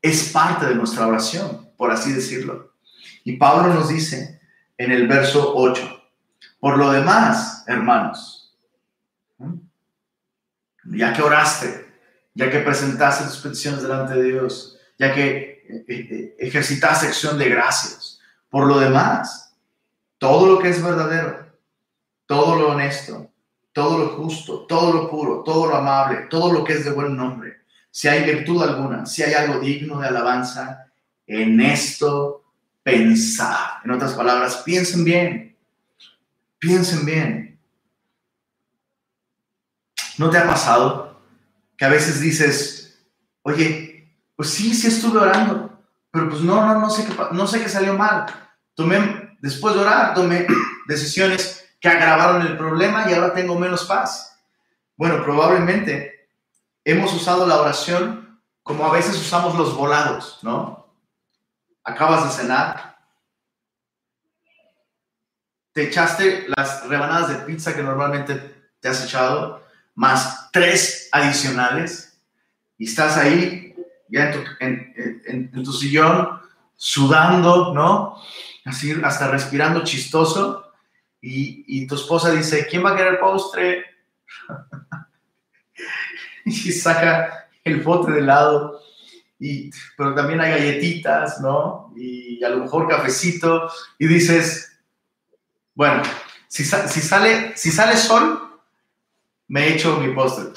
Es 0.00 0.30
parte 0.30 0.66
de 0.66 0.74
nuestra 0.74 1.06
oración, 1.06 1.70
por 1.76 1.90
así 1.90 2.12
decirlo. 2.12 2.74
Y 3.24 3.36
Pablo 3.36 3.74
nos 3.74 3.88
dice 3.88 4.40
en 4.78 4.92
el 4.92 5.08
verso 5.08 5.54
8, 5.56 6.02
por 6.60 6.78
lo 6.78 6.92
demás, 6.92 7.64
hermanos, 7.66 8.56
ya 10.84 11.12
que 11.12 11.22
oraste, 11.22 11.86
ya 12.34 12.50
que 12.50 12.60
presentaste 12.60 13.24
tus 13.24 13.38
peticiones 13.38 13.82
delante 13.82 14.14
de 14.14 14.24
Dios, 14.24 14.78
ya 14.98 15.14
que 15.14 15.64
eh, 15.68 15.84
eh, 15.88 16.36
ejercitaste 16.38 17.06
acción 17.06 17.38
de 17.38 17.48
gracias, 17.48 18.20
por 18.50 18.66
lo 18.66 18.78
demás, 18.78 19.54
todo 20.18 20.46
lo 20.46 20.58
que 20.58 20.68
es 20.68 20.82
verdadero, 20.82 21.46
todo 22.26 22.56
lo 22.56 22.68
honesto, 22.72 23.30
todo 23.72 23.98
lo 23.98 24.08
justo, 24.10 24.66
todo 24.66 24.92
lo 24.92 25.10
puro, 25.10 25.42
todo 25.42 25.66
lo 25.66 25.76
amable, 25.76 26.26
todo 26.30 26.52
lo 26.52 26.64
que 26.64 26.74
es 26.74 26.84
de 26.84 26.92
buen 26.92 27.16
nombre, 27.16 27.63
si 27.94 28.08
hay 28.08 28.24
virtud 28.24 28.60
alguna, 28.60 29.06
si 29.06 29.22
hay 29.22 29.34
algo 29.34 29.60
digno 29.60 30.00
de 30.00 30.08
alabanza, 30.08 30.90
en 31.28 31.60
esto 31.60 32.42
pensar. 32.82 33.80
En 33.84 33.92
otras 33.92 34.14
palabras, 34.14 34.62
piensen 34.64 35.04
bien, 35.04 35.56
piensen 36.58 37.06
bien. 37.06 37.60
¿No 40.18 40.28
te 40.28 40.38
ha 40.38 40.44
pasado 40.44 41.20
que 41.76 41.84
a 41.84 41.88
veces 41.88 42.18
dices, 42.18 43.00
oye, 43.42 44.12
pues 44.34 44.50
sí, 44.50 44.74
sí 44.74 44.88
estuve 44.88 45.20
orando, 45.20 45.80
pero 46.10 46.28
pues 46.28 46.40
no, 46.42 46.66
no, 46.66 46.80
no 46.80 46.90
sé 46.90 47.06
qué, 47.06 47.14
no 47.30 47.46
sé 47.46 47.62
qué 47.62 47.68
salió 47.68 47.94
mal. 47.94 48.26
Tomé, 48.74 49.36
después 49.40 49.72
de 49.76 49.82
orar, 49.82 50.14
tomé 50.14 50.48
decisiones 50.88 51.64
que 51.78 51.88
agravaron 51.88 52.44
el 52.44 52.56
problema 52.56 53.08
y 53.08 53.14
ahora 53.14 53.32
tengo 53.32 53.56
menos 53.56 53.84
paz. 53.84 54.36
Bueno, 54.96 55.22
probablemente 55.22 56.13
hemos 56.84 57.12
usado 57.14 57.46
la 57.46 57.60
oración 57.60 58.40
como 58.62 58.86
a 58.86 58.92
veces 58.92 59.16
usamos 59.16 59.56
los 59.56 59.74
volados, 59.74 60.38
¿no? 60.42 60.88
Acabas 61.82 62.24
de 62.24 62.42
cenar, 62.42 62.96
te 65.72 65.82
echaste 65.82 66.46
las 66.56 66.86
rebanadas 66.88 67.28
de 67.28 67.44
pizza 67.44 67.74
que 67.74 67.82
normalmente 67.82 68.54
te 68.80 68.88
has 68.88 69.04
echado, 69.04 69.62
más 69.94 70.50
tres 70.52 71.08
adicionales, 71.12 72.18
y 72.78 72.86
estás 72.86 73.16
ahí, 73.16 73.74
ya 74.08 74.32
en 74.60 75.50
tu, 75.64 75.72
sillón, 75.72 76.40
sudando, 76.76 77.74
¿no? 77.74 78.20
Así, 78.64 78.94
hasta 79.02 79.28
respirando 79.28 79.84
chistoso, 79.84 80.72
y, 81.20 81.86
tu 81.86 81.94
esposa 81.94 82.30
dice, 82.30 82.66
¿quién 82.66 82.84
va 82.84 82.92
a 82.92 82.96
querer 82.96 83.18
postre? 83.18 83.84
y 86.64 86.72
saca 86.72 87.48
el 87.64 87.80
bote 87.80 88.12
de 88.12 88.20
helado, 88.20 88.80
y, 89.38 89.70
pero 89.96 90.14
también 90.14 90.40
hay 90.40 90.52
galletitas, 90.52 91.40
¿no? 91.40 91.92
Y 91.96 92.42
a 92.44 92.50
lo 92.50 92.58
mejor 92.58 92.88
cafecito, 92.88 93.70
y 93.98 94.06
dices, 94.06 94.78
bueno, 95.74 96.02
si, 96.48 96.64
si, 96.64 97.00
sale, 97.00 97.56
si 97.56 97.70
sale 97.70 97.96
sol, 97.96 98.60
me 99.48 99.68
echo 99.74 99.98
mi 99.98 100.14
postre. 100.14 100.52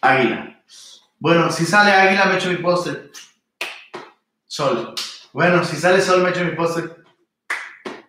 Águila. 0.00 0.62
Bueno, 1.18 1.50
si 1.50 1.64
sale 1.64 1.92
águila, 1.92 2.26
me 2.26 2.36
echo 2.36 2.48
mi 2.48 2.56
postre. 2.56 3.10
Sol. 4.46 4.94
Bueno, 5.32 5.64
si 5.64 5.76
sale 5.76 6.00
sol, 6.00 6.22
me 6.22 6.30
echo 6.30 6.44
mi 6.44 6.52
postre. 6.52 6.90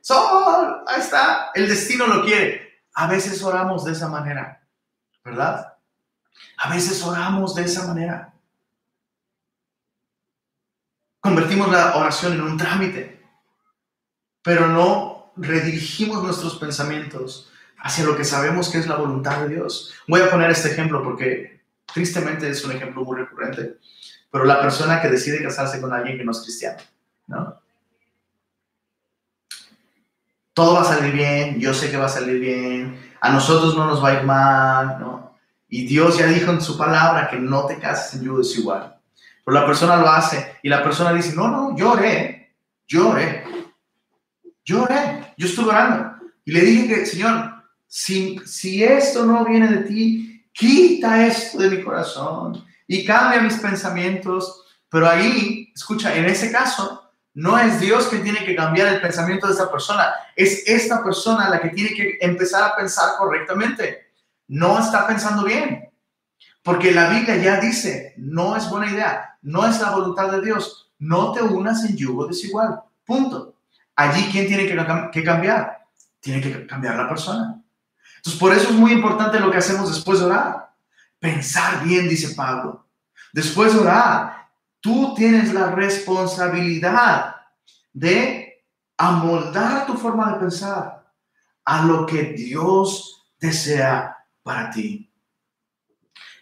Sol, 0.01 0.83
ahí 0.87 1.01
está, 1.01 1.51
el 1.55 1.67
destino 1.67 2.07
lo 2.07 2.23
quiere. 2.23 2.81
A 2.93 3.07
veces 3.07 3.41
oramos 3.43 3.83
de 3.83 3.93
esa 3.93 4.07
manera, 4.07 4.61
¿verdad? 5.23 5.74
A 6.57 6.69
veces 6.69 7.03
oramos 7.03 7.55
de 7.55 7.63
esa 7.63 7.87
manera. 7.87 8.33
Convertimos 11.19 11.71
la 11.71 11.95
oración 11.95 12.33
en 12.33 12.41
un 12.41 12.57
trámite, 12.57 13.23
pero 14.41 14.67
no 14.67 15.33
redirigimos 15.35 16.23
nuestros 16.23 16.57
pensamientos 16.57 17.51
hacia 17.79 18.05
lo 18.05 18.15
que 18.15 18.23
sabemos 18.23 18.69
que 18.69 18.77
es 18.77 18.87
la 18.87 18.95
voluntad 18.95 19.41
de 19.41 19.55
Dios. 19.55 19.93
Voy 20.07 20.21
a 20.21 20.29
poner 20.29 20.51
este 20.51 20.71
ejemplo 20.71 21.03
porque 21.03 21.61
tristemente 21.91 22.49
es 22.49 22.63
un 22.63 22.71
ejemplo 22.71 23.03
muy 23.03 23.17
recurrente, 23.17 23.79
pero 24.31 24.45
la 24.45 24.61
persona 24.61 25.01
que 25.01 25.09
decide 25.09 25.43
casarse 25.43 25.81
con 25.81 25.93
alguien 25.93 26.17
que 26.17 26.23
no 26.23 26.31
es 26.31 26.41
cristiano, 26.41 26.77
¿no? 27.27 27.65
todo 30.55 30.73
va 30.75 30.81
a 30.81 30.85
salir 30.85 31.13
bien, 31.13 31.59
yo 31.59 31.73
sé 31.73 31.91
que 31.91 31.97
va 31.97 32.05
a 32.05 32.09
salir 32.09 32.39
bien, 32.39 32.97
a 33.19 33.29
nosotros 33.29 33.75
no 33.75 33.85
nos 33.85 34.01
va 34.01 34.09
a 34.09 34.13
ir 34.13 34.23
mal, 34.23 34.99
¿no? 34.99 35.24
Y 35.75 35.85
Dios 35.85 36.17
ya 36.17 36.27
dijo 36.27 36.51
en 36.51 36.61
su 36.61 36.77
palabra 36.77 37.27
que 37.29 37.35
no 37.35 37.65
te 37.65 37.77
cases 37.77 38.13
en 38.13 38.23
yugo 38.23 38.37
desigual. 38.37 38.95
Pero 39.43 39.59
la 39.59 39.65
persona 39.65 39.97
lo 39.97 40.07
hace 40.07 40.55
y 40.63 40.69
la 40.69 40.81
persona 40.81 41.11
dice, 41.11 41.35
no, 41.35 41.49
no, 41.49 41.75
lloré, 41.75 42.55
lloré, 42.87 43.43
lloré, 44.63 45.33
yo 45.35 45.47
estuve 45.47 45.67
orando. 45.67 46.15
Y 46.45 46.53
le 46.53 46.61
dije 46.61 46.87
que, 46.87 47.05
Señor, 47.05 47.61
si, 47.85 48.39
si 48.45 48.85
esto 48.85 49.25
no 49.25 49.43
viene 49.43 49.67
de 49.67 49.83
ti, 49.83 50.49
quita 50.53 51.27
esto 51.27 51.57
de 51.57 51.69
mi 51.69 51.83
corazón 51.83 52.63
y 52.87 53.03
cambia 53.03 53.41
mis 53.41 53.55
pensamientos. 53.55 54.63
Pero 54.87 55.09
ahí, 55.09 55.73
escucha, 55.75 56.15
en 56.15 56.23
ese 56.23 56.53
caso, 56.53 57.11
no 57.33 57.59
es 57.59 57.81
Dios 57.81 58.07
que 58.07 58.19
tiene 58.19 58.45
que 58.45 58.55
cambiar 58.55 58.87
el 58.93 59.01
pensamiento 59.01 59.47
de 59.47 59.51
esta 59.51 59.69
persona, 59.69 60.13
es 60.37 60.65
esta 60.67 61.03
persona 61.03 61.49
la 61.49 61.59
que 61.59 61.67
tiene 61.71 61.93
que 61.93 62.17
empezar 62.21 62.63
a 62.63 62.77
pensar 62.77 63.17
correctamente. 63.17 64.04
No 64.47 64.79
está 64.79 65.07
pensando 65.07 65.43
bien, 65.43 65.89
porque 66.63 66.91
la 66.91 67.09
Biblia 67.09 67.37
ya 67.37 67.59
dice, 67.59 68.13
no 68.17 68.55
es 68.55 68.69
buena 68.69 68.91
idea, 68.91 69.37
no 69.41 69.65
es 69.65 69.79
la 69.81 69.91
voluntad 69.91 70.31
de 70.31 70.41
Dios, 70.41 70.91
no 70.99 71.31
te 71.31 71.41
unas 71.41 71.83
en 71.85 71.95
yugo 71.95 72.27
desigual. 72.27 72.81
Punto. 73.05 73.55
Allí, 73.95 74.29
¿quién 74.31 74.47
tiene 74.47 74.67
que, 74.67 75.23
cambiar? 75.23 75.85
Tiene 76.19 76.41
que 76.41 76.65
cambiar 76.65 76.95
la 76.95 77.07
persona. 77.07 77.61
Entonces, 78.17 78.39
por 78.39 78.53
eso 78.53 78.69
es 78.69 78.75
muy 78.75 78.91
importante 78.91 79.39
lo 79.39 79.51
que 79.51 79.57
hacemos 79.57 79.93
después 79.93 80.19
de 80.19 80.25
orar. 80.25 80.71
Pensar 81.19 81.83
bien, 81.83 82.09
dice 82.09 82.35
Pablo. 82.35 82.85
Después 83.31 83.73
de 83.73 83.79
orar, 83.79 84.35
Tú 84.85 85.15
tienes 85.15 85.51
la 85.51 85.71
responsabilidad 85.71 87.37
de 87.91 88.63
amoldar 88.95 89.87
tu 89.87 89.97
forma 89.97 90.33
de 90.33 90.41
pensar 90.41 91.11
a 91.63 91.85
lo 91.85 92.05
que 92.05 92.21
Dios 92.33 93.25
desea 93.39 94.15
para 94.45 94.69
ti. 94.69 95.11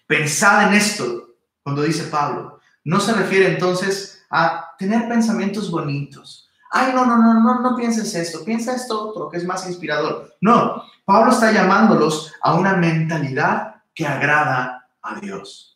Pensad 0.05 0.67
en 0.67 0.73
esto 0.73 1.37
cuando 1.63 1.83
dice 1.83 2.03
Pablo. 2.03 2.59
No 2.83 2.99
se 2.99 3.13
refiere 3.13 3.53
entonces 3.53 4.23
a 4.29 4.75
tener 4.77 5.07
pensamientos 5.07 5.71
bonitos. 5.71 6.49
Ay, 6.69 6.91
no, 6.93 7.05
no, 7.05 7.17
no, 7.17 7.39
no, 7.39 7.61
no 7.61 7.75
pienses 7.77 8.13
esto, 8.13 8.43
piensa 8.43 8.75
esto 8.75 9.09
otro 9.09 9.29
que 9.29 9.37
es 9.37 9.45
más 9.45 9.65
inspirador. 9.67 10.35
No, 10.41 10.83
Pablo 11.05 11.31
está 11.31 11.51
llamándolos 11.51 12.33
a 12.41 12.55
una 12.55 12.75
mentalidad 12.75 13.83
que 13.95 14.05
agrada 14.05 14.89
a 15.01 15.19
Dios 15.19 15.73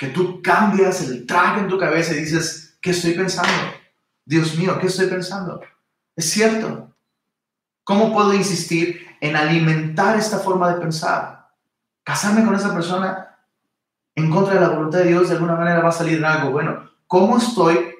que 0.00 0.08
tú 0.08 0.40
cambias 0.40 1.02
el 1.02 1.26
traje 1.26 1.60
en 1.60 1.68
tu 1.68 1.78
cabeza 1.78 2.14
y 2.14 2.20
dices, 2.20 2.78
¿qué 2.80 2.92
estoy 2.92 3.12
pensando? 3.12 3.52
Dios 4.24 4.56
mío, 4.56 4.78
¿qué 4.80 4.86
estoy 4.86 5.08
pensando? 5.08 5.60
Es 6.16 6.30
cierto. 6.30 6.96
¿Cómo 7.90 8.12
puedo 8.12 8.32
insistir 8.32 9.04
en 9.20 9.34
alimentar 9.34 10.16
esta 10.16 10.38
forma 10.38 10.72
de 10.72 10.80
pensar? 10.80 11.50
Casarme 12.04 12.44
con 12.44 12.54
esa 12.54 12.72
persona 12.72 13.36
en 14.14 14.30
contra 14.30 14.54
de 14.54 14.60
la 14.60 14.68
voluntad 14.68 15.00
de 15.00 15.08
Dios, 15.08 15.28
de 15.28 15.34
alguna 15.34 15.56
manera 15.56 15.80
va 15.80 15.88
a 15.88 15.92
salir 15.92 16.24
algo. 16.24 16.52
Bueno, 16.52 16.88
¿cómo 17.08 17.36
estoy 17.36 17.92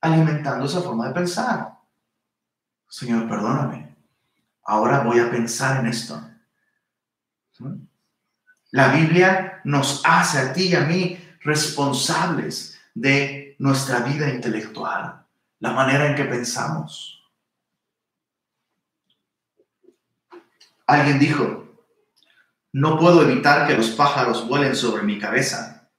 alimentando 0.00 0.66
esa 0.66 0.80
forma 0.80 1.06
de 1.06 1.14
pensar? 1.14 1.72
Señor, 2.88 3.28
perdóname. 3.28 3.94
Ahora 4.64 5.04
voy 5.04 5.20
a 5.20 5.30
pensar 5.30 5.78
en 5.78 5.86
esto. 5.86 6.20
La 8.72 8.88
Biblia 8.88 9.60
nos 9.62 10.02
hace 10.04 10.40
a 10.40 10.52
ti 10.52 10.70
y 10.70 10.74
a 10.74 10.80
mí 10.80 11.16
responsables 11.42 12.76
de 12.92 13.54
nuestra 13.60 14.00
vida 14.00 14.28
intelectual, 14.30 15.24
la 15.60 15.70
manera 15.70 16.08
en 16.08 16.16
que 16.16 16.24
pensamos. 16.24 17.17
Alguien 20.88 21.18
dijo, 21.18 21.68
no 22.72 22.98
puedo 22.98 23.20
evitar 23.20 23.66
que 23.66 23.76
los 23.76 23.90
pájaros 23.90 24.48
vuelen 24.48 24.74
sobre 24.74 25.02
mi 25.02 25.18
cabeza, 25.18 25.90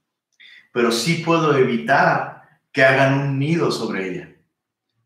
pero 0.74 0.92
sí 0.92 1.22
puedo 1.24 1.56
evitar 1.56 2.42
que 2.72 2.84
hagan 2.84 3.14
un 3.14 3.38
nido 3.38 3.72
sobre 3.72 4.10
ella. 4.10 4.36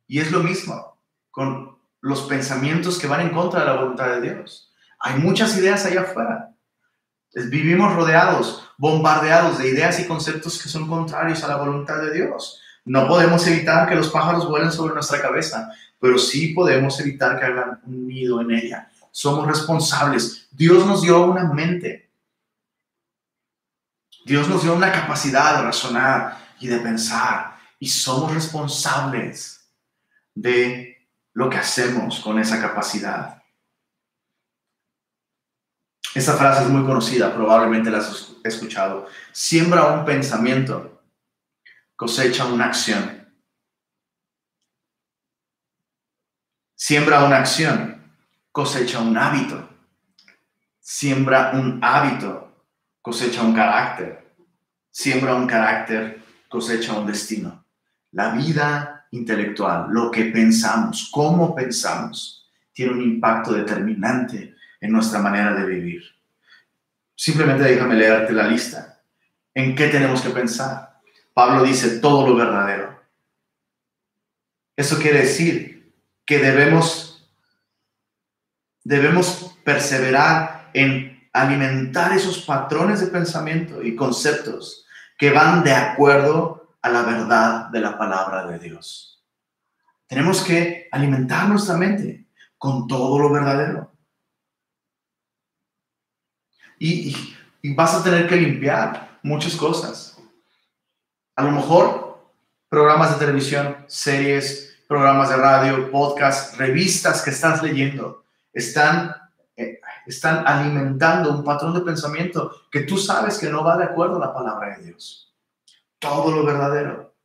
Y 0.07 0.19
es 0.21 0.31
lo 0.31 0.39
mismo 0.39 1.01
con 1.31 1.79
los 1.99 2.21
pensamientos 2.21 2.97
que 2.97 3.07
van 3.07 3.27
en 3.27 3.31
contra 3.31 3.59
de 3.59 3.65
la 3.65 3.75
voluntad 3.75 4.07
de 4.07 4.21
Dios. 4.21 4.73
Hay 4.99 5.19
muchas 5.19 5.57
ideas 5.57 5.85
allá 5.85 6.03
afuera. 6.03 6.55
Vivimos 7.33 7.93
rodeados, 7.93 8.65
bombardeados 8.77 9.57
de 9.57 9.67
ideas 9.67 9.99
y 9.99 10.07
conceptos 10.07 10.63
que 10.63 10.69
son 10.69 10.87
contrarios 10.87 11.43
a 11.43 11.49
la 11.49 11.57
voluntad 11.57 11.97
de 11.97 12.13
Dios. 12.13 12.61
No 12.85 13.05
podemos 13.05 13.45
evitar 13.47 13.89
que 13.89 13.95
los 13.95 14.07
pájaros 14.07 14.47
vuelen 14.47 14.71
sobre 14.71 14.93
nuestra 14.93 15.21
cabeza, 15.21 15.73
pero 15.99 16.17
sí 16.17 16.53
podemos 16.53 16.97
evitar 17.01 17.37
que 17.37 17.47
hagan 17.47 17.81
un 17.85 18.07
nido 18.07 18.39
en 18.39 18.51
ella 18.51 18.89
somos 19.13 19.45
responsables. 19.45 20.47
Dios 20.51 20.85
nos 20.87 21.03
dio 21.03 21.23
una 21.23 21.43
mente. 21.53 22.11
Dios 24.25 24.47
nos 24.49 24.63
dio 24.63 24.73
una 24.73 24.91
capacidad 24.91 25.57
de 25.57 25.63
razonar 25.63 26.55
y 26.59 26.67
de 26.67 26.79
pensar. 26.79 27.59
Y 27.77 27.87
somos 27.87 28.33
responsables 28.33 29.69
de 30.33 31.07
lo 31.33 31.47
que 31.47 31.57
hacemos 31.57 32.21
con 32.21 32.39
esa 32.39 32.59
capacidad. 32.59 33.43
Esta 36.15 36.33
frase 36.33 36.63
es 36.63 36.69
muy 36.69 36.83
conocida, 36.83 37.33
probablemente 37.35 37.91
la 37.91 37.99
has 37.99 38.31
escuchado. 38.43 39.07
Siembra 39.31 39.93
un 39.93 40.05
pensamiento, 40.05 41.03
cosecha 41.95 42.45
una 42.45 42.65
acción. 42.65 43.31
Siembra 46.75 47.23
una 47.23 47.37
acción, 47.37 48.02
cosecha 48.53 48.99
un 48.99 49.17
hábito. 49.17 49.67
Siembra 50.79 51.51
un 51.55 51.79
hábito, 51.83 52.65
cosecha 53.01 53.41
un 53.41 53.53
carácter. 53.53 54.23
Siembra 54.91 55.33
un 55.35 55.47
carácter, 55.47 56.21
cosecha 56.47 56.93
un 56.93 57.07
destino. 57.07 57.65
La 58.11 58.29
vida 58.29 59.07
intelectual, 59.11 59.87
lo 59.89 60.11
que 60.11 60.25
pensamos, 60.25 61.09
cómo 61.11 61.55
pensamos, 61.55 62.47
tiene 62.71 62.93
un 62.93 63.01
impacto 63.01 63.53
determinante 63.53 64.55
en 64.79 64.91
nuestra 64.91 65.19
manera 65.19 65.55
de 65.55 65.65
vivir. 65.65 66.03
Simplemente 67.15 67.63
déjame 67.63 67.95
leerte 67.95 68.33
la 68.33 68.47
lista. 68.47 69.01
¿En 69.55 69.75
qué 69.75 69.87
tenemos 69.87 70.21
que 70.21 70.29
pensar? 70.29 70.99
Pablo 71.33 71.63
dice 71.63 71.99
todo 71.99 72.27
lo 72.27 72.35
verdadero. 72.35 73.01
Eso 74.75 74.99
quiere 74.99 75.21
decir 75.21 75.91
que 76.23 76.37
debemos 76.37 77.12
debemos 78.83 79.55
perseverar 79.63 80.69
en 80.73 81.29
alimentar 81.31 82.13
esos 82.13 82.39
patrones 82.39 82.99
de 82.99 83.07
pensamiento 83.07 83.81
y 83.81 83.95
conceptos 83.95 84.85
que 85.17 85.31
van 85.31 85.63
de 85.63 85.73
acuerdo 85.73 86.75
a 86.81 86.89
la 86.89 87.01
verdad 87.03 87.69
de 87.69 87.79
la 87.79 87.97
palabra 87.97 88.45
de 88.45 88.59
Dios. 88.59 89.23
Tenemos 90.07 90.43
que 90.43 90.89
alimentar 90.91 91.47
nuestra 91.47 91.77
mente 91.77 92.27
con 92.57 92.87
todo 92.87 93.17
lo 93.17 93.31
verdadero. 93.31 93.91
Y, 96.79 97.15
vas 97.75 97.95
a 97.95 98.03
tener 98.03 98.27
que 98.27 98.35
limpiar 98.35 99.19
muchas 99.23 99.55
cosas. 99.55 100.21
A 101.35 101.43
lo 101.43 101.51
mejor 101.51 102.29
programas 102.67 103.13
de 103.13 103.25
televisión, 103.25 103.77
series, 103.87 104.77
programas 104.87 105.29
de 105.29 105.37
radio, 105.37 105.89
podcasts, 105.89 106.57
revistas 106.57 107.21
que 107.21 107.29
estás 107.29 107.63
leyendo 107.63 108.22
están, 108.53 109.15
eh, 109.55 109.81
están 110.05 110.47
alimentando 110.47 111.31
un 111.31 111.43
patrón 111.43 111.73
de 111.73 111.81
pensamiento 111.81 112.63
que 112.71 112.81
tú 112.81 112.97
sabes 112.97 113.37
que 113.37 113.49
no 113.49 113.63
va 113.63 113.77
de 113.77 113.85
acuerdo 113.85 114.17
a 114.17 114.27
la 114.27 114.33
palabra 114.33 114.77
de 114.77 114.85
Dios. 114.85 115.33
Todo 115.99 116.31
lo 116.31 116.45
verdadero. 116.45 117.15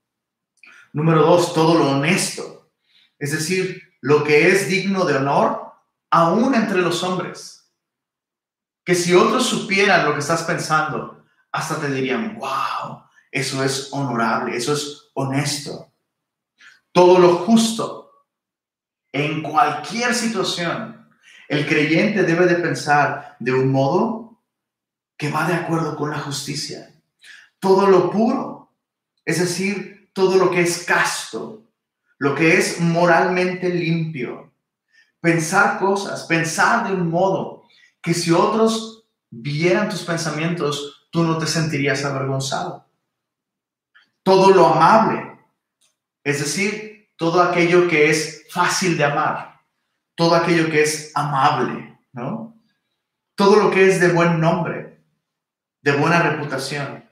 Número 0.92 1.22
dos, 1.22 1.52
todo 1.52 1.78
lo 1.78 1.90
honesto. 1.90 2.70
Es 3.18 3.32
decir, 3.32 3.82
lo 4.00 4.24
que 4.24 4.48
es 4.48 4.68
digno 4.68 5.04
de 5.04 5.16
honor 5.16 5.74
aún 6.10 6.54
entre 6.54 6.80
los 6.80 7.02
hombres. 7.02 7.70
Que 8.84 8.94
si 8.94 9.14
otros 9.14 9.46
supieran 9.46 10.06
lo 10.06 10.14
que 10.14 10.20
estás 10.20 10.42
pensando, 10.44 11.22
hasta 11.52 11.78
te 11.78 11.90
dirían, 11.90 12.38
wow, 12.38 13.02
eso 13.30 13.62
es 13.62 13.92
honorable, 13.92 14.56
eso 14.56 14.72
es 14.72 15.10
honesto. 15.14 15.92
Todo 16.92 17.18
lo 17.18 17.36
justo 17.36 18.26
en 19.12 19.42
cualquier 19.42 20.14
situación 20.14 20.97
el 21.48 21.66
creyente 21.66 22.22
debe 22.24 22.46
de 22.46 22.56
pensar 22.56 23.36
de 23.38 23.52
un 23.54 23.72
modo 23.72 24.38
que 25.16 25.30
va 25.30 25.48
de 25.48 25.54
acuerdo 25.54 25.96
con 25.96 26.10
la 26.10 26.18
justicia. 26.18 26.94
Todo 27.58 27.86
lo 27.86 28.10
puro, 28.10 28.70
es 29.24 29.40
decir, 29.40 30.10
todo 30.12 30.36
lo 30.36 30.50
que 30.50 30.60
es 30.60 30.84
casto, 30.84 31.64
lo 32.18 32.34
que 32.34 32.58
es 32.58 32.80
moralmente 32.80 33.70
limpio. 33.70 34.52
Pensar 35.20 35.78
cosas, 35.78 36.24
pensar 36.24 36.86
de 36.86 36.94
un 36.94 37.08
modo 37.08 37.64
que 38.02 38.14
si 38.14 38.30
otros 38.30 39.06
vieran 39.30 39.88
tus 39.88 40.02
pensamientos, 40.02 41.08
tú 41.10 41.24
no 41.24 41.38
te 41.38 41.46
sentirías 41.46 42.04
avergonzado. 42.04 42.86
Todo 44.22 44.50
lo 44.50 44.66
amable, 44.66 45.38
es 46.22 46.40
decir, 46.40 47.08
todo 47.16 47.42
aquello 47.42 47.88
que 47.88 48.10
es 48.10 48.46
fácil 48.50 48.98
de 48.98 49.04
amar 49.04 49.57
todo 50.18 50.34
aquello 50.34 50.68
que 50.68 50.82
es 50.82 51.12
amable, 51.14 51.96
¿no? 52.12 52.60
Todo 53.36 53.54
lo 53.62 53.70
que 53.70 53.86
es 53.88 54.00
de 54.00 54.08
buen 54.08 54.40
nombre, 54.40 55.00
de 55.80 55.92
buena 55.92 56.20
reputación. 56.20 57.08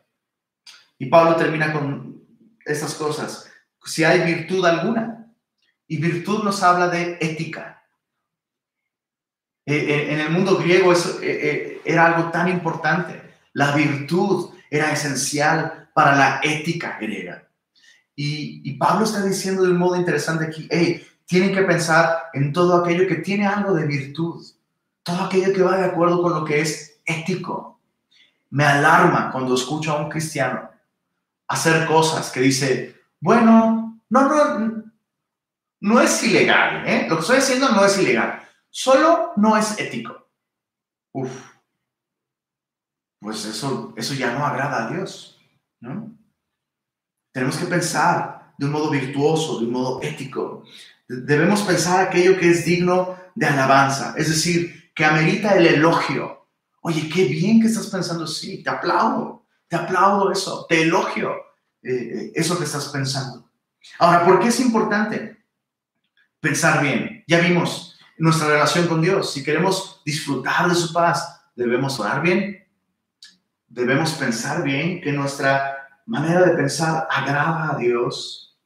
Y 0.98 1.07
Pablo 1.07 1.36
termina 1.36 1.72
con 1.72 2.20
estas 2.64 2.96
cosas. 2.96 3.48
Si 3.84 4.02
hay 4.02 4.34
virtud 4.34 4.66
alguna, 4.66 5.32
y 5.86 5.98
virtud 5.98 6.42
nos 6.42 6.64
habla 6.64 6.88
de 6.88 7.16
ética. 7.20 7.80
Eh, 9.64 9.76
eh, 9.76 10.12
en 10.12 10.18
el 10.18 10.30
mundo 10.30 10.57
griego 10.59 10.92
eso 10.92 11.20
eh, 11.22 11.80
era 11.84 12.07
algo 12.07 12.32
tan 12.32 12.48
importante. 12.48 13.22
La 13.52 13.70
virtud 13.70 14.50
era 14.68 14.90
esencial 14.90 15.90
para 15.94 16.16
la 16.16 16.40
ética 16.42 16.98
griega. 17.00 17.48
Y, 18.16 18.72
Pablo 18.78 19.04
está 19.04 19.22
diciendo 19.22 19.62
de 19.62 19.70
un 19.70 19.78
modo 19.78 19.94
interesante 19.94 20.46
aquí, 20.46 20.66
hey, 20.70 21.07
tienen 21.26 21.52
que 21.52 21.62
pensar 21.62 22.30
en 22.32 22.52
todo 22.52 22.76
aquello 22.76 23.06
que 23.06 23.16
tiene 23.16 23.46
algo 23.46 23.74
de 23.74 23.86
virtud, 23.86 24.44
todo 25.02 25.24
aquello 25.24 25.52
que 25.52 25.62
va 25.62 25.76
de 25.76 25.86
acuerdo 25.86 26.22
con 26.22 26.32
lo 26.32 26.44
que 26.44 26.60
es 26.60 27.00
ético. 27.04 27.80
Me 28.50 28.64
alarma 28.64 29.30
cuando 29.32 29.54
escucho 29.54 29.92
a 29.92 30.02
un 30.02 30.08
cristiano 30.08 30.70
hacer 31.48 31.86
cosas 31.86 32.30
que 32.30 32.40
dice, 32.40 33.00
bueno, 33.20 34.00
no, 34.08 34.28
no, 34.28 34.84
no 35.80 36.00
es 36.00 36.22
ilegal, 36.22 36.86
¿eh? 36.86 37.06
lo 37.08 37.16
que 37.16 37.20
estoy 37.22 37.38
haciendo 37.38 37.70
no 37.70 37.84
es 37.84 37.98
ilegal, 37.98 38.42
solo 38.70 39.32
no 39.36 39.56
es 39.56 39.78
ético. 39.78 40.28
Uf, 41.12 41.30
pues 43.20 43.44
eso, 43.44 43.92
eso 43.96 44.14
ya 44.14 44.32
no 44.32 44.44
agrada 44.44 44.86
a 44.86 44.90
Dios, 44.90 45.40
¿no? 45.80 46.16
Tenemos 47.32 47.56
que 47.56 47.66
pensar 47.66 48.54
de 48.56 48.66
un 48.66 48.72
modo 48.72 48.90
virtuoso, 48.90 49.58
de 49.58 49.66
un 49.66 49.72
modo 49.72 50.00
ético. 50.02 50.64
Debemos 51.09 51.62
pensar 51.62 52.00
aquello 52.00 52.38
que 52.38 52.50
es 52.50 52.64
digno 52.64 53.16
de 53.34 53.46
alabanza, 53.46 54.14
es 54.16 54.28
decir, 54.28 54.90
que 54.94 55.04
amerita 55.04 55.54
el 55.54 55.66
elogio. 55.66 56.48
Oye, 56.80 57.09
qué 57.09 57.26
bien 57.26 57.61
que 57.61 57.68
estás 57.68 57.86
pensando 57.88 58.24
así, 58.24 58.62
te 58.62 58.70
aplaudo, 58.70 59.46
te 59.68 59.76
aplaudo 59.76 60.32
eso, 60.32 60.66
te 60.68 60.82
elogio 60.82 61.34
eh, 61.82 62.32
eso 62.34 62.59
que 62.59 62.64
estás 62.64 62.88
pensando. 62.88 63.50
Ahora, 63.98 64.24
¿por 64.24 64.40
qué 64.40 64.48
es 64.48 64.59
importante 64.61 65.44
pensar 66.40 66.82
bien? 66.82 67.24
Ya 67.26 67.40
vimos 67.40 67.98
nuestra 68.18 68.48
relación 68.48 68.88
con 68.88 69.02
Dios, 69.02 69.32
si 69.32 69.44
queremos 69.44 70.00
disfrutar 70.04 70.68
de 70.68 70.74
su 70.74 70.92
paz, 70.92 71.42
debemos 71.54 72.00
orar 72.00 72.22
bien, 72.22 72.66
debemos 73.68 74.12
pensar 74.12 74.62
bien, 74.62 75.00
que 75.00 75.12
nuestra 75.12 75.76
manera 76.07 76.42
de 76.46 76.57
pensar 76.57 77.07
agrada 77.11 77.72
a 77.72 77.76
Dios. 77.76 78.57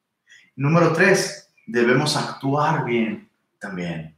Número 0.54 0.92
tres, 0.92 1.49
debemos 1.66 2.16
actuar 2.16 2.84
bien 2.84 3.28
también. 3.58 4.16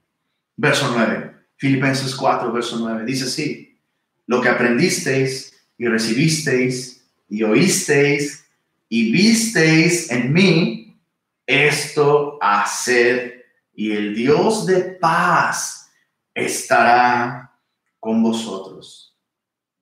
Verso 0.56 0.92
9, 0.94 1.34
Filipenses 1.56 2.14
4, 2.14 2.52
verso 2.52 2.78
9, 2.78 3.04
dice 3.04 3.24
así, 3.24 3.78
lo 4.26 4.40
que 4.40 4.48
aprendisteis 4.48 5.52
y 5.76 5.86
recibisteis 5.86 7.04
y 7.28 7.42
oísteis 7.42 8.46
y 8.88 9.10
visteis 9.10 10.10
en 10.10 10.32
mí, 10.32 11.00
esto 11.46 12.38
haced 12.40 13.32
y 13.74 13.92
el 13.92 14.14
Dios 14.14 14.66
de 14.66 14.80
paz 15.00 15.90
estará 16.34 17.52
con 17.98 18.22
vosotros. 18.22 19.16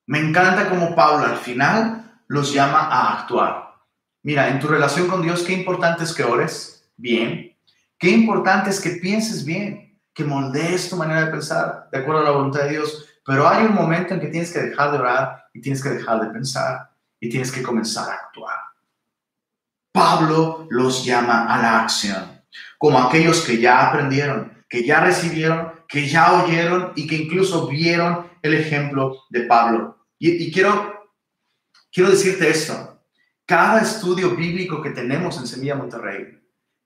Me 0.06 0.18
encanta 0.18 0.68
como 0.68 0.94
Pablo 0.94 1.26
al 1.26 1.38
final 1.38 2.20
los 2.28 2.52
llama 2.52 2.80
a 2.80 3.20
actuar. 3.20 3.74
Mira, 4.22 4.48
en 4.48 4.61
tu 4.61 4.68
relación 4.68 5.08
con 5.08 5.22
Dios, 5.22 5.42
qué 5.42 5.52
importante 5.52 6.04
es 6.04 6.12
que 6.12 6.22
ores 6.22 6.84
bien, 6.96 7.49
qué 8.01 8.11
importante 8.11 8.70
es 8.70 8.80
que 8.80 8.90
pienses 8.90 9.44
bien, 9.44 10.01
que 10.12 10.24
moldees 10.24 10.90
tu 10.90 10.96
manera 10.96 11.26
de 11.26 11.30
pensar 11.30 11.88
de 11.92 11.98
acuerdo 11.98 12.22
a 12.22 12.24
la 12.24 12.30
voluntad 12.30 12.64
de 12.64 12.70
Dios. 12.70 13.07
Pero 13.24 13.46
hay 13.46 13.66
un 13.66 13.74
momento 13.74 14.14
en 14.14 14.20
que 14.20 14.26
tienes 14.26 14.53
que 14.53 14.61
dejar 14.61 14.90
de 14.90 14.98
orar 14.98 15.44
y 15.55 15.61
tienes 15.61 15.82
que 15.82 15.90
dejar 15.90 16.20
de 16.20 16.30
pensar 16.30 16.90
y 17.20 17.28
tienes 17.28 17.53
que 17.53 17.62
comenzar 17.62 18.09
a 18.11 18.14
actuar. 18.14 18.57
Pablo 19.92 20.66
los 20.70 21.05
llama 21.05 21.46
a 21.46 21.61
la 21.61 21.82
acción, 21.82 22.42
como 22.78 22.98
aquellos 22.98 23.42
que 23.42 23.59
ya 23.59 23.88
aprendieron, 23.88 24.64
que 24.68 24.84
ya 24.84 25.01
recibieron, 25.01 25.72
que 25.86 26.09
ya 26.09 26.42
oyeron 26.42 26.92
y 26.96 27.07
que 27.07 27.16
incluso 27.16 27.66
vieron 27.66 28.30
el 28.42 28.55
ejemplo 28.55 29.24
de 29.28 29.42
Pablo. 29.42 30.07
Y, 30.18 30.53
quiero, 30.53 31.11
quiero 31.92 32.11
decirte 32.11 32.48
esto, 32.48 33.03
cada 33.46 33.80
estudio 33.80 34.36
bíblico 34.36 34.80
que 34.80 34.90
tenemos 34.90 35.36
en 35.38 35.46
Semilla 35.46 35.74
Monterrey, 35.74 36.39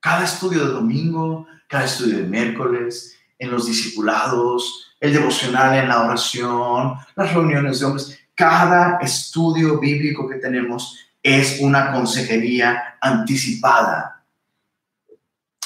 cada 0.05 0.23
estudio 0.23 0.67
de 0.67 0.73
domingo, 0.73 1.47
cada 1.67 1.85
estudio 1.85 2.19
de 2.19 2.25
miércoles, 2.25 3.17
en 3.39 3.49
los 3.49 3.65
discipulados, 3.65 4.95
el 4.99 5.11
devocional 5.11 5.75
en 5.79 5.89
la 5.89 6.03
oración, 6.03 6.93
las 7.15 7.33
reuniones 7.33 7.79
de 7.79 7.87
hombres, 7.87 8.19
cada 8.35 8.99
estudio 8.99 9.79
bíblico 9.79 10.29
que 10.29 10.35
tenemos 10.35 10.95
es 11.23 11.59
una 11.59 11.91
consejería 11.91 12.97
anticipada. 13.01 14.23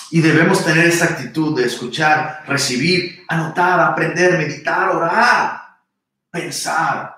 Y 0.10 0.22
debemos 0.22 0.64
tener 0.64 0.86
esa 0.86 1.04
actitud 1.04 1.60
de 1.60 1.66
escuchar, 1.66 2.46
recibir, 2.48 3.26
anotar, 3.28 3.78
aprender, 3.82 4.38
meditar, 4.38 4.88
orar, 4.88 5.60
pensar, 6.32 7.14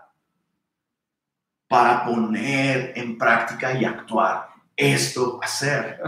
para 1.67 2.03
poner 2.03 2.93
en 2.95 3.15
práctica 3.15 3.73
y 3.73 3.85
actuar. 3.85 4.47
Esto 4.75 5.39
hacer. 5.43 6.01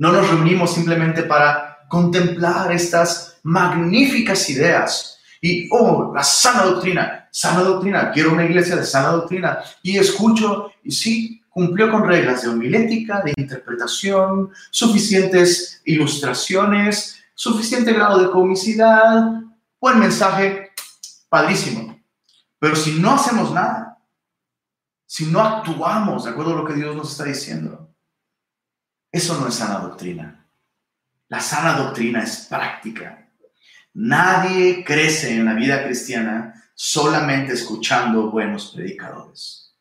No 0.00 0.12
nos 0.12 0.30
reunimos 0.30 0.72
simplemente 0.72 1.24
para 1.24 1.84
contemplar 1.86 2.72
estas 2.72 3.38
magníficas 3.42 4.48
ideas 4.48 5.18
y, 5.42 5.68
oh, 5.70 6.10
la 6.14 6.22
sana 6.22 6.62
doctrina, 6.62 7.28
sana 7.30 7.60
doctrina, 7.60 8.10
quiero 8.10 8.32
una 8.32 8.46
iglesia 8.46 8.76
de 8.76 8.84
sana 8.84 9.08
doctrina 9.08 9.58
y 9.82 9.98
escucho 9.98 10.72
y 10.82 10.90
sí, 10.90 11.42
cumplió 11.50 11.90
con 11.90 12.08
reglas 12.08 12.40
de 12.40 12.48
homilética, 12.48 13.20
de 13.20 13.34
interpretación, 13.36 14.48
suficientes 14.70 15.82
ilustraciones, 15.84 17.22
suficiente 17.34 17.92
grado 17.92 18.22
de 18.22 18.30
comicidad, 18.30 19.42
buen 19.78 19.98
mensaje, 19.98 20.70
padrísimo. 21.28 22.00
Pero 22.58 22.74
si 22.74 22.98
no 22.98 23.16
hacemos 23.16 23.52
nada, 23.52 23.98
si 25.04 25.26
no 25.26 25.42
actuamos 25.42 26.24
de 26.24 26.30
acuerdo 26.30 26.54
a 26.54 26.56
lo 26.56 26.64
que 26.64 26.72
Dios 26.72 26.96
nos 26.96 27.10
está 27.10 27.24
diciendo, 27.24 27.79
eso 29.12 29.40
no 29.40 29.48
es 29.48 29.54
sana 29.54 29.78
doctrina. 29.80 30.46
La 31.28 31.40
sana 31.40 31.74
doctrina 31.74 32.22
es 32.22 32.46
práctica. 32.48 33.28
Nadie 33.94 34.84
crece 34.84 35.36
en 35.36 35.44
la 35.44 35.54
vida 35.54 35.84
cristiana 35.84 36.54
solamente 36.74 37.52
escuchando 37.52 38.30
buenos 38.30 38.72
predicadores. 38.74 39.74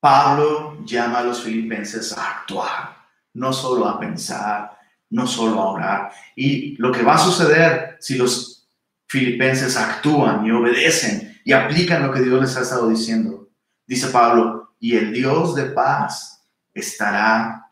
Pablo 0.00 0.84
llama 0.84 1.20
a 1.20 1.24
los 1.24 1.42
filipenses 1.42 2.12
a 2.12 2.30
actuar, 2.30 2.96
no 3.32 3.52
solo 3.52 3.88
a 3.88 3.98
pensar, 3.98 4.78
no 5.10 5.26
solo 5.26 5.60
a 5.60 5.70
orar. 5.70 6.12
Y 6.36 6.76
lo 6.76 6.92
que 6.92 7.02
va 7.02 7.14
a 7.14 7.18
suceder 7.18 7.96
si 8.00 8.16
los 8.16 8.68
filipenses 9.06 9.76
actúan 9.76 10.44
y 10.44 10.50
obedecen 10.50 11.40
y 11.44 11.52
aplican 11.52 12.02
lo 12.06 12.12
que 12.12 12.20
Dios 12.20 12.40
les 12.40 12.56
ha 12.56 12.62
estado 12.62 12.88
diciendo, 12.88 13.48
dice 13.86 14.08
Pablo, 14.08 14.74
y 14.78 14.96
el 14.96 15.12
Dios 15.12 15.54
de 15.54 15.66
paz 15.66 16.44
estará 16.74 17.63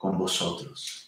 con 0.00 0.16
vosotros. 0.16 1.06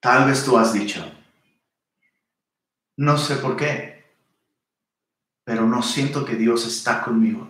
Tal 0.00 0.26
vez 0.26 0.42
tú 0.42 0.56
has 0.56 0.72
dicho, 0.72 1.04
no 2.96 3.18
sé 3.18 3.36
por 3.36 3.58
qué, 3.58 4.06
pero 5.44 5.66
no 5.66 5.82
siento 5.82 6.24
que 6.24 6.34
Dios 6.34 6.66
está 6.66 7.02
conmigo. 7.02 7.46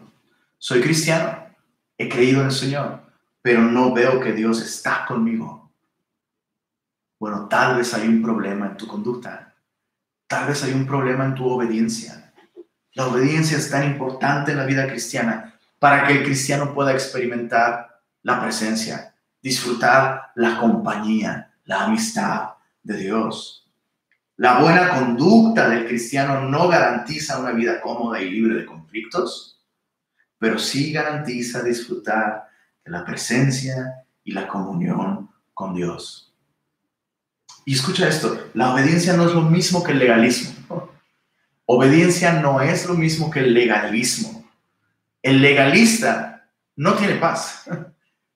Soy 0.59 0.81
cristiano, 0.81 1.55
he 1.97 2.09
creído 2.09 2.41
en 2.41 2.47
el 2.47 2.53
Señor, 2.53 3.13
pero 3.43 3.63
no 3.63 3.95
veo 3.95 4.19
que 4.19 4.33
Dios 4.33 4.61
está 4.61 5.07
conmigo. 5.07 5.71
Bueno, 7.21 7.47
tal 7.47 7.77
vez 7.77 7.95
hay 7.95 8.09
un 8.09 8.23
problema 8.23 8.67
en 8.67 8.77
tu 8.77 8.89
conducta, 8.89 9.55
tal 10.27 10.49
vez 10.49 10.65
hay 10.65 10.73
un 10.73 10.85
problema 10.85 11.27
en 11.27 11.37
tu 11.37 11.49
obediencia. 11.49 12.35
La 12.95 13.07
obediencia 13.07 13.57
es 13.57 13.71
tan 13.71 13.85
importante 13.85 14.51
en 14.51 14.59
la 14.59 14.67
vida 14.67 14.89
cristiana 14.89 15.56
para 15.79 16.07
que 16.07 16.15
el 16.15 16.25
cristiano 16.25 16.75
pueda 16.75 16.93
experimentar 16.93 18.01
la 18.23 18.41
presencia, 18.41 19.15
disfrutar 19.43 20.33
la 20.35 20.59
compañía, 20.59 21.55
la 21.65 21.85
amistad 21.85 22.51
de 22.83 22.97
Dios. 22.97 23.71
La 24.37 24.61
buena 24.61 24.91
conducta 24.91 25.69
del 25.69 25.87
cristiano 25.87 26.43
no 26.49 26.69
garantiza 26.69 27.39
una 27.39 27.53
vida 27.53 27.81
cómoda 27.81 28.21
y 28.21 28.31
libre 28.31 28.57
de 28.57 28.67
conflictos, 28.67 29.65
pero 30.39 30.59
sí 30.59 30.93
garantiza 30.93 31.63
disfrutar 31.63 32.49
de 32.85 32.91
la 32.91 33.05
presencia 33.05 34.05
y 34.23 34.33
la 34.33 34.47
comunión 34.47 35.31
con 35.55 35.75
Dios. 35.75 36.35
Y 37.65 37.75
escucha 37.75 38.09
esto, 38.09 38.51
la 38.55 38.73
obediencia 38.73 39.15
no 39.15 39.27
es 39.27 39.35
lo 39.35 39.43
mismo 39.43 39.83
que 39.83 39.93
el 39.93 39.99
legalismo. 39.99 40.91
Obediencia 41.65 42.35
no 42.35 42.61
es 42.61 42.87
lo 42.87 42.95
mismo 42.95 43.31
que 43.31 43.41
el 43.41 43.55
legalismo. 43.55 44.46
El 45.27 45.43
legalista 45.43 46.49
no 46.77 46.95
tiene 46.95 47.17
paz, 47.17 47.65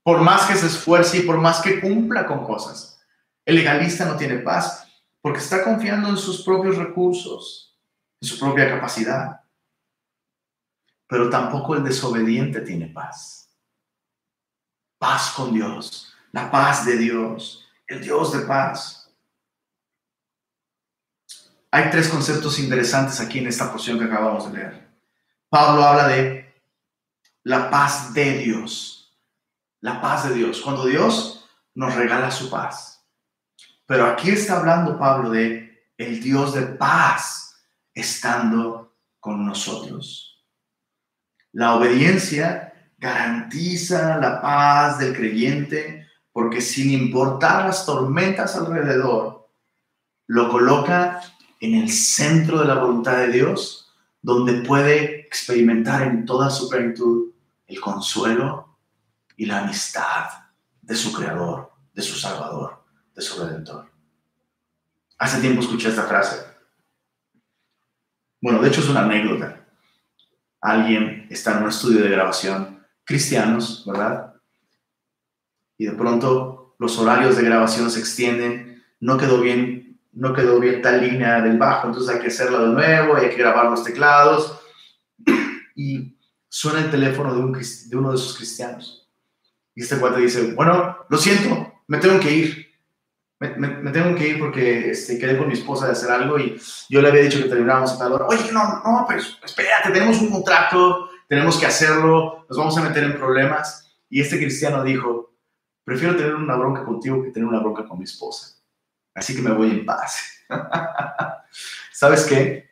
por 0.03 0.23
más 0.23 0.49
que 0.49 0.57
se 0.57 0.67
esfuerce 0.67 1.19
y 1.19 1.23
por 1.23 1.39
más 1.39 1.61
que 1.61 1.81
cumpla 1.81 2.27
con 2.27 2.45
cosas. 2.45 3.01
El 3.45 3.55
legalista 3.55 4.07
no 4.07 4.17
tiene 4.17 4.39
paz 4.39 4.89
porque 5.21 5.39
está 5.39 5.63
confiando 5.63 6.09
en 6.09 6.17
sus 6.17 6.43
propios 6.43 6.77
recursos, 6.77 7.79
en 8.21 8.29
su 8.29 8.41
propia 8.41 8.69
capacidad. 8.69 9.41
Pero 11.07 11.31
tampoco 11.31 11.77
el 11.77 11.85
desobediente 11.85 12.61
tiene 12.63 12.89
paz. 12.89 13.57
Paz 14.99 15.31
con 15.37 15.53
Dios, 15.53 16.13
la 16.33 16.51
paz 16.51 16.85
de 16.87 16.97
Dios, 16.97 17.69
el 17.87 18.03
Dios 18.03 18.33
de 18.33 18.41
paz. 18.41 19.15
Hay 21.71 21.89
tres 21.89 22.09
conceptos 22.09 22.59
interesantes 22.59 23.21
aquí 23.21 23.39
en 23.39 23.47
esta 23.47 23.71
porción 23.71 23.97
que 23.97 24.07
acabamos 24.07 24.51
de 24.51 24.59
leer. 24.59 24.91
Pablo 25.49 25.85
habla 25.85 26.09
de 26.09 26.40
la 27.43 27.71
paz 27.71 28.13
de 28.15 28.39
Dios. 28.39 29.19
La 29.81 30.01
paz 30.01 30.29
de 30.29 30.35
Dios. 30.35 30.61
Cuando 30.61 30.85
Dios 30.85 31.49
nos 31.75 31.95
regala 31.95 32.31
su 32.31 32.51
paz. 32.51 33.07
Pero 33.87 34.07
aquí 34.07 34.31
está 34.31 34.59
hablando 34.59 34.99
Pablo 34.99 35.31
de 35.31 35.91
el 35.97 36.23
Dios 36.23 36.55
de 36.55 36.63
paz 36.63 37.57
estando 37.95 38.97
con 39.19 39.45
nosotros. 39.45 40.45
La 41.53 41.75
obediencia 41.75 42.73
garantiza 42.97 44.19
la 44.19 44.41
paz 44.41 44.99
del 44.99 45.15
creyente 45.15 46.07
porque 46.33 46.61
sin 46.61 46.91
importar 46.91 47.67
las 47.67 47.85
tormentas 47.85 48.55
alrededor, 48.57 49.51
lo 50.27 50.49
coloca 50.49 51.21
en 51.61 51.75
el 51.75 51.91
centro 51.91 52.61
de 52.61 52.67
la 52.67 52.75
voluntad 52.75 53.17
de 53.17 53.29
Dios, 53.29 53.80
donde 54.23 54.63
puede 54.63 55.21
experimentar 55.21 56.03
en 56.03 56.25
toda 56.25 56.51
su 56.51 56.69
plenitud 56.69 57.33
el 57.67 57.81
consuelo 57.81 58.79
y 59.37 59.47
la 59.47 59.61
amistad 59.61 60.29
de 60.83 60.95
su 60.95 61.13
Creador, 61.13 61.73
de 61.95 62.03
su 62.03 62.17
Salvador 62.17 62.81
de 63.15 63.23
su 63.23 63.43
redentor. 63.43 63.91
Hace 65.19 65.41
tiempo 65.41 65.61
escuché 65.61 65.89
esta 65.89 66.05
frase. 66.05 66.43
Bueno, 68.41 68.61
de 68.63 68.69
hecho 68.69 68.81
es 68.81 68.89
una 68.89 69.05
anécdota. 69.05 69.67
Alguien 70.61 71.27
está 71.31 71.57
en 71.57 71.65
un 71.65 71.69
estudio 71.69 72.03
de 72.03 72.11
grabación, 72.11 72.87
cristianos, 73.05 73.85
¿verdad? 73.87 74.35
Y 75.77 75.87
de 75.87 75.93
pronto 75.93 76.75
los 76.79 76.99
horarios 76.99 77.37
de 77.37 77.45
grabación 77.45 77.91
se 77.91 78.01
extienden, 78.01 78.83
no 79.01 79.19
quedó 79.19 79.41
bien, 79.41 79.90
no 80.13 80.35
quedó 80.35 80.59
bien 80.59 80.83
tal 80.83 81.01
línea 81.01 81.41
del 81.41 81.59
bajo, 81.59 81.89
entonces 81.89 82.15
hay 82.15 82.21
que 82.21 82.29
hacerlo 82.29 82.67
de 82.67 82.75
nuevo, 82.75 83.17
hay 83.17 83.31
que 83.31 83.37
grabar 83.37 83.67
los 83.67 83.85
teclados. 83.85 84.61
Y 85.75 86.19
suena 86.49 86.81
el 86.81 86.91
teléfono 86.91 87.33
de, 87.33 87.41
un, 87.41 87.53
de 87.53 87.97
uno 87.97 88.11
de 88.11 88.17
esos 88.17 88.37
cristianos. 88.37 89.09
Y 89.75 89.83
este 89.83 89.97
cuate 89.99 90.21
dice, 90.21 90.53
bueno, 90.53 90.99
lo 91.09 91.17
siento, 91.17 91.73
me 91.87 91.99
tengo 91.99 92.21
que 92.21 92.33
ir 92.33 92.71
me, 93.41 93.91
tengo 93.91 94.15
que 94.17 94.29
ir 94.29 94.39
porque 94.39 94.91
este, 94.91 95.19
quedé 95.19 95.39
con 95.39 95.49
mi 95.49 95.55
esposa 95.55 95.87
de 95.87 95.93
hacer 95.93 96.11
algo 96.11 96.39
y 96.39 96.61
yo 96.91 97.01
le 97.01 97.09
había 97.09 97.23
dicho 97.23 97.43
que 97.43 97.49
terminábamos 97.49 97.93
a 97.93 97.99
tal 97.99 98.13
hora. 98.13 98.27
Oye, 98.27 98.53
no, 98.53 98.83
no, 98.85 99.07
pero 99.09 99.21
espérate, 99.21 99.91
tenemos 99.91 100.21
un 100.21 100.31
contrato, 100.31 101.09
tenemos 101.27 101.59
que 101.59 101.65
hacerlo, 101.65 102.45
nos 102.49 102.59
vamos 102.59 102.77
a 102.77 102.83
meter 102.83 103.03
en 103.05 103.17
problemas. 103.17 103.97
Y 104.11 104.21
este 104.21 104.37
cristiano 104.37 104.85
dijo, 104.85 105.33
prefiero 105.85 106.17
tener 106.17 106.35
una 106.35 106.57
bronca 106.57 106.85
contigo 106.85 107.23
que 107.23 107.31
tener 107.31 107.49
una 107.49 107.61
bronca 107.61 107.87
con 107.87 107.99
mi 107.99 108.05
esposa. 108.05 108.60
Así 109.15 109.35
que 109.35 109.43
me 109.43 109.53
voy 109.53 109.71
en 109.71 109.85
paz. 109.85 110.45
¿Sabes 111.93 112.25
qué? 112.25 112.71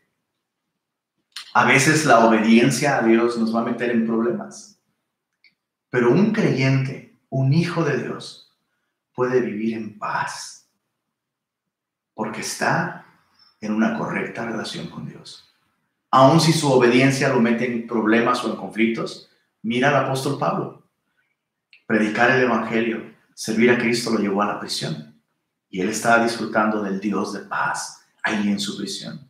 A 1.54 1.64
veces 1.64 2.04
la 2.04 2.24
obediencia 2.24 2.98
a 2.98 3.02
Dios 3.02 3.36
nos 3.38 3.54
va 3.54 3.60
a 3.60 3.64
meter 3.64 3.90
en 3.90 4.06
problemas. 4.06 4.80
Pero 5.90 6.10
un 6.10 6.32
creyente, 6.32 7.18
un 7.30 7.52
hijo 7.52 7.82
de 7.82 8.02
Dios, 8.02 8.56
puede 9.14 9.40
vivir 9.40 9.74
en 9.74 9.98
paz 9.98 10.58
porque 12.14 12.40
está 12.40 13.04
en 13.60 13.72
una 13.72 13.96
correcta 13.96 14.44
relación 14.44 14.88
con 14.88 15.06
Dios. 15.06 15.54
Aun 16.10 16.40
si 16.40 16.52
su 16.52 16.68
obediencia 16.68 17.28
lo 17.28 17.40
mete 17.40 17.64
en 17.64 17.86
problemas 17.86 18.42
o 18.44 18.50
en 18.50 18.56
conflictos, 18.56 19.30
mira 19.62 19.88
al 19.88 20.04
apóstol 20.04 20.36
Pablo. 20.36 20.82
Predicar 21.86 22.32
el 22.32 22.42
Evangelio, 22.42 23.14
servir 23.34 23.70
a 23.70 23.78
Cristo 23.78 24.10
lo 24.10 24.18
llevó 24.18 24.42
a 24.42 24.46
la 24.46 24.58
prisión. 24.58 25.07
Y 25.70 25.80
él 25.80 25.88
estaba 25.88 26.24
disfrutando 26.24 26.82
del 26.82 27.00
Dios 27.00 27.32
de 27.32 27.40
paz 27.40 28.02
ahí 28.22 28.48
en 28.48 28.58
su 28.58 28.76
prisión. 28.76 29.28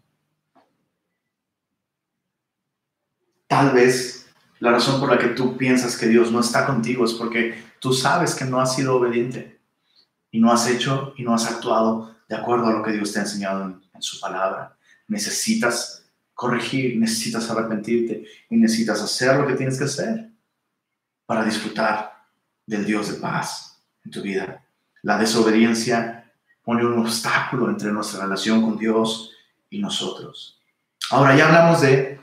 Tal 3.46 3.72
vez 3.72 4.18
la 4.60 4.72
razón 4.72 5.00
por 5.00 5.10
la 5.10 5.18
que 5.18 5.28
tú 5.28 5.56
piensas 5.56 5.96
que 5.96 6.08
Dios 6.08 6.32
no 6.32 6.40
está 6.40 6.66
contigo 6.66 7.04
es 7.04 7.14
porque 7.14 7.62
tú 7.80 7.92
sabes 7.92 8.34
que 8.34 8.44
no 8.44 8.60
has 8.60 8.74
sido 8.74 8.96
obediente 8.96 9.60
y 10.30 10.40
no 10.40 10.52
has 10.52 10.68
hecho 10.68 11.14
y 11.16 11.22
no 11.22 11.34
has 11.34 11.50
actuado 11.50 12.16
de 12.28 12.36
acuerdo 12.36 12.66
a 12.66 12.72
lo 12.72 12.82
que 12.82 12.92
Dios 12.92 13.12
te 13.12 13.20
ha 13.20 13.22
enseñado 13.22 13.64
en, 13.64 14.02
su 14.02 14.20
palabra. 14.20 14.76
Necesitas 15.08 16.04
corregir, 16.34 16.98
necesitas 16.98 17.50
arrepentirte 17.50 18.24
y 18.48 18.56
necesitas 18.56 19.00
hacer 19.02 19.36
lo 19.36 19.46
que 19.46 19.54
tienes 19.54 19.76
que 19.76 19.84
hacer 19.84 20.30
para 21.26 21.44
disfrutar 21.44 22.26
del 22.64 22.84
Dios 22.84 23.08
de 23.08 23.14
paz 23.14 23.82
en 24.04 24.10
tu 24.10 24.22
vida. 24.22 24.64
La 25.02 25.18
desobediencia 25.18 26.17
pone 26.68 26.84
un 26.84 26.98
obstáculo 26.98 27.70
entre 27.70 27.90
nuestra 27.90 28.24
relación 28.24 28.60
con 28.60 28.76
Dios 28.76 29.30
y 29.70 29.78
nosotros. 29.78 30.60
Ahora 31.10 31.34
ya 31.34 31.46
hablamos 31.46 31.80
de 31.80 32.20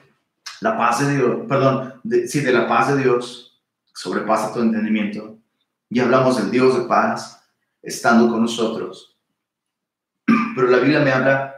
la 0.61 0.77
paz 0.77 0.99
de 0.99 1.15
Dios, 1.15 1.37
perdón, 1.49 1.99
sí, 2.27 2.41
de 2.41 2.53
la 2.53 2.67
paz 2.67 2.89
de 2.89 3.01
Dios, 3.01 3.59
sobrepasa 3.91 4.53
todo 4.53 4.61
entendimiento. 4.61 5.39
Y 5.89 5.99
hablamos 5.99 6.37
del 6.37 6.51
Dios 6.51 6.77
de 6.77 6.85
paz 6.85 7.43
estando 7.81 8.29
con 8.29 8.43
nosotros. 8.43 9.17
Pero 10.55 10.67
la 10.67 10.77
Biblia 10.77 10.99
me 10.99 11.11
habla 11.11 11.55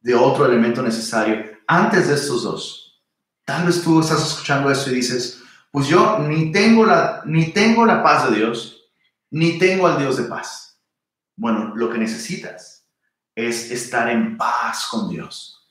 de 0.00 0.12
otro 0.12 0.46
elemento 0.46 0.82
necesario 0.82 1.52
antes 1.68 2.08
de 2.08 2.14
estos 2.14 2.42
dos. 2.42 3.00
Tal 3.44 3.64
vez 3.64 3.80
tú 3.80 4.00
estás 4.00 4.26
escuchando 4.26 4.72
eso 4.72 4.90
y 4.90 4.96
dices, 4.96 5.40
pues 5.70 5.86
yo 5.86 6.18
ni 6.18 6.50
tengo 6.50 6.84
la, 6.84 7.22
ni 7.24 7.52
tengo 7.52 7.86
la 7.86 8.02
paz 8.02 8.28
de 8.28 8.38
Dios, 8.38 8.90
ni 9.30 9.56
tengo 9.56 9.86
al 9.86 9.98
Dios 10.00 10.16
de 10.16 10.24
paz. 10.24 10.73
Bueno, 11.36 11.72
lo 11.74 11.90
que 11.90 11.98
necesitas 11.98 12.86
es 13.34 13.70
estar 13.70 14.08
en 14.08 14.36
paz 14.36 14.86
con 14.90 15.08
Dios. 15.08 15.68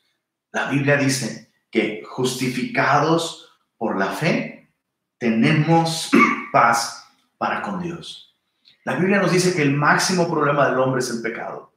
La 0.52 0.70
Biblia 0.70 0.98
dice 0.98 1.52
que 1.72 2.04
justificados 2.06 3.52
por 3.78 3.98
la 3.98 4.08
fe, 4.08 4.72
tenemos 5.18 6.12
paz 6.52 7.08
para 7.38 7.62
con 7.62 7.82
Dios. 7.82 8.36
La 8.84 8.96
Biblia 8.96 9.20
nos 9.20 9.32
dice 9.32 9.56
que 9.56 9.62
el 9.62 9.74
máximo 9.74 10.30
problema 10.30 10.70
del 10.70 10.80
hombre 10.80 11.00
es 11.00 11.10
el 11.10 11.22
pecado, 11.22 11.74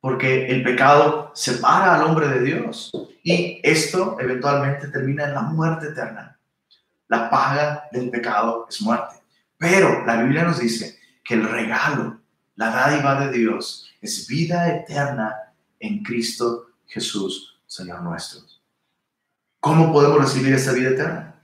porque 0.00 0.46
el 0.46 0.62
pecado 0.62 1.32
separa 1.34 1.94
al 1.94 2.02
hombre 2.02 2.28
de 2.28 2.42
Dios 2.42 2.90
y 3.22 3.60
esto 3.62 4.16
eventualmente 4.20 4.88
termina 4.88 5.24
en 5.24 5.34
la 5.34 5.42
muerte 5.42 5.88
eterna. 5.88 6.38
La 7.08 7.30
paga 7.30 7.88
del 7.90 8.10
pecado 8.10 8.66
es 8.68 8.80
muerte. 8.82 9.16
Pero 9.56 10.04
la 10.06 10.22
Biblia 10.22 10.44
nos 10.44 10.60
dice 10.60 10.98
que 11.24 11.34
el 11.34 11.48
regalo, 11.48 12.17
la 12.58 12.70
dádiva 12.70 13.20
de 13.20 13.38
Dios, 13.38 13.88
es 14.00 14.26
vida 14.26 14.68
eterna 14.68 15.54
en 15.78 16.02
Cristo 16.02 16.66
Jesús, 16.86 17.56
Señor 17.64 18.02
nuestro. 18.02 18.40
¿Cómo 19.60 19.92
podemos 19.92 20.18
recibir 20.18 20.52
esa 20.52 20.72
vida 20.72 20.90
eterna? 20.90 21.40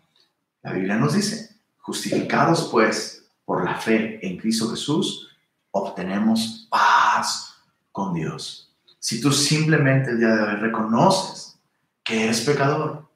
La 0.62 0.72
Biblia 0.72 0.96
nos 0.96 1.14
dice, 1.14 1.60
justificados 1.78 2.68
pues 2.68 3.26
por 3.44 3.64
la 3.64 3.76
fe 3.76 4.26
en 4.26 4.38
Cristo 4.38 4.68
Jesús, 4.70 5.28
obtenemos 5.70 6.66
paz 6.68 7.58
con 7.92 8.12
Dios. 8.12 8.74
Si 8.98 9.20
tú 9.20 9.30
simplemente 9.30 10.10
el 10.10 10.18
día 10.18 10.34
de 10.34 10.42
hoy 10.42 10.56
reconoces 10.56 11.56
que 12.02 12.24
eres 12.24 12.40
pecador, 12.40 13.08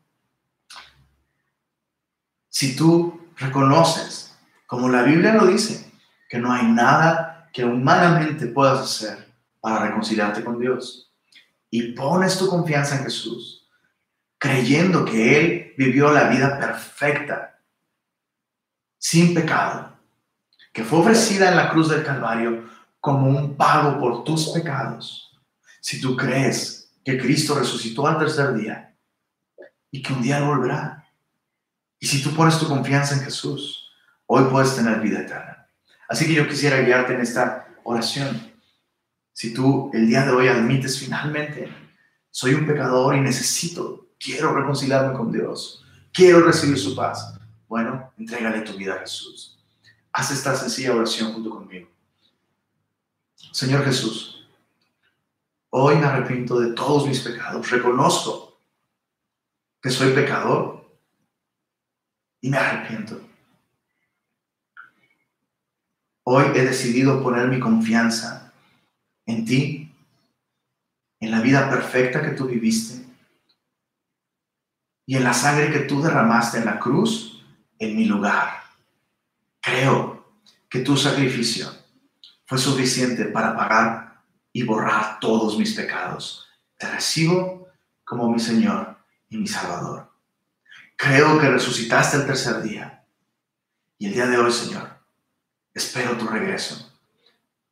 si 2.49 2.77
tú 2.77 3.29
reconoces, 3.37 4.37
como 4.69 4.89
la 4.89 5.03
Biblia 5.03 5.35
lo 5.35 5.47
dice, 5.47 5.93
que 6.29 6.39
no 6.39 6.53
hay 6.53 6.65
nada 6.65 7.28
que 7.59 7.65
humanamente 7.65 8.47
puedas 8.47 8.79
hacer 8.79 9.35
para 9.61 9.89
reconciliarte 9.89 10.45
con 10.45 10.61
Dios, 10.61 11.13
y 11.69 11.91
pones 11.91 12.39
tu 12.39 12.47
confianza 12.47 12.97
en 12.97 13.03
Jesús, 13.03 13.69
creyendo 14.39 15.05
que 15.05 15.41
Él 15.41 15.75
vivió 15.77 16.13
la 16.13 16.29
vida 16.29 16.57
perfecta, 16.57 17.59
sin 18.97 19.35
pecado, 19.35 19.99
que 20.73 20.85
fue 20.85 21.01
ofrecida 21.01 21.49
en 21.49 21.57
la 21.57 21.69
cruz 21.71 21.89
del 21.89 22.05
Calvario 22.05 22.71
como 23.01 23.27
un 23.27 23.57
pago 23.57 23.99
por 23.99 24.23
tus 24.23 24.51
pecados. 24.51 25.37
Si 25.81 26.01
tú 26.01 26.17
crees 26.17 26.93
que 27.05 27.19
Cristo 27.19 27.59
resucitó 27.59 28.07
al 28.07 28.21
tercer 28.21 28.55
día 28.55 28.97
y 29.91 30.01
que 30.01 30.13
un 30.13 30.23
día 30.23 30.43
volverá, 30.43 31.11
y 31.99 32.07
si 32.07 32.23
tú 32.23 32.33
pones 32.37 32.57
tu 32.57 32.69
confianza 32.69 33.17
en 33.17 33.23
Jesús, 33.23 33.91
hoy 34.27 34.45
puedes 34.49 34.77
tener 34.77 35.01
vida 35.01 35.23
eterna. 35.23 35.58
Así 36.09 36.27
que 36.27 36.35
yo 36.35 36.49
quisiera 36.49 36.81
guiarte 36.81 37.15
en 37.15 37.21
esta 37.21 37.69
oración. 37.85 38.53
Si 39.33 39.53
tú 39.53 39.91
el 39.93 40.07
día 40.07 40.25
de 40.25 40.33
hoy 40.33 40.49
admites 40.49 40.99
finalmente, 40.99 41.69
soy 42.31 42.55
un 42.55 42.67
pecador 42.67 43.15
y 43.15 43.21
necesito 43.21 44.09
quiero 44.19 44.55
reconciliarme 44.55 45.17
con 45.17 45.31
Dios, 45.31 45.85
quiero 46.13 46.41
recibir 46.41 46.79
su 46.79 46.97
paz. 46.97 47.39
Bueno, 47.69 48.13
entrégale 48.19 48.63
tu 48.63 48.73
vida 48.77 48.95
a 48.95 49.01
Jesús. 49.01 49.59
Haz 50.13 50.31
esta 50.31 50.57
sencilla 50.57 50.95
oración 50.95 51.33
junto 51.33 51.51
conmigo. 51.51 51.89
Señor 53.53 53.85
Jesús, 53.85 54.49
hoy 55.71 55.97
me 55.97 56.07
arrepiento 56.07 56.59
de 56.59 56.73
todos 56.73 57.07
mis 57.07 57.21
pecados. 57.21 57.71
Reconozco 57.71 58.59
que 59.83 59.91
soy 59.91 60.13
pecador 60.13 60.91
y 62.41 62.51
me 62.51 62.57
arrepiento. 62.57 63.28
Hoy 66.31 66.45
he 66.55 66.63
decidido 66.63 67.23
poner 67.23 67.49
mi 67.49 67.59
confianza 67.59 68.53
en 69.25 69.47
ti, 69.47 69.91
en 71.21 71.31
la 71.31 71.41
vida 71.41 71.71
perfecta 71.71 72.21
que 72.21 72.33
tú 72.33 72.45
viviste 72.45 73.03
y 75.07 75.17
en 75.17 75.25
la 75.25 75.33
sangre 75.33 75.73
que 75.73 75.87
tú 75.87 76.03
derramaste 76.03 76.59
en 76.59 76.67
la 76.67 76.79
cruz 76.79 77.43
en 77.79 77.97
mi 77.97 78.05
lugar. 78.05 78.63
Creo 79.63 80.31
que 80.69 80.81
tu 80.81 80.99
sacrificio 80.99 81.67
fue 82.45 82.59
suficiente 82.59 83.25
para 83.25 83.57
pagar 83.57 84.23
y 84.53 84.65
borrar 84.65 85.21
todos 85.21 85.57
mis 85.57 85.73
pecados. 85.73 86.47
Te 86.77 86.91
recibo 86.91 87.69
como 88.05 88.31
mi 88.31 88.39
Señor 88.39 88.99
y 89.31 89.39
mi 89.39 89.47
Salvador. 89.47 90.13
Creo 90.95 91.41
que 91.41 91.49
resucitaste 91.49 92.19
el 92.19 92.27
tercer 92.27 92.61
día. 92.61 93.03
Y 93.97 94.09
el 94.09 94.13
día 94.13 94.27
de 94.27 94.37
hoy, 94.37 94.53
Señor, 94.53 94.98
espero 95.79 96.17
tu 96.17 96.27
regreso. 96.27 96.93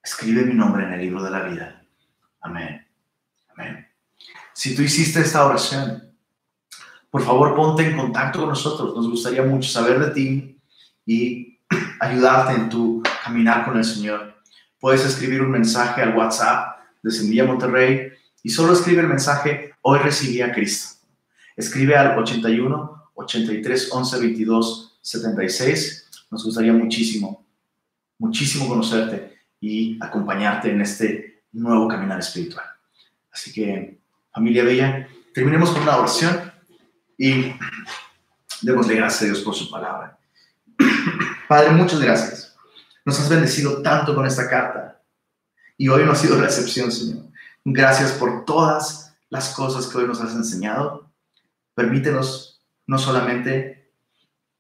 Escribe 0.03 0.45
mi 0.45 0.55
nombre 0.55 0.85
en 0.85 0.93
el 0.93 1.01
libro 1.01 1.23
de 1.23 1.31
la 1.31 1.43
vida. 1.43 1.85
Amén. 2.41 2.87
Amén. 3.53 3.87
Si 4.55 4.75
tú 4.75 4.83
hiciste 4.83 5.21
esta 5.21 5.45
oración, 5.45 6.17
por 7.11 7.25
favor 7.25 7.55
ponte 7.57 7.85
en 7.85 7.97
contacto 7.97 8.41
con 8.41 8.51
nosotros. 8.51 8.95
Nos 8.95 9.11
gustaría 9.11 9.43
mucho 9.43 9.69
saber 9.69 9.99
de 9.99 10.11
ti 10.13 10.61
y 11.05 11.59
ayudarte 12.01 12.55
en 12.55 12.69
tu 12.69 13.03
caminar 13.25 13.65
con 13.65 13.77
el 13.77 13.85
Señor. 13.85 14.37
Puedes 14.79 15.05
escribir 15.05 15.43
un 15.43 15.51
mensaje 15.51 16.03
al 16.03 16.17
WhatsApp 16.17 16.79
de 17.03 17.11
Semilla 17.11 17.45
Monterrey 17.45 18.13
y 18.43 18.51
solo 18.51 18.73
escribe 18.73 19.01
el 19.01 19.09
mensaje 19.09 19.75
Hoy 19.83 19.99
recibí 20.01 20.43
a 20.43 20.53
Cristo. 20.53 20.97
Escribe 21.57 21.97
al 21.97 22.19
81 22.19 23.11
83 23.15 23.93
11 23.93 24.21
22 24.21 24.99
76. 25.01 26.27
Nos 26.31 26.45
gustaría 26.45 26.73
muchísimo, 26.73 27.46
muchísimo 28.19 28.69
conocerte 28.69 29.39
y 29.61 29.99
acompañarte 30.03 30.71
en 30.71 30.81
este 30.81 31.45
nuevo 31.53 31.89
caminar 31.89 32.19
espiritual. 32.19 32.67
Así 33.33 33.53
que, 33.53 34.01
familia 34.33 34.65
bella, 34.65 35.09
terminemos 35.35 35.71
con 35.71 35.83
una 35.83 35.97
oración 35.97 36.53
y 37.19 37.53
démosle 38.63 38.97
gracias 38.97 39.23
a 39.23 39.25
Dios 39.27 39.41
por 39.41 39.55
su 39.55 39.71
palabra. 39.71 40.19
Padre, 41.49 41.71
muchas 41.71 42.01
gracias. 42.01 42.57
Nos 43.05 43.21
has 43.21 43.29
bendecido 43.29 43.83
tanto 43.83 44.15
con 44.15 44.27
esta 44.27 44.49
carta. 44.49 45.03
Y 45.79 45.89
hoy 45.89 46.05
no 46.05 46.13
ha 46.13 46.17
sido 46.17 46.39
la 46.39 46.47
excepción, 46.47 46.91
Señor. 46.91 47.27
Gracias 47.65 48.13
por 48.13 48.45
todas 48.45 49.15
las 49.29 49.55
cosas 49.55 49.87
que 49.87 49.99
hoy 49.99 50.07
nos 50.07 50.21
has 50.21 50.35
enseñado. 50.35 51.11
Permítenos 51.75 52.65
no 52.87 52.99
solamente 52.99 53.93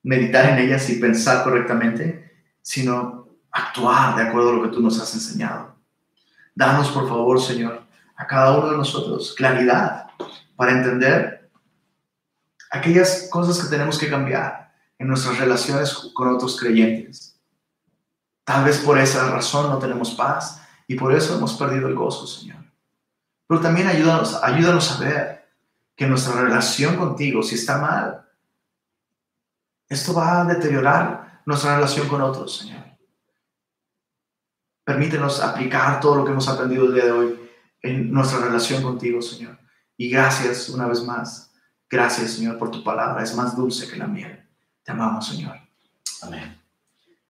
meditar 0.02 0.50
en 0.50 0.58
ellas 0.58 0.88
y 0.90 1.00
pensar 1.00 1.42
correctamente, 1.42 2.44
sino 2.62 3.25
actuar 3.56 4.16
de 4.16 4.22
acuerdo 4.22 4.50
a 4.50 4.52
lo 4.54 4.62
que 4.62 4.68
tú 4.68 4.80
nos 4.82 5.00
has 5.00 5.14
enseñado. 5.14 5.74
Danos, 6.54 6.88
por 6.88 7.08
favor, 7.08 7.40
Señor, 7.40 7.82
a 8.14 8.26
cada 8.26 8.58
uno 8.58 8.70
de 8.70 8.76
nosotros 8.76 9.34
claridad 9.36 10.10
para 10.56 10.72
entender 10.72 11.50
aquellas 12.70 13.28
cosas 13.30 13.62
que 13.62 13.70
tenemos 13.70 13.98
que 13.98 14.10
cambiar 14.10 14.74
en 14.98 15.08
nuestras 15.08 15.38
relaciones 15.38 15.92
con 16.14 16.28
otros 16.28 16.58
creyentes. 16.58 17.38
Tal 18.44 18.64
vez 18.64 18.78
por 18.78 18.98
esa 18.98 19.30
razón 19.30 19.70
no 19.70 19.78
tenemos 19.78 20.10
paz 20.12 20.60
y 20.86 20.94
por 20.94 21.14
eso 21.14 21.34
hemos 21.36 21.54
perdido 21.54 21.88
el 21.88 21.94
gozo, 21.94 22.26
Señor. 22.26 22.64
Pero 23.46 23.60
también 23.60 23.86
ayúdanos, 23.86 24.42
ayúdanos 24.42 24.92
a 24.92 25.00
ver 25.00 25.48
que 25.94 26.06
nuestra 26.06 26.40
relación 26.40 26.96
contigo, 26.96 27.42
si 27.42 27.54
está 27.54 27.78
mal, 27.78 28.26
esto 29.88 30.12
va 30.12 30.42
a 30.42 30.44
deteriorar 30.44 31.42
nuestra 31.46 31.76
relación 31.76 32.08
con 32.08 32.20
otros, 32.20 32.58
Señor. 32.58 32.95
Permítenos 34.86 35.42
aplicar 35.42 35.98
todo 35.98 36.14
lo 36.14 36.24
que 36.24 36.30
hemos 36.30 36.46
aprendido 36.46 36.84
el 36.86 36.94
día 36.94 37.06
de 37.06 37.10
hoy 37.10 37.40
en 37.82 38.12
nuestra 38.12 38.38
relación 38.38 38.84
contigo, 38.84 39.20
Señor. 39.20 39.58
Y 39.96 40.08
gracias 40.08 40.68
una 40.68 40.86
vez 40.86 41.02
más. 41.02 41.52
Gracias, 41.90 42.34
Señor, 42.34 42.56
por 42.56 42.70
tu 42.70 42.84
palabra. 42.84 43.20
Es 43.24 43.34
más 43.34 43.56
dulce 43.56 43.90
que 43.90 43.96
la 43.96 44.06
miel. 44.06 44.48
Te 44.84 44.92
amamos, 44.92 45.26
Señor. 45.26 45.56
Amén. 46.22 46.65